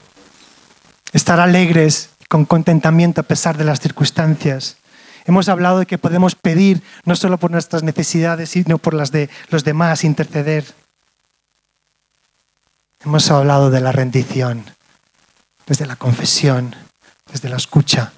estar 1.13 1.41
alegres 1.41 2.11
con 2.29 2.45
contentamiento 2.45 3.23
a 3.23 3.25
pesar 3.25 3.59
de 3.59 3.65
las 3.65 3.81
circunstancias. 3.81 4.77
Hemos 5.25 5.49
hablado 5.49 5.81
de 5.81 5.87
que 5.87 5.99
podemos 5.99 6.37
pedir 6.37 6.81
no 7.05 7.17
solo 7.17 7.39
por 7.39 7.51
nuestras 7.51 7.83
necesidades, 7.83 8.51
sino 8.51 8.79
por 8.79 8.95
las 8.95 9.11
de 9.11 9.29
los 9.49 9.65
demás, 9.65 10.05
interceder. 10.05 10.65
Hemos 13.05 13.29
hablado 13.33 13.71
de 13.71 13.81
la 13.81 13.91
rendición, 13.91 14.65
desde 15.67 15.87
la 15.87 15.97
confesión, 15.97 16.77
desde 17.33 17.49
la 17.49 17.57
escucha, 17.57 18.13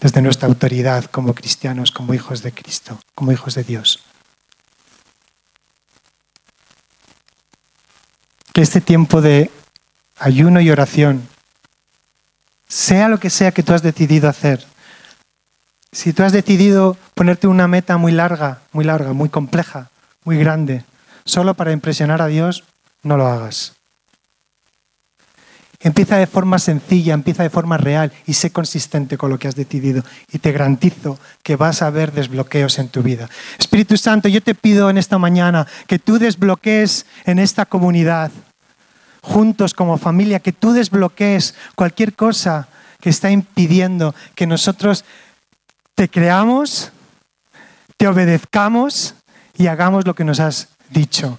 desde 0.00 0.22
nuestra 0.22 0.48
autoridad 0.48 1.04
como 1.06 1.34
cristianos, 1.34 1.90
como 1.90 2.14
hijos 2.14 2.42
de 2.42 2.52
Cristo, 2.52 2.98
como 3.14 3.32
hijos 3.32 3.54
de 3.54 3.64
Dios. 3.64 4.00
Que 8.52 8.62
este 8.62 8.80
tiempo 8.80 9.20
de 9.20 9.50
ayuno 10.18 10.60
y 10.60 10.70
oración, 10.70 11.28
sea 12.68 13.08
lo 13.08 13.20
que 13.20 13.30
sea 13.30 13.52
que 13.52 13.62
tú 13.62 13.72
has 13.72 13.82
decidido 13.82 14.28
hacer, 14.28 14.66
si 15.92 16.12
tú 16.12 16.24
has 16.24 16.32
decidido 16.32 16.96
ponerte 17.14 17.46
una 17.46 17.68
meta 17.68 17.96
muy 17.96 18.12
larga, 18.12 18.60
muy 18.72 18.84
larga, 18.84 19.14
muy 19.14 19.28
compleja, 19.30 19.90
muy 20.24 20.36
grande, 20.36 20.84
solo 21.24 21.54
para 21.54 21.72
impresionar 21.72 22.20
a 22.20 22.26
Dios, 22.26 22.64
no 23.02 23.16
lo 23.16 23.26
hagas. 23.26 23.75
Empieza 25.86 26.16
de 26.16 26.26
forma 26.26 26.58
sencilla, 26.58 27.14
empieza 27.14 27.44
de 27.44 27.48
forma 27.48 27.76
real 27.76 28.10
y 28.26 28.34
sé 28.34 28.50
consistente 28.50 29.16
con 29.16 29.30
lo 29.30 29.38
que 29.38 29.46
has 29.46 29.54
decidido. 29.54 30.02
Y 30.32 30.40
te 30.40 30.50
garantizo 30.50 31.16
que 31.44 31.54
vas 31.54 31.80
a 31.80 31.90
ver 31.90 32.10
desbloqueos 32.10 32.80
en 32.80 32.88
tu 32.88 33.04
vida. 33.04 33.30
Espíritu 33.56 33.96
Santo, 33.96 34.26
yo 34.28 34.42
te 34.42 34.56
pido 34.56 34.90
en 34.90 34.98
esta 34.98 35.16
mañana 35.16 35.64
que 35.86 36.00
tú 36.00 36.18
desbloquees 36.18 37.06
en 37.24 37.38
esta 37.38 37.66
comunidad, 37.66 38.32
juntos 39.22 39.74
como 39.74 39.96
familia, 39.96 40.40
que 40.40 40.50
tú 40.50 40.72
desbloquees 40.72 41.54
cualquier 41.76 42.14
cosa 42.14 42.66
que 43.00 43.10
está 43.10 43.30
impidiendo 43.30 44.12
que 44.34 44.48
nosotros 44.48 45.04
te 45.94 46.08
creamos, 46.08 46.90
te 47.96 48.08
obedezcamos 48.08 49.14
y 49.56 49.68
hagamos 49.68 50.04
lo 50.04 50.16
que 50.16 50.24
nos 50.24 50.40
has 50.40 50.66
dicho. 50.90 51.38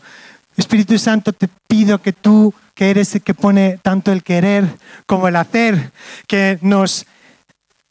Espíritu 0.58 0.98
Santo, 0.98 1.34
te 1.34 1.48
pido 1.68 2.02
que 2.02 2.14
tú, 2.14 2.54
que 2.74 2.90
eres 2.90 3.14
el 3.16 3.22
que 3.22 3.36
pone 3.36 3.80
tanto 3.82 4.12
el 4.12 4.24
querer 4.24 4.66
como 5.06 5.28
el 5.28 5.36
hacer, 5.36 5.92
que 6.28 6.58
nos 6.62 7.06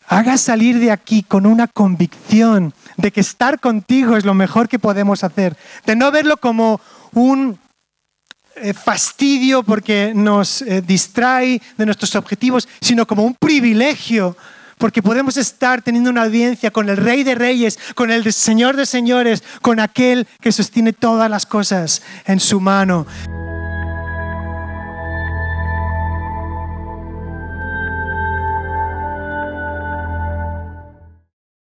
hagas 0.08 0.40
salir 0.40 0.78
de 0.78 0.90
aquí 0.90 1.22
con 1.22 1.46
una 1.46 1.68
convicción 1.68 2.74
de 2.96 3.12
que 3.12 3.20
estar 3.20 3.60
contigo 3.60 4.16
es 4.16 4.24
lo 4.24 4.34
mejor 4.34 4.68
que 4.68 4.78
podemos 4.78 5.24
hacer, 5.24 5.56
de 5.84 5.96
no 5.96 6.10
verlo 6.10 6.36
como 6.38 6.80
un 7.12 7.58
eh, 8.56 8.72
fastidio 8.72 9.62
porque 9.62 10.12
nos 10.14 10.62
eh, 10.62 10.82
distrae 10.82 11.60
de 11.76 11.86
nuestros 11.86 12.14
objetivos, 12.16 12.68
sino 12.80 13.06
como 13.06 13.22
un 13.22 13.34
privilegio 13.34 14.36
porque 14.79 15.03
podemos 15.03 15.37
estar 15.37 15.83
teniendo 15.83 16.11
una 16.11 16.24
audiencia 16.24 16.70
con 16.70 16.89
el 16.89 16.97
Rey 16.97 17.24
de 17.24 17.35
Reyes, 17.35 17.79
con 17.95 18.11
el 18.11 18.33
Señor 18.33 18.77
de 18.77 18.87
Señores, 18.87 19.43
con 19.62 19.81
aquel 19.81 20.27
que 20.41 20.53
sostiene 20.53 20.93
todas 20.93 21.31
las 21.31 21.47
cosas 21.47 22.03
en 22.27 22.41
su 22.41 22.61
mano. 22.61 23.07